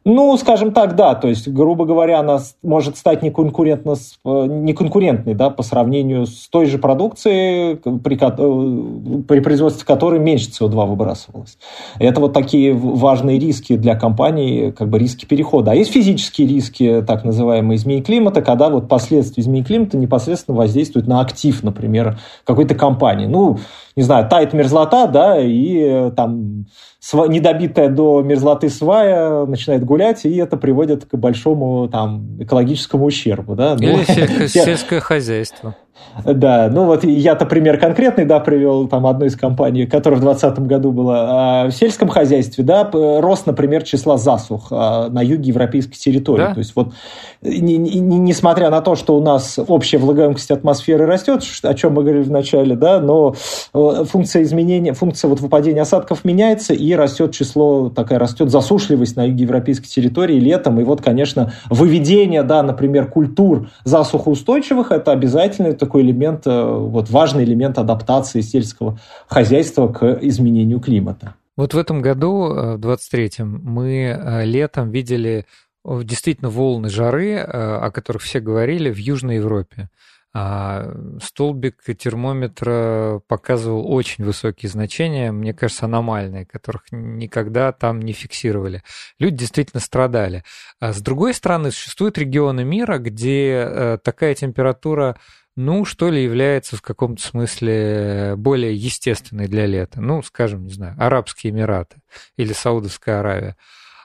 ну, 0.09 0.36
скажем 0.36 0.72
так, 0.72 0.94
да, 0.94 1.16
то 1.16 1.26
есть, 1.26 1.48
грубо 1.48 1.84
говоря, 1.84 2.20
она 2.20 2.38
может 2.62 2.96
стать 2.96 3.22
неконкурентно, 3.22 3.96
э, 4.24 4.46
неконкурентной 4.46 5.34
да, 5.34 5.50
по 5.50 5.64
сравнению 5.64 6.26
с 6.26 6.48
той 6.48 6.66
же 6.66 6.78
продукцией, 6.78 7.74
при, 7.74 8.16
э, 8.16 9.22
при 9.26 9.40
производстве 9.40 9.84
которой 9.84 10.20
меньше 10.20 10.50
СО2 10.50 10.86
выбрасывалось. 10.86 11.59
Это 11.98 12.20
вот 12.20 12.34
такие 12.34 12.72
важные 12.72 13.40
риски 13.40 13.76
для 13.76 13.96
компаний, 13.96 14.70
как 14.70 14.90
бы 14.90 15.00
риски 15.00 15.24
перехода. 15.24 15.72
А 15.72 15.74
есть 15.74 15.90
физические 15.90 16.46
риски, 16.46 17.02
так 17.04 17.24
называемые 17.24 17.76
изменения 17.76 18.04
климата, 18.04 18.42
когда 18.42 18.68
вот 18.68 18.88
последствия 18.88 19.42
изменения 19.42 19.66
климата 19.66 19.96
непосредственно 19.96 20.57
воздействуют 20.57 21.09
на 21.09 21.20
актив, 21.20 21.64
например, 21.64 22.16
какой-то 22.44 22.76
компании. 22.76 23.26
Ну, 23.26 23.59
не 23.96 24.04
знаю, 24.04 24.28
тает 24.28 24.52
мерзлота, 24.52 25.09
да, 25.09 25.40
и 25.40 25.78
э, 25.80 26.11
там 26.14 26.66
недобитая 27.12 27.88
до 27.88 28.22
мерзлоты 28.22 28.68
свая 28.68 29.44
начинает 29.46 29.84
гулять, 29.84 30.24
и 30.24 30.36
это 30.36 30.57
приводит 30.57 31.07
к 31.07 31.14
большому 31.14 31.88
там, 31.88 32.42
экологическому 32.42 33.04
ущербу. 33.04 33.54
Да? 33.54 33.74
Или 33.74 34.04
ну, 34.40 34.48
сельское 34.48 35.00
хозяйство. 35.00 35.76
Да, 36.24 36.68
ну 36.72 36.84
вот 36.84 37.05
я-то 37.05 37.44
пример 37.47 37.78
конкретный, 37.78 38.24
да, 38.24 38.40
привел 38.40 38.88
там 38.88 39.07
одну 39.07 39.26
из 39.26 39.36
компаний, 39.36 39.86
которая 39.86 40.18
в 40.18 40.22
2020 40.22 40.66
году 40.66 40.92
была. 40.92 41.26
А 41.28 41.66
в 41.66 41.72
сельском 41.72 42.09
хозяйстве, 42.09 42.64
да, 42.64 42.88
рост, 42.92 43.47
например, 43.47 43.82
числа 43.82 44.16
засух 44.16 44.68
а, 44.70 45.09
на 45.09 45.22
юге 45.22 45.49
европейской 45.49 45.97
территории. 45.97 46.44
Да? 46.44 46.55
То 46.55 46.59
есть 46.59 46.72
вот, 46.74 46.94
не, 47.42 47.76
не, 47.76 48.01
несмотря 48.01 48.70
на 48.70 48.80
то, 48.80 48.94
что 48.94 49.16
у 49.16 49.20
нас 49.20 49.59
общая 49.66 49.99
влагоемкость 49.99 50.51
атмосферы 50.51 51.07
растет, 51.07 51.42
о 51.62 51.74
чем 51.74 51.94
мы 51.94 52.03
говорили 52.03 52.22
в 52.22 52.30
начале, 52.30 52.76
да, 52.76 53.01
но 53.01 53.34
э, 53.74 54.05
функция 54.09 54.42
изменения, 54.42 54.94
функция 54.94 55.28
вот 55.28 55.40
выпадения 55.40 55.82
осадков 55.82 56.24
меняется, 56.24 56.72
и 56.72 56.94
растет 56.94 57.32
число, 57.32 57.90
такая 57.90 58.18
растет 58.18 58.51
засушливость 58.51 59.16
на 59.16 59.26
юге 59.26 59.44
европейской 59.44 59.88
территории 59.88 60.38
летом. 60.38 60.80
И 60.80 60.84
вот, 60.84 61.03
конечно, 61.03 61.53
выведение, 61.68 62.42
да, 62.42 62.62
например, 62.62 63.07
культур 63.07 63.68
засухоустойчивых, 63.84 64.90
это 64.90 65.12
обязательно 65.12 65.68
такой 65.87 66.03
элемент, 66.03 66.47
э, 66.47 66.62
вот 66.64 67.11
важный 67.11 67.45
элемент 67.45 67.78
адаптации 67.78 68.41
сельского 68.41 68.99
хозяйства 69.28 69.89
к 69.89 70.18
изменению 70.22 70.80
климата. 70.80 71.34
Вот 71.57 71.74
в 71.74 71.78
этом 71.78 72.03
году, 72.03 72.53
э, 72.53 72.76
в 72.76 72.80
23-м, 72.80 73.61
мы 73.62 73.93
э, 73.93 74.45
летом 74.45 74.91
видели 74.91 75.47
действительно 75.84 76.51
волны 76.51 76.89
жары, 76.89 77.37
о 77.37 77.93
которых 77.93 78.22
все 78.22 78.41
говорили, 78.41 78.91
в 78.91 78.97
Южной 78.97 79.37
Европе. 79.37 79.89
А 80.34 80.93
столбик 81.22 81.80
термометра 81.97 83.20
показывал 83.28 83.89
очень 83.93 84.24
высокие 84.24 84.68
значения, 84.68 85.30
мне 85.30 85.55
кажется, 85.55 85.84
аномальные, 85.84 86.45
которых 86.45 86.87
никогда 86.91 87.70
там 87.70 88.01
не 88.01 88.12
фиксировали. 88.12 88.82
Люди 89.20 89.37
действительно 89.37 89.80
страдали. 89.80 90.43
А 90.80 90.93
с 90.93 91.01
другой 91.01 91.34
стороны, 91.34 91.70
существуют 91.70 92.18
регионы 92.18 92.64
мира, 92.64 92.99
где 92.99 94.01
такая 94.03 94.34
температура 94.34 95.16
ну, 95.57 95.86
что 95.86 96.11
ли, 96.11 96.22
является 96.22 96.76
в 96.76 96.82
каком-то 96.82 97.22
смысле 97.22 98.34
более 98.36 98.74
естественной 98.74 99.48
для 99.48 99.64
лета. 99.66 100.02
Ну, 100.02 100.22
скажем, 100.22 100.64
не 100.64 100.72
знаю, 100.72 100.94
Арабские 100.98 101.52
Эмираты 101.52 101.96
или 102.36 102.52
Саудовская 102.52 103.20
Аравия. 103.20 103.57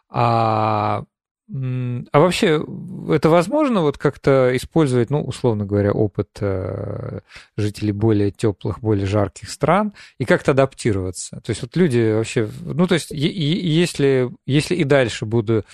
А, 0.10 1.04
а 1.50 2.20
вообще, 2.20 2.66
это 3.10 3.30
возможно 3.30 3.82
вот 3.82 3.98
как-то 3.98 4.56
использовать, 4.56 5.10
ну, 5.10 5.22
условно 5.22 5.66
говоря, 5.66 5.92
опыт 5.92 6.30
э, 6.40 7.20
жителей 7.58 7.92
более 7.92 8.32
теплых, 8.32 8.80
более 8.80 9.06
жарких 9.06 9.50
стран 9.50 9.94
и 10.18 10.24
как-то 10.24 10.52
адаптироваться? 10.52 11.42
То 11.42 11.50
есть 11.50 11.62
вот 11.62 11.76
люди 11.76 12.14
вообще, 12.14 12.50
ну, 12.64 12.88
то 12.88 12.94
есть 12.94 13.12
если, 13.12 14.32
если 14.46 14.76
и 14.76 14.86
дальше 14.86 15.26
буду 15.26 15.66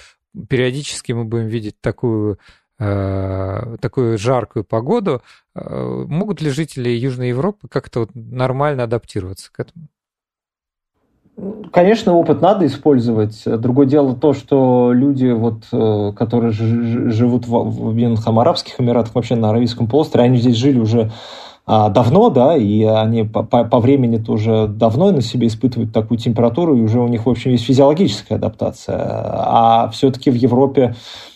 периодически 0.50 1.12
мы 1.12 1.26
будем 1.26 1.48
видеть 1.48 1.80
такую 1.80 2.40
Э, 2.40 2.40
такую 2.80 4.18
жаркую 4.18 4.64
погоду, 4.64 5.22
э, 5.56 6.06
могут 6.08 6.42
ли 6.42 6.50
жители 6.50 6.90
Южной 6.90 7.30
Европы 7.30 7.68
как-то 7.68 8.02
вот 8.02 8.12
нормально 8.14 8.84
адаптироваться 8.84 9.52
к 9.52 9.60
этому? 9.60 9.88
Конечно, 11.72 12.14
опыт 12.14 12.42
надо 12.42 12.66
использовать. 12.66 13.44
Другое 13.46 13.86
дело 13.86 14.16
то, 14.16 14.34
что 14.34 14.92
люди, 14.92 15.28
вот, 15.28 15.66
э, 15.72 16.14
которые 16.16 16.52
живут 16.52 17.48
в 17.48 17.56
Объединенных 17.56 18.28
Арабских 18.28 18.80
Эмиратах, 18.80 19.14
вообще 19.14 19.36
на 19.36 19.52
Аравийском 19.52 19.88
полуострове, 19.88 20.26
они 20.26 20.38
здесь 20.38 20.56
жили 20.56 20.80
уже 20.80 21.12
давно, 21.68 22.30
да, 22.30 22.56
и 22.56 22.84
они 22.84 23.24
по, 23.24 23.44
по, 23.44 23.66
по 23.66 23.80
времени 23.80 24.18
тоже 24.18 24.68
давно 24.70 25.12
на 25.12 25.22
себе 25.22 25.48
испытывают 25.48 25.92
такую 25.92 26.18
температуру, 26.18 26.78
и 26.78 26.82
уже 26.82 27.02
у 27.02 27.08
них, 27.08 27.26
в 27.26 27.30
общем, 27.30 27.52
есть 27.52 27.66
физиологическая 27.66 28.38
адаптация. 28.38 28.98
А 28.98 29.90
все-таки 29.92 30.32
в 30.32 30.36
Европе 30.36 30.96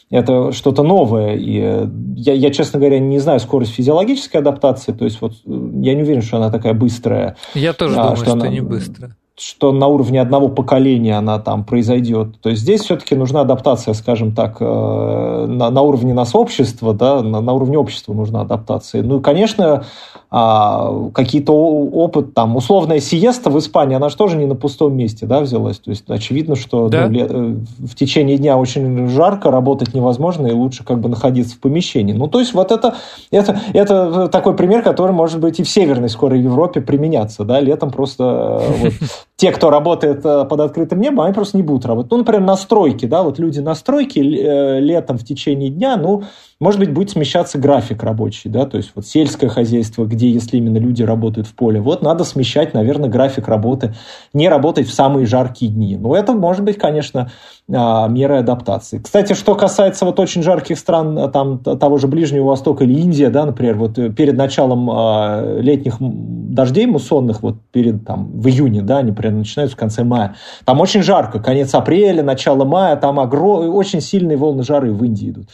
это 0.10 0.52
что-то 0.52 0.84
новое. 0.84 1.36
И 1.36 1.88
я, 2.16 2.34
я, 2.34 2.52
честно 2.52 2.80
говоря, 2.80 3.00
не 3.00 3.20
знаю 3.20 3.40
скорость 3.40 3.74
физиологической 3.74 4.42
адаптации, 4.42 4.92
то 4.92 5.06
есть 5.06 5.22
вот 5.22 5.34
э, 5.46 5.70
я 5.82 5.96
не 5.96 6.04
уверен, 6.04 6.22
что 6.22 6.38
она 6.38 6.50
такая 6.50 6.74
быстрая. 6.74 7.38
Я 7.54 7.74
тоже 7.74 7.96
а, 7.96 8.02
думаю, 8.02 8.16
что, 8.18 8.26
что 8.26 8.34
она, 8.34 8.48
не 8.48 8.62
быстрая 8.62 9.16
что 9.38 9.72
на 9.72 9.88
уровне 9.88 10.22
одного 10.22 10.50
поколения 10.50 11.18
она 11.18 11.40
там 11.40 11.64
произойдет. 11.64 12.40
То 12.42 12.50
есть 12.50 12.62
здесь 12.62 12.82
все-таки 12.82 13.16
нужна 13.16 13.42
адаптация, 13.42 13.94
скажем 13.94 14.34
так, 14.34 14.58
э, 14.60 15.46
на, 15.48 15.70
на 15.70 15.82
уровне 15.82 16.14
нас 16.14 16.36
общества, 16.36 16.94
да, 16.94 17.22
на, 17.22 17.42
на 17.42 17.54
уровне 17.54 17.78
общества 17.78 18.14
нужна 18.14 18.42
адаптация. 18.42 19.04
Ну 19.04 19.20
и, 19.20 19.22
конечно, 19.22 19.86
а, 20.34 21.10
какие-то 21.14 21.52
опыт, 21.52 22.34
там, 22.34 22.56
условная 22.56 23.02
сиеста 23.02 23.50
в 23.50 23.60
Испании, 23.60 23.98
она 23.98 24.08
же 24.08 24.16
тоже 24.16 24.38
не 24.38 24.46
на 24.46 24.56
пустом 24.56 24.96
месте, 24.96 25.26
да, 25.26 25.42
взялась. 25.42 25.78
То 25.80 25.90
есть 25.90 26.10
очевидно, 26.10 26.56
что 26.56 26.88
да? 26.88 27.10
ну, 27.10 27.60
в 27.80 27.96
течение 27.96 28.38
дня 28.38 28.58
очень 28.58 29.10
жарко, 29.10 29.52
работать 29.52 29.94
невозможно, 29.94 30.48
и 30.48 30.54
лучше 30.54 30.86
как 30.86 31.02
бы 31.02 31.10
находиться 31.10 31.56
в 31.56 31.60
помещении. 31.60 32.14
Ну, 32.14 32.30
то 32.30 32.40
есть 32.40 32.54
вот 32.54 32.72
это, 32.72 32.96
это, 33.30 33.60
это 33.74 34.30
такой 34.30 34.56
пример, 34.56 34.84
который 34.84 35.12
может 35.12 35.42
быть 35.42 35.60
и 35.60 35.64
в 35.64 35.70
Северной 35.70 36.08
скорой 36.08 36.40
Европе 36.40 36.80
применяться, 36.80 37.44
да, 37.44 37.60
летом 37.60 37.92
просто 37.92 38.62
э, 38.62 38.84
вот, 38.84 38.94
те, 39.42 39.52
кто 39.52 39.72
работает 39.72 40.24
э, 40.24 40.46
под 40.46 40.60
открытым 40.60 41.02
небом, 41.02 41.22
они 41.22 41.34
просто 41.34 41.58
не 41.58 41.64
будут 41.64 41.84
работать. 41.88 42.12
Ну, 42.12 42.20
например, 42.20 42.42
настройки, 42.42 43.08
да, 43.08 43.24
вот 43.24 43.40
люди 43.40 43.60
настройки 43.60 44.20
э, 44.20 44.80
летом 44.80 45.18
в 45.18 45.26
течение 45.26 45.72
дня, 45.72 45.98
ну, 45.98 46.22
Может 46.62 46.80
быть, 46.80 46.94
будет 46.94 47.10
смещаться 47.10 47.58
график 47.58 48.04
рабочий, 48.04 48.48
да, 48.48 48.68
то 48.68 48.78
есть 48.78 48.92
вот 48.94 49.08
сельское 49.08 49.50
хозяйство, 49.50 50.06
где 50.06 50.30
если 50.30 50.58
именно 50.58 50.78
люди 50.78 51.02
работают 51.02 51.48
в 51.48 51.56
поле, 51.56 51.82
вот 51.82 52.04
надо 52.04 52.24
смещать, 52.24 52.76
наверное, 52.76 53.10
график 53.10 53.48
работы, 53.48 53.96
не 54.32 54.48
работать 54.48 54.88
в 54.88 54.94
самые 54.94 55.26
жаркие 55.26 55.72
дни. 55.72 55.98
Но 55.98 56.16
это 56.16 56.34
может 56.34 56.64
быть, 56.64 56.78
конечно, 56.78 57.32
а, 57.74 58.08
меры 58.08 58.38
адаптации. 58.38 59.00
Кстати, 59.00 59.34
что 59.34 59.56
касается 59.56 60.06
вот 60.06 60.20
очень 60.20 60.44
жарких 60.44 60.78
стран, 60.78 61.32
там 61.32 61.58
того 61.58 61.98
же 61.98 62.08
Ближнего 62.08 62.46
Востока 62.46 62.84
или 62.84 62.94
Индия, 62.94 63.32
да, 63.32 63.48
например, 63.48 63.78
вот 63.78 63.96
перед 64.16 64.38
началом 64.38 64.88
а, 64.92 65.58
летних 65.60 65.96
дождей 66.00 66.86
муссонных, 66.86 67.42
вот 67.42 67.56
перед 67.72 68.06
там 68.06 68.30
в 68.40 68.48
июне, 68.48 68.84
да, 68.84 69.00
они 69.00 69.12
прям 69.32 69.40
начинаются 69.40 69.76
в 69.76 69.80
конце 69.80 70.04
мая, 70.04 70.36
там 70.66 70.80
очень 70.80 71.02
жарко, 71.02 71.40
конец 71.40 71.74
апреля, 71.74 72.24
начало 72.24 72.66
мая, 72.66 72.96
там 72.96 73.20
огром... 73.20 73.74
очень 73.74 74.02
сильные 74.02 74.38
волны 74.38 74.64
жары 74.64 74.92
в 74.92 75.04
Индии 75.04 75.30
идут. 75.30 75.50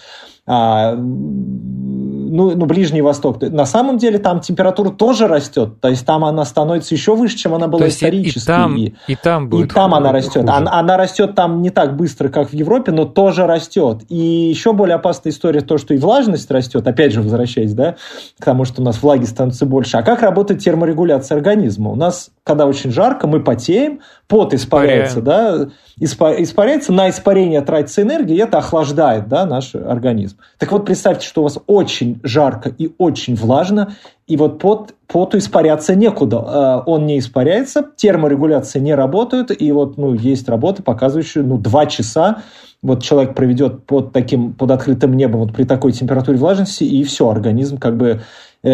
А, 0.48 0.96
ну, 0.96 2.56
ну, 2.56 2.66
Ближний 2.66 3.02
Восток. 3.02 3.42
На 3.42 3.66
самом 3.66 3.98
деле 3.98 4.18
там 4.20 4.40
температура 4.40 4.90
тоже 4.92 5.28
растет, 5.28 5.80
то 5.82 5.90
есть 5.90 6.06
там 6.06 6.24
она 6.24 6.46
становится 6.46 6.94
еще 6.96 7.16
выше, 7.16 7.38
чем 7.38 7.54
она 7.54 7.68
была 7.68 7.82
то 7.82 7.88
исторически. 7.90 8.40
И, 8.40 8.46
там, 8.46 8.76
и, 8.78 8.94
и 9.08 9.16
там 9.16 9.50
будет 9.50 9.72
И 9.72 9.74
там 9.74 9.94
она 9.94 10.12
растет. 10.12 10.48
Она, 10.48 10.72
она 10.72 10.98
растет 10.98 11.36
там 11.36 11.62
не 11.62 11.70
так 11.70 11.96
быстро, 11.96 12.30
как 12.30 12.50
в 12.50 12.54
Европе, 12.54 12.92
но 12.92 13.06
тоже 13.06 13.48
растет. 13.48 14.04
И 14.10 14.16
еще 14.16 14.74
более 14.74 14.96
опасная 14.96 15.32
история 15.32 15.62
то, 15.62 15.78
что 15.78 15.94
и 15.94 15.98
влажность 15.98 16.50
растет, 16.52 16.86
опять 16.88 17.14
же 17.14 17.22
возвращаясь, 17.22 17.74
да, 17.74 17.96
к 18.40 18.46
тому, 18.46 18.66
что 18.66 18.82
у 18.82 18.86
нас 18.86 19.02
влаги 19.02 19.26
становится 19.26 19.66
больше. 19.66 19.98
А 19.98 20.04
как 20.04 20.22
работает 20.22 20.62
терморегуляция 20.62 21.36
организма? 21.36 21.92
У 21.92 21.96
нас, 21.96 22.30
когда 22.44 22.66
очень 22.66 22.92
жарко, 22.92 23.28
мы 23.28 23.42
потеем, 23.42 24.00
пот 24.28 24.54
испаряется, 24.54 25.22
Паряем. 25.22 25.66
да, 25.66 25.70
испаряется, 26.00 26.94
на 26.94 27.10
испарение 27.10 27.62
тратится 27.62 28.02
энергия, 28.02 28.36
и 28.36 28.40
это 28.40 28.60
охлаждает, 28.60 29.28
да, 29.28 29.46
наш 29.46 29.76
организм. 29.76 30.37
Так 30.58 30.72
вот, 30.72 30.86
представьте, 30.86 31.28
что 31.28 31.42
у 31.42 31.44
вас 31.44 31.60
очень 31.68 32.20
жарко 32.24 32.70
и 32.70 32.92
очень 32.98 33.36
влажно, 33.36 33.96
и 34.28 34.38
вот 34.38 34.60
пот, 34.60 34.94
поту 35.08 35.38
испаряться 35.38 35.96
некуда. 35.96 36.38
А, 36.40 36.84
он 36.86 37.06
не 37.06 37.20
испаряется, 37.20 37.86
терморегуляция 37.96 38.82
не 38.82 38.96
работает, 38.96 39.62
и 39.62 39.72
вот, 39.72 39.98
ну, 39.98 40.14
есть 40.14 40.50
работы, 40.50 40.84
показывающие, 40.84 41.44
ну, 41.44 41.58
два 41.58 41.86
часа 41.86 42.44
вот 42.82 43.04
человек 43.04 43.36
проведет 43.36 43.86
под 43.86 44.14
таким, 44.14 44.54
под 44.54 44.72
открытым 44.72 45.16
небом, 45.16 45.42
вот 45.42 45.54
при 45.54 45.64
такой 45.64 45.92
температуре 45.92 46.38
влажности, 46.38 46.84
и 46.84 47.04
все, 47.04 47.30
организм 47.30 47.78
как 47.78 47.98
бы 47.98 48.22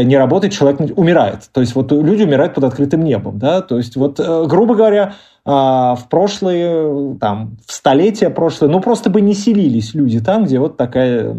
не 0.01 0.17
работает, 0.17 0.53
человек 0.53 0.79
умирает. 0.97 1.49
То 1.51 1.61
есть 1.61 1.75
вот 1.75 1.91
люди 1.91 2.23
умирают 2.23 2.53
под 2.53 2.63
открытым 2.63 3.03
небом, 3.03 3.37
да, 3.37 3.61
то 3.61 3.77
есть 3.77 3.95
вот, 3.95 4.19
э, 4.19 4.45
грубо 4.47 4.75
говоря, 4.75 5.13
а, 5.45 5.95
в 5.95 6.07
прошлые, 6.07 7.17
там, 7.19 7.57
в 7.67 7.73
столетия 7.73 8.29
прошлые, 8.29 8.71
ну, 8.71 8.79
просто 8.79 9.09
бы 9.09 9.19
не 9.19 9.33
селились 9.33 9.93
люди 9.93 10.21
там, 10.21 10.45
где 10.45 10.57
вот 10.57 10.77
такая 10.77 11.35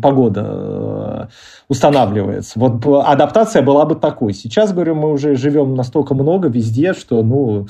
погода 0.00 0.46
э, 0.46 1.26
устанавливается. 1.68 2.60
Вот 2.60 2.86
адаптация 3.04 3.62
была 3.62 3.84
бы 3.84 3.96
такой. 3.96 4.32
Сейчас, 4.32 4.72
говорю, 4.72 4.94
мы 4.94 5.10
уже 5.10 5.34
живем 5.34 5.74
настолько 5.74 6.14
много 6.14 6.46
везде, 6.46 6.94
что, 6.94 7.24
ну, 7.24 7.66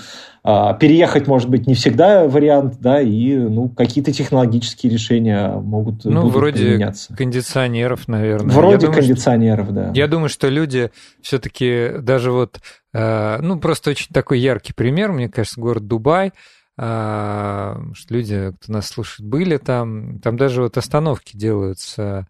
переехать, 0.81 1.27
может 1.27 1.51
быть, 1.51 1.67
не 1.67 1.75
всегда 1.75 2.27
вариант, 2.27 2.77
да, 2.81 3.01
и, 3.01 3.37
ну, 3.37 3.69
какие-то 3.69 4.13
технологические 4.13 4.91
решения 4.93 5.49
могут 5.49 6.05
ну, 6.05 6.29
вроде 6.29 6.65
применяться. 6.65 7.15
кондиционеров, 7.15 8.09
наверное. 8.09 8.55
Вроде 8.55 8.87
думаю, 8.87 9.01
кондиционеров, 9.01 9.67
что, 9.67 9.75
да. 9.75 9.91
Я 9.95 10.07
думаю, 10.07 10.29
что 10.29 10.49
люди 10.49 10.91
все-таки 11.21 11.91
даже 12.01 12.33
вот 12.33 12.61
Э, 12.93 13.39
ну, 13.41 13.59
просто 13.59 13.91
очень 13.91 14.13
такой 14.13 14.41
яркий 14.41 14.73
пример, 14.73 15.13
мне 15.13 15.29
кажется, 15.29 15.61
город 15.61 15.87
Дубай, 15.87 16.33
э, 16.79 17.77
что 17.95 18.15
люди, 18.15 18.53
кто 18.61 18.73
нас 18.73 18.89
слушает, 18.89 19.29
были 19.29 19.57
там, 19.59 20.21
там 20.21 20.37
даже 20.37 20.63
вот 20.63 20.77
остановки 20.77 21.37
делаются 21.37 22.27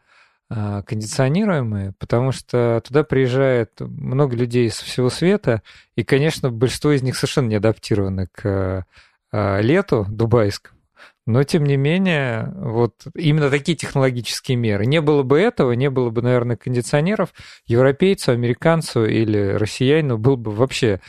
кондиционируемые, 0.50 1.92
потому 1.98 2.32
что 2.32 2.82
туда 2.86 3.04
приезжает 3.04 3.80
много 3.80 4.34
людей 4.34 4.70
со 4.70 4.84
всего 4.84 5.10
света, 5.10 5.62
и, 5.94 6.04
конечно, 6.04 6.50
большинство 6.50 6.92
из 6.92 7.02
них 7.02 7.16
совершенно 7.16 7.48
не 7.48 7.56
адаптированы 7.56 8.28
к 8.32 8.84
лету 9.32 10.06
дубайскому. 10.08 10.78
Но, 11.26 11.42
тем 11.44 11.64
не 11.64 11.76
менее, 11.76 12.50
вот 12.56 12.94
именно 13.14 13.50
такие 13.50 13.76
технологические 13.76 14.56
меры. 14.56 14.86
Не 14.86 15.02
было 15.02 15.22
бы 15.22 15.38
этого, 15.38 15.72
не 15.72 15.90
было 15.90 16.08
бы, 16.08 16.22
наверное, 16.22 16.56
кондиционеров, 16.56 17.34
европейцу, 17.66 18.32
американцу 18.32 19.04
или 19.04 19.36
россиянину 19.36 20.16
был 20.16 20.38
бы 20.38 20.50
вообще 20.50 21.02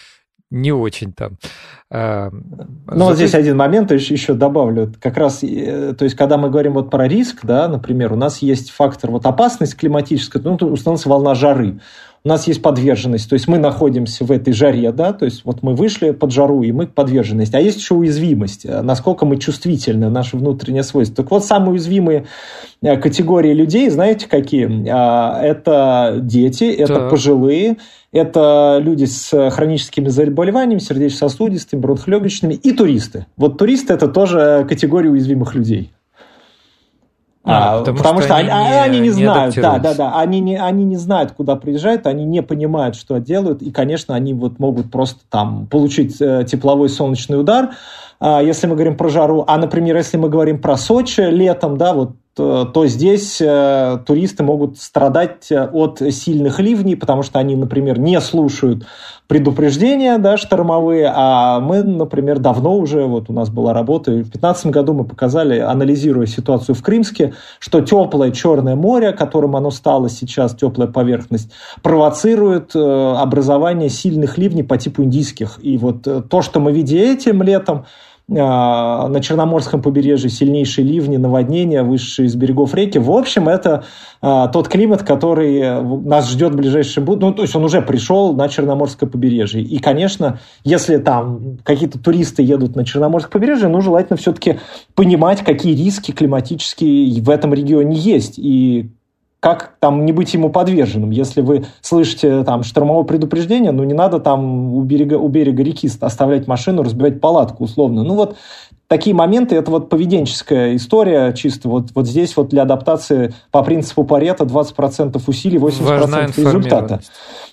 не 0.52 0.72
очень 0.72 1.14
там. 1.14 1.38
А, 1.92 2.30
ну, 2.32 3.06
вот 3.06 3.16
здесь 3.16 3.34
один 3.34 3.58
момент 3.58 3.92
еще 3.92 4.34
добавлю. 4.34 4.94
Как 5.00 5.18
раз, 5.18 5.44
э, 5.44 5.94
то 5.98 6.04
есть, 6.04 6.16
когда 6.16 6.38
мы 6.38 6.50
говорим 6.50 6.74
вот 6.74 6.90
про 6.90 7.08
риск, 7.08 7.40
да, 7.44 7.68
например, 7.68 8.14
у 8.14 8.16
нас 8.16 8.40
есть 8.40 8.72
фактор 8.72 9.12
вот 9.12 9.26
опасность 9.26 9.76
климатическая, 9.76 10.42
ну, 10.42 10.56
установится 10.56 11.10
волна 11.10 11.36
жары 11.36 11.80
у 12.24 12.28
нас 12.28 12.48
есть 12.48 12.62
подверженность, 12.62 13.30
то 13.30 13.34
есть 13.34 13.48
мы 13.48 13.58
находимся 13.58 14.26
в 14.26 14.32
этой 14.32 14.54
жаре, 14.54 14.92
да, 14.92 15.14
то 15.14 15.26
есть 15.26 15.46
вот 15.46 15.64
мы 15.64 15.74
вышли 15.74 16.12
под 16.12 16.32
жару, 16.32 16.64
и 16.64 16.72
мы 16.72 16.88
подверженность. 16.88 17.56
А 17.56 17.60
есть 17.60 17.78
еще 17.78 17.96
уязвимость, 17.96 18.66
э, 18.66 18.82
насколько 18.82 19.26
мы 19.26 19.38
чувствительны, 19.38 20.10
наши 20.10 20.38
внутренние 20.38 20.84
свойства. 20.84 21.24
Так 21.24 21.32
вот, 21.32 21.46
самые 21.46 21.72
уязвимые 21.72 22.26
э, 22.82 22.98
категории 22.98 23.54
людей, 23.54 23.90
знаете, 23.90 24.28
какие? 24.28 24.88
А, 24.90 25.42
это 25.42 26.18
дети, 26.22 26.66
это 26.66 26.96
да. 26.96 27.10
пожилые, 27.10 27.78
это 28.12 28.80
люди 28.82 29.06
с 29.06 29.50
хроническими 29.52 30.10
заболеваниями, 30.10 30.80
сердечно-сосудистыми, 30.80 31.80
бронхолегочными 31.80 32.54
и 32.54 32.72
туристы. 32.72 33.28
Вот 33.38 33.58
туристы– 33.58 33.94
это 33.96 34.08
тоже 34.08 34.66
категория 34.68 35.10
уязвимых 35.10 35.56
людей. 35.56 35.92
А, 37.44 37.80
потому, 37.80 37.98
потому 37.98 38.20
что, 38.20 38.28
что 38.28 38.36
они, 38.36 38.50
они, 38.50 38.70
не, 38.70 38.82
они 38.82 39.00
не 39.00 39.10
знают, 39.12 39.56
не 39.56 39.62
да, 39.62 39.80
да, 39.80 39.94
да, 39.94 40.20
они 40.20 40.40
не, 40.42 40.58
они 40.58 40.84
не 40.84 40.98
знают, 40.98 41.32
куда 41.32 41.56
приезжают, 41.56 42.06
они 42.06 42.26
не 42.26 42.44
понимают, 42.44 42.96
что 42.96 43.18
делают, 43.20 43.62
и, 43.62 43.72
конечно, 43.72 44.14
они 44.14 44.34
вот 44.34 44.60
могут 44.60 44.92
просто 44.92 45.22
там 45.30 45.66
получить 45.68 46.22
э, 46.22 46.44
тепловой 46.46 46.90
солнечный 46.90 47.40
удар, 47.40 47.72
э, 48.20 48.40
если 48.44 48.68
мы 48.68 48.76
говорим 48.76 48.98
про 48.98 49.08
жару, 49.08 49.46
а, 49.48 49.58
например, 49.58 49.96
если 49.96 50.18
мы 50.18 50.28
говорим 50.28 50.60
про 50.60 50.76
Сочи 50.76 51.22
летом, 51.22 51.78
да, 51.78 51.94
вот 51.94 52.12
то 52.40 52.88
здесь 52.88 53.40
э, 53.42 54.00
туристы 54.06 54.44
могут 54.44 54.80
страдать 54.80 55.52
э, 55.52 55.68
от 55.72 56.02
сильных 56.12 56.60
ливней, 56.60 56.96
потому 56.96 57.24
что 57.24 57.40
они, 57.40 57.56
например, 57.56 58.00
не 58.00 58.20
слушают 58.22 58.86
предупреждения 59.28 60.18
да, 60.18 60.38
штормовые, 60.38 61.12
а 61.14 61.60
мы, 61.60 61.84
например, 61.84 62.40
давно 62.40 62.76
уже, 62.78 63.06
вот 63.06 63.30
у 63.30 63.34
нас 63.34 63.50
была 63.50 63.74
работа, 63.74 64.12
в 64.12 64.16
2015 64.16 64.66
году 64.68 64.94
мы 64.94 65.04
показали, 65.04 65.60
анализируя 65.60 66.26
ситуацию 66.26 66.74
в 66.74 66.82
Крымске, 66.82 67.34
что 67.60 67.82
теплое 67.82 68.32
Черное 68.32 68.76
море, 68.76 69.12
которым 69.12 69.56
оно 69.56 69.70
стало 69.70 70.10
сейчас, 70.10 70.56
теплая 70.56 70.90
поверхность, 70.90 71.52
провоцирует 71.84 72.76
образование 72.76 73.90
сильных 73.90 74.38
ливней 74.38 74.64
по 74.64 74.78
типу 74.78 75.04
индийских. 75.04 75.60
И 75.62 75.78
вот 75.78 76.08
то, 76.30 76.42
что 76.42 76.60
мы 76.60 76.72
видим 76.72 76.98
этим 76.98 77.44
летом, 77.44 77.86
на 78.30 79.20
Черноморском 79.22 79.82
побережье 79.82 80.30
сильнейшие 80.30 80.86
ливни, 80.86 81.18
наводнения, 81.18 81.82
вышедшие 81.82 82.28
из 82.28 82.36
берегов 82.36 82.76
реки. 82.76 83.00
В 83.00 83.12
общем, 83.12 83.50
это 83.50 83.86
а, 84.22 84.48
тот 84.48 84.68
климат, 84.68 85.02
который 85.04 85.82
нас 86.04 86.30
ждет 86.30 86.54
в 86.54 86.58
ближайшем 86.58 87.06
будущем. 87.06 87.30
Ну, 87.30 87.34
то 87.34 87.42
есть 87.42 87.56
он 87.56 87.64
уже 87.64 87.82
пришел 87.82 88.34
на 88.34 88.48
Черноморское 88.48 89.10
побережье. 89.10 89.62
И, 89.62 89.80
конечно, 89.80 90.40
если 90.64 90.98
там 90.98 91.58
какие-то 91.64 91.98
туристы 91.98 92.44
едут 92.44 92.76
на 92.76 92.86
Черноморское 92.86 93.32
побережье, 93.32 93.68
ну, 93.68 93.82
желательно 93.82 94.18
все-таки 94.18 94.60
понимать, 94.94 95.44
какие 95.44 95.76
риски 95.76 96.12
климатические 96.12 97.22
в 97.22 97.30
этом 97.30 97.54
регионе 97.54 97.96
есть. 97.96 98.38
И 98.38 98.92
как 99.40 99.76
там 99.80 100.06
не 100.06 100.12
быть 100.12 100.34
ему 100.34 100.50
подверженным? 100.50 101.12
Если 101.12 101.42
вы 101.42 101.66
слышите 101.82 102.44
там 102.44 102.64
штормовое 102.64 103.06
предупреждение, 103.06 103.72
ну 103.72 103.84
не 103.84 103.94
надо 103.94 104.20
там 104.20 104.74
у 104.76 104.82
берега, 104.82 105.16
у 105.16 105.28
берега 105.30 105.64
реки 105.64 105.90
оставлять 106.02 106.48
машину, 106.48 106.84
разбивать 106.84 107.22
палатку 107.22 107.64
условно. 107.64 108.04
Ну 108.04 108.16
вот 108.16 108.36
такие 108.88 109.16
моменты, 109.16 109.56
это 109.56 109.72
вот 109.72 109.88
поведенческая 109.88 110.76
история 110.76 111.32
чисто. 111.34 111.70
Вот, 111.70 111.92
вот 111.96 112.08
здесь 112.08 112.36
вот 112.36 112.50
для 112.50 112.64
адаптации 112.64 113.34
по 113.52 113.64
принципу 113.64 114.04
Парета 114.04 114.44
20% 114.44 115.22
усилий, 115.26 115.58
80% 115.58 116.34
результата. 116.38 117.00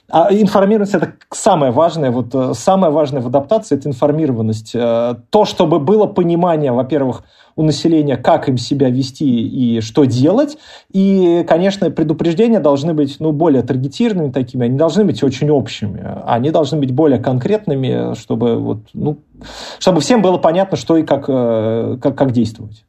А 0.09 0.33
информированность– 0.33 0.95
это 0.95 1.15
самое 1.33 1.73
важное. 1.73 2.11
Вот 2.11 2.33
э, 2.33 2.55
самое 2.55 2.93
важное 2.93 3.21
в 3.21 3.27
адаптации– 3.27 3.75
это 3.77 3.89
информированность. 3.89 4.73
Э, 4.75 5.17
то, 5.31 5.45
чтобы 5.45 5.81
было 5.81 6.07
понимание, 6.07 6.71
во-первых, 6.71 7.25
у 7.57 7.63
населения, 7.63 8.17
как 8.17 8.49
им 8.49 8.59
себя 8.59 8.91
вести 8.91 9.25
и 9.27 9.81
что 9.81 10.05
делать. 10.05 10.59
И, 10.93 11.45
конечно, 11.49 11.91
предупреждения 11.91 12.61
должны 12.61 12.93
быть 12.93 13.17
ну, 13.19 13.33
более 13.33 13.63
таргетированными 13.63 14.31
такими, 14.31 14.67
они 14.67 14.77
должны 14.77 15.05
быть 15.05 15.23
очень 15.23 15.51
общими. 15.51 16.07
Они 16.27 16.51
должны 16.51 16.79
быть 16.79 16.93
более 16.93 17.19
конкретными, 17.19 18.15
чтобы, 18.15 18.57
вот, 18.57 18.81
ну, 18.93 19.19
чтобы 19.79 20.01
всем 20.03 20.21
было 20.21 20.37
понятно, 20.37 20.77
что 20.77 20.99
и 20.99 21.03
как, 21.03 21.25
э, 21.29 21.99
как, 22.01 22.17
как 22.17 22.33
действовать. 22.33 22.85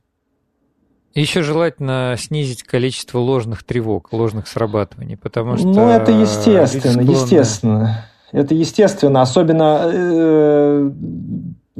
Еще 1.15 1.41
желательно 1.41 2.15
снизить 2.19 2.61
количество 2.61 3.17
ложных 3.17 3.63
тревог, 3.63 4.11
ложных 4.11 4.47
срабатываний, 4.47 5.17
потому 5.17 5.57
что... 5.57 5.65
Ну, 5.65 5.89
это 5.89 6.11
естественно, 6.11 7.01
склонны... 7.01 7.09
естественно. 7.09 8.05
Это 8.33 8.53
естественно, 8.53 9.21
особенно 9.21 9.81
э, 9.85 10.91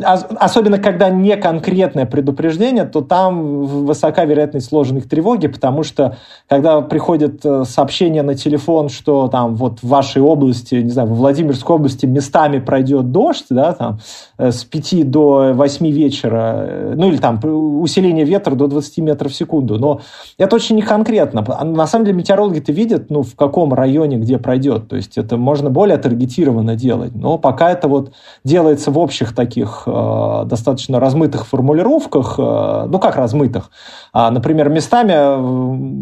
особенно 0.03 0.77
когда 0.77 1.09
не 1.09 1.35
конкретное 1.37 2.05
предупреждение, 2.05 2.85
то 2.85 3.01
там 3.01 3.65
высока 3.65 4.25
вероятность 4.25 4.67
сложных 4.67 5.09
тревоги, 5.09 5.47
потому 5.47 5.83
что 5.83 6.17
когда 6.47 6.81
приходит 6.81 7.43
э, 7.43 7.63
сообщение 7.65 8.21
на 8.21 8.35
телефон, 8.35 8.89
что 8.89 9.27
там 9.27 9.55
вот 9.55 9.79
в 9.79 9.87
вашей 9.87 10.21
области, 10.21 10.75
не 10.75 10.89
знаю, 10.89 11.09
в 11.09 11.17
Владимирской 11.17 11.75
области 11.75 12.05
местами 12.05 12.59
пройдет 12.59 13.11
дождь, 13.11 13.45
да, 13.49 13.73
там 13.73 13.99
э, 14.37 14.51
с 14.51 14.63
5 14.63 15.09
до 15.09 15.53
8 15.55 15.87
вечера, 15.87 16.65
э, 16.67 16.93
ну 16.95 17.09
или 17.09 17.17
там 17.17 17.39
усиление 17.43 18.25
ветра 18.25 18.53
до 18.53 18.67
20 18.67 18.99
метров 18.99 19.31
в 19.31 19.35
секунду, 19.35 19.79
но 19.79 20.01
это 20.37 20.55
очень 20.55 20.75
не 20.75 20.83
конкретно. 20.83 21.43
На 21.63 21.87
самом 21.87 22.05
деле 22.05 22.17
метеорологи-то 22.17 22.71
видят, 22.71 23.09
ну, 23.09 23.23
в 23.23 23.35
каком 23.35 23.73
районе 23.73 24.17
где 24.17 24.37
пройдет, 24.37 24.89
то 24.89 24.95
есть 24.95 25.17
это 25.17 25.37
можно 25.37 25.71
более 25.71 25.97
таргетированно 25.97 26.75
делать, 26.75 27.15
но 27.15 27.39
пока 27.39 27.71
это 27.71 27.87
вот 27.87 28.11
делается 28.43 28.91
в 28.91 28.99
общих 28.99 29.33
таких 29.33 29.86
Э, 29.87 30.43
достаточно 30.45 30.99
размытых 30.99 31.45
формулировках, 31.47 32.35
э, 32.37 32.87
ну 32.89 32.99
как 32.99 33.15
размытых, 33.15 33.71
а, 34.13 34.31
например, 34.31 34.69
местами 34.69 35.13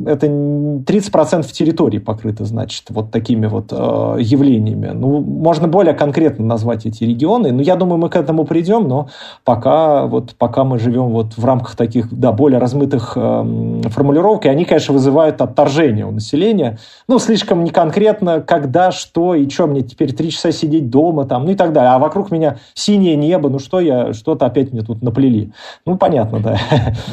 э, 0.07 0.11
это 0.11 0.27
30% 0.27 1.51
территории 1.51 1.99
покрыто, 1.99 2.45
значит, 2.45 2.86
вот 2.89 3.11
такими 3.11 3.45
вот 3.47 3.71
явлениями. 3.71 4.91
Ну, 4.93 5.19
можно 5.19 5.67
более 5.67 5.93
конкретно 5.93 6.45
назвать 6.45 6.86
эти 6.86 7.03
регионы, 7.03 7.51
но 7.51 7.61
я 7.61 7.75
думаю, 7.75 7.97
мы 7.97 8.09
к 8.09 8.15
этому 8.15 8.45
придем, 8.45 8.88
но 8.88 9.09
пока, 9.43 10.05
вот, 10.05 10.36
пока 10.38 10.63
мы 10.63 10.79
живем 10.79 11.09
вот 11.09 11.38
в 11.38 11.45
рамках 11.45 11.75
таких, 11.75 12.13
да, 12.13 12.31
более 12.31 12.59
размытых 12.59 13.13
формулировок, 13.13 14.45
и 14.45 14.49
они, 14.49 14.65
конечно, 14.65 14.93
вызывают 14.93 15.41
отторжение 15.41 16.05
у 16.05 16.11
населения, 16.11 16.77
ну, 17.07 17.19
слишком 17.19 17.63
неконкретно, 17.63 18.41
когда, 18.41 18.91
что 18.91 19.36
и 19.36 19.49
что, 19.49 19.67
мне 19.67 19.81
теперь 19.81 20.13
три 20.13 20.31
часа 20.31 20.51
сидеть 20.51 20.89
дома, 20.89 21.25
там, 21.25 21.45
ну 21.45 21.51
и 21.51 21.55
так 21.55 21.73
далее, 21.73 21.91
а 21.91 21.99
вокруг 21.99 22.31
меня 22.31 22.57
синее 22.73 23.15
небо, 23.15 23.49
ну 23.49 23.59
что 23.59 23.74
что 23.76 23.80
я, 23.82 24.13
что-то 24.13 24.45
опять 24.45 24.71
мне 24.71 24.84
тут 24.84 25.01
наплели. 25.01 25.51
Ну, 25.86 25.97
понятно, 25.97 26.39
да. 26.39 26.57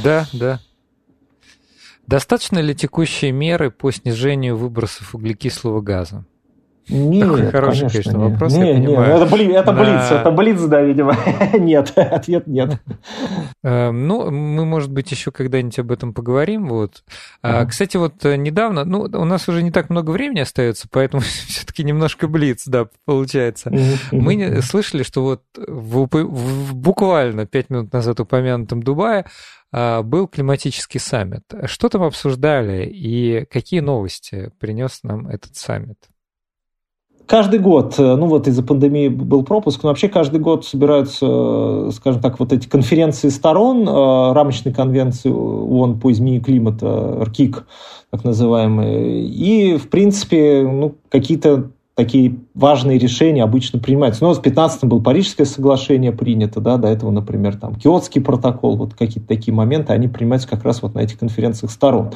Да, 0.05 0.27
да. 0.33 0.61
Достаточно 2.07 2.59
ли 2.61 2.75
текущие 2.75 3.33
меры 3.33 3.71
по 3.71 3.91
снижению 3.91 4.57
выбросов 4.57 5.15
углекислого 5.15 5.81
газа? 5.81 6.25
Нет, 6.89 7.28
Такой 7.28 7.51
хороший, 7.51 7.80
конечно, 7.80 8.03
конечно 8.03 8.18
нет. 8.18 8.33
вопрос, 8.33 8.53
не, 8.55 8.68
я 8.68 8.78
не, 8.78 8.87
понимаю. 8.87 9.14
Это, 9.14 9.35
бли, 9.35 9.53
это 9.53 9.72
На... 9.72 9.80
блиц, 9.80 10.11
это 10.11 10.30
блиц, 10.30 10.61
да, 10.62 10.83
видимо. 10.83 11.16
нет, 11.59 11.93
ответ 11.97 12.47
нет. 12.47 12.80
Эм, 13.62 14.09
ну, 14.09 14.30
мы, 14.30 14.64
может 14.64 14.91
быть, 14.91 15.11
еще 15.11 15.30
когда-нибудь 15.30 15.78
об 15.78 15.93
этом 15.93 16.12
поговорим. 16.12 16.68
Вот. 16.68 17.05
А, 17.43 17.64
кстати, 17.66 17.97
вот 17.97 18.24
э, 18.24 18.37
недавно, 18.37 18.85
ну, 18.85 19.03
у 19.03 19.24
нас 19.24 19.49
уже 19.49 19.62
не 19.62 19.70
так 19.70 19.91
много 19.91 20.11
времени 20.11 20.41
остается, 20.41 20.89
поэтому 20.91 21.22
все-таки 21.47 21.85
немножко 21.85 22.26
блиц, 22.26 22.64
да, 22.66 22.89
получается. 23.05 23.72
Мы 24.11 24.61
слышали, 24.62 25.03
что 25.03 25.22
вот 25.22 25.43
в, 25.57 26.09
в, 26.11 26.74
буквально 26.74 27.47
пять 27.47 27.70
минут 27.70 27.93
назад 27.93 28.20
упомянутом 28.20 28.83
Дубае 28.83 29.24
а, 29.72 30.03
был 30.03 30.28
климатический 30.28 31.01
саммит. 31.01 31.45
Что 31.64 31.89
там 31.89 32.03
обсуждали 32.03 32.85
и 32.87 33.47
какие 33.47 33.80
новости 33.80 34.51
принес 34.59 35.01
нам 35.03 35.28
этот 35.28 35.57
саммит? 35.57 35.99
Каждый 37.27 37.61
год, 37.61 37.95
э, 37.99 38.16
ну 38.16 38.27
вот 38.27 38.49
из-за 38.49 38.62
пандемии 38.62 39.09
был 39.09 39.43
пропуск, 39.43 39.83
но 39.83 39.89
вообще 39.89 40.09
каждый 40.09 40.41
год 40.41 40.64
собираются, 40.64 41.27
э, 41.29 41.91
скажем 41.95 42.20
так, 42.20 42.41
вот 42.41 42.53
эти 42.53 42.68
конференции 42.68 43.29
сторон, 43.29 43.89
э, 43.89 44.33
рамочной 44.33 44.73
конвенции 44.73 45.31
ООН 45.31 46.01
по 46.01 46.11
изменению 46.12 46.43
климата, 46.43 47.18
РКИК, 47.25 47.66
так 48.11 48.25
называемые, 48.25 49.25
и, 49.25 49.77
в 49.77 49.89
принципе, 49.89 50.68
ну, 50.70 50.97
какие-то 51.09 51.70
такие 51.95 52.36
важные 52.55 52.99
решения 52.99 53.43
обычно 53.43 53.78
принимаются. 53.78 54.24
Ну, 54.24 54.32
в 54.32 54.40
15 54.40 54.84
был 54.84 55.03
Парижское 55.03 55.47
соглашение 55.47 56.12
принято, 56.12 56.61
да, 56.61 56.78
до 56.78 56.88
этого, 56.88 57.11
например, 57.11 57.57
там, 57.57 57.74
Киотский 57.74 58.22
протокол, 58.22 58.76
вот 58.76 58.95
какие-то 58.95 59.28
такие 59.28 59.53
моменты, 59.53 59.93
они 59.93 60.09
принимаются 60.09 60.49
как 60.49 60.64
раз 60.64 60.82
вот 60.82 60.95
на 60.95 61.01
этих 61.01 61.18
конференциях 61.18 61.70
сторон. 61.70 62.12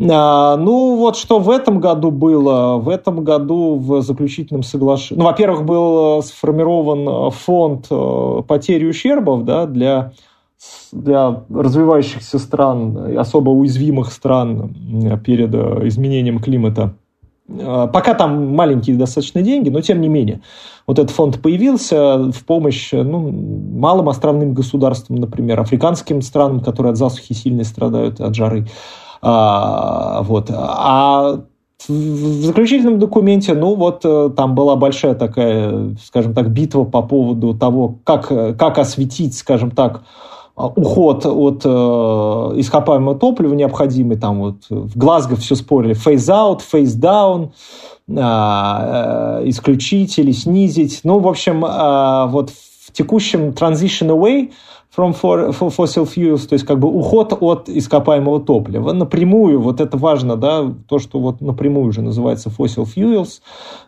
А, 0.00 0.56
ну, 0.56 0.96
вот 0.96 1.16
что 1.16 1.40
в 1.40 1.50
этом 1.50 1.80
году 1.80 2.10
было. 2.10 2.76
В 2.76 2.88
этом 2.88 3.24
году 3.24 3.76
в 3.76 4.02
заключительном 4.02 4.62
соглашении... 4.62 5.20
Ну, 5.20 5.26
во-первых, 5.26 5.64
был 5.64 6.22
сформирован 6.22 7.30
фонд 7.32 7.86
э, 7.90 8.42
потери 8.46 8.86
ущербов, 8.86 9.44
да, 9.44 9.66
для 9.66 10.12
для 10.92 11.44
развивающихся 11.48 12.38
стран, 12.38 13.16
особо 13.16 13.48
уязвимых 13.48 14.12
стран 14.12 14.74
перед 15.24 15.54
э, 15.54 15.88
изменением 15.88 16.38
климата– 16.38 16.94
пока 17.92 18.14
там 18.14 18.54
маленькие 18.54 18.96
достаточно 18.96 19.42
деньги, 19.42 19.68
но 19.68 19.80
тем 19.80 20.00
не 20.00 20.08
менее. 20.08 20.40
Вот 20.86 20.98
этот 20.98 21.10
фонд 21.10 21.40
появился 21.40 22.30
в 22.30 22.44
помощь 22.44 22.90
ну, 22.92 23.30
малым 23.30 24.08
островным 24.08 24.54
государствам, 24.54 25.16
например, 25.16 25.60
африканским 25.60 26.22
странам, 26.22 26.60
которые 26.60 26.92
от 26.92 26.98
засухи 26.98 27.32
сильно 27.32 27.64
страдают, 27.64 28.20
от 28.20 28.34
жары. 28.34 28.66
А, 29.22 30.22
вот. 30.22 30.50
а 30.50 31.42
в 31.88 31.92
заключительном 32.44 32.98
документе, 32.98 33.54
ну 33.54 33.74
вот 33.74 34.00
э, 34.04 34.30
там 34.36 34.54
была 34.54 34.76
большая 34.76 35.14
такая, 35.14 35.96
скажем 36.04 36.34
так, 36.34 36.50
битва 36.50 36.84
по 36.84 37.02
поводу 37.02 37.54
того, 37.54 37.96
как, 38.04 38.28
как 38.28 38.78
осветить, 38.78 39.36
скажем 39.36 39.70
так, 39.70 40.02
а, 40.02 40.39
уход 40.66 41.26
от 41.26 41.62
э, 41.64 41.68
ископаемого 42.60 43.14
топлива 43.14 43.54
необходимый. 43.54 44.16
Там 44.16 44.40
вот 44.40 44.56
в 44.68 44.96
Глазго 44.96 45.36
все 45.36 45.54
спорили. 45.54 45.94
Фейз-аут, 45.94 46.62
фейз-даун, 46.62 47.52
э, 48.08 48.12
исключить 49.46 50.18
или 50.18 50.32
снизить. 50.32 51.00
Ну, 51.04 51.18
в 51.18 51.28
общем, 51.28 51.64
э, 51.64 52.26
вот 52.30 52.50
в 52.50 52.92
текущем 52.92 53.50
transition 53.50 54.08
away– 54.08 54.52
from 55.00 55.52
fossil 55.52 56.04
fuels, 56.04 56.46
то 56.46 56.54
есть 56.54 56.64
как 56.64 56.78
бы 56.78 56.88
уход 56.88 57.36
от 57.40 57.68
ископаемого 57.68 58.40
топлива. 58.40 58.92
Напрямую, 58.92 59.60
вот 59.60 59.80
это 59.80 59.96
важно, 59.96 60.36
да, 60.36 60.72
то, 60.88 60.98
что 60.98 61.18
вот 61.18 61.40
напрямую 61.40 61.86
уже 61.86 62.02
называется 62.02 62.50
fossil 62.50 62.84
fuels, 62.84 63.40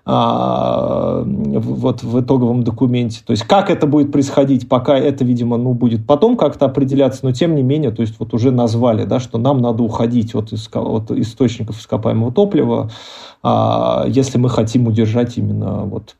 а, 0.05 1.23
вот 1.25 2.03
в 2.03 2.21
итоговом 2.21 2.65
документе. 2.65 3.23
То 3.25 3.33
есть 3.33 3.45
как 3.45 3.71
это 3.71 3.87
будет 3.87 4.13
происходить, 4.13 4.69
пока 4.69 4.99
это, 4.99 5.25
видимо, 5.25 5.57
ну, 5.57 5.75
будет 5.75 6.07
потом 6.07 6.37
как-то 6.37 6.67
определяться, 6.67 7.21
но 7.25 7.33
тем 7.33 7.55
не 7.55 7.63
менее, 7.63 7.91
то 7.91 8.03
есть 8.03 8.15
вот 8.19 8.35
уже 8.35 8.51
назвали, 8.51 9.05
да, 9.05 9.21
что 9.21 9.39
нам 9.39 9.61
надо 9.61 9.83
уходить 9.83 10.35
от, 10.35 10.53
от 10.53 11.11
источников 11.11 11.79
ископаемого 11.79 12.33
топлива, 12.33 12.91
если 13.45 14.39
мы 14.39 14.49
хотим 14.49 14.87
удержать 14.87 15.37
именно 15.37 15.85
вот 15.85 16.15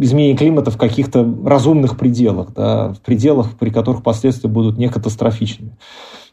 изменение 0.00 0.36
климата 0.36 0.70
в 0.70 0.78
каких-то 0.78 1.28
разумных 1.44 1.96
пределах, 1.98 2.52
да, 2.54 2.90
в 2.90 3.00
пределах, 3.00 3.56
при 3.58 3.70
которых 3.70 4.02
последствия 4.02 4.48
будут 4.48 4.78
не 4.78 4.88
катастрофичными. 4.88 5.76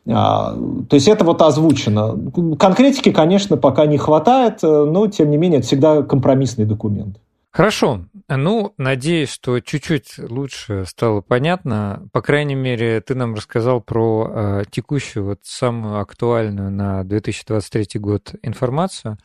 А, 0.07 0.55
то 0.89 0.95
есть 0.95 1.07
это 1.07 1.23
вот 1.23 1.41
озвучено. 1.41 2.15
Конкретики, 2.57 3.11
конечно, 3.11 3.57
пока 3.57 3.85
не 3.85 3.97
хватает, 3.97 4.59
но 4.61 5.07
тем 5.07 5.31
не 5.31 5.37
менее 5.37 5.59
это 5.59 5.67
всегда 5.67 6.03
компромиссный 6.03 6.65
документ. 6.65 7.17
Хорошо. 7.53 8.05
Ну, 8.27 8.73
надеюсь, 8.77 9.29
что 9.29 9.59
чуть-чуть 9.59 10.17
лучше 10.17 10.85
стало 10.87 11.21
понятно. 11.21 12.01
По 12.11 12.23
крайней 12.23 12.55
мере, 12.55 12.99
ты 12.99 13.13
нам 13.13 13.35
рассказал 13.35 13.79
про 13.79 14.31
э, 14.33 14.63
текущую, 14.71 15.25
вот 15.25 15.39
самую 15.43 15.99
актуальную 15.99 16.71
на 16.71 17.03
2023 17.03 17.99
год 17.99 18.33
информацию. 18.41 19.19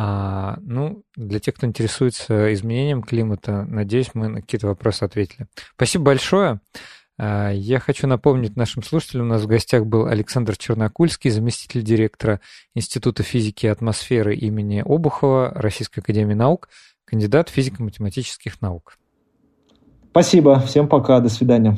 А, 0.00 0.58
ну, 0.60 1.02
для 1.16 1.40
тех, 1.40 1.56
кто 1.56 1.66
интересуется 1.66 2.54
изменением 2.54 3.02
климата, 3.02 3.64
надеюсь, 3.64 4.10
мы 4.14 4.28
на 4.28 4.40
какие-то 4.42 4.68
вопросы 4.68 5.02
ответили. 5.02 5.48
Спасибо 5.74 6.04
большое. 6.04 6.60
А, 7.18 7.50
я 7.50 7.80
хочу 7.80 8.06
напомнить 8.06 8.54
нашим 8.54 8.84
слушателям, 8.84 9.26
у 9.26 9.30
нас 9.30 9.42
в 9.42 9.48
гостях 9.48 9.86
был 9.86 10.06
Александр 10.06 10.56
Чернокульский, 10.56 11.30
заместитель 11.30 11.82
директора 11.82 12.40
Института 12.76 13.24
физики 13.24 13.66
и 13.66 13.70
атмосферы 13.70 14.36
имени 14.36 14.84
Обухова 14.86 15.50
Российской 15.56 15.98
Академии 15.98 16.34
Наук, 16.34 16.68
кандидат 17.04 17.48
физико-математических 17.48 18.60
наук. 18.60 18.98
Спасибо, 20.12 20.60
всем 20.60 20.86
пока, 20.86 21.18
до 21.18 21.28
свидания. 21.28 21.76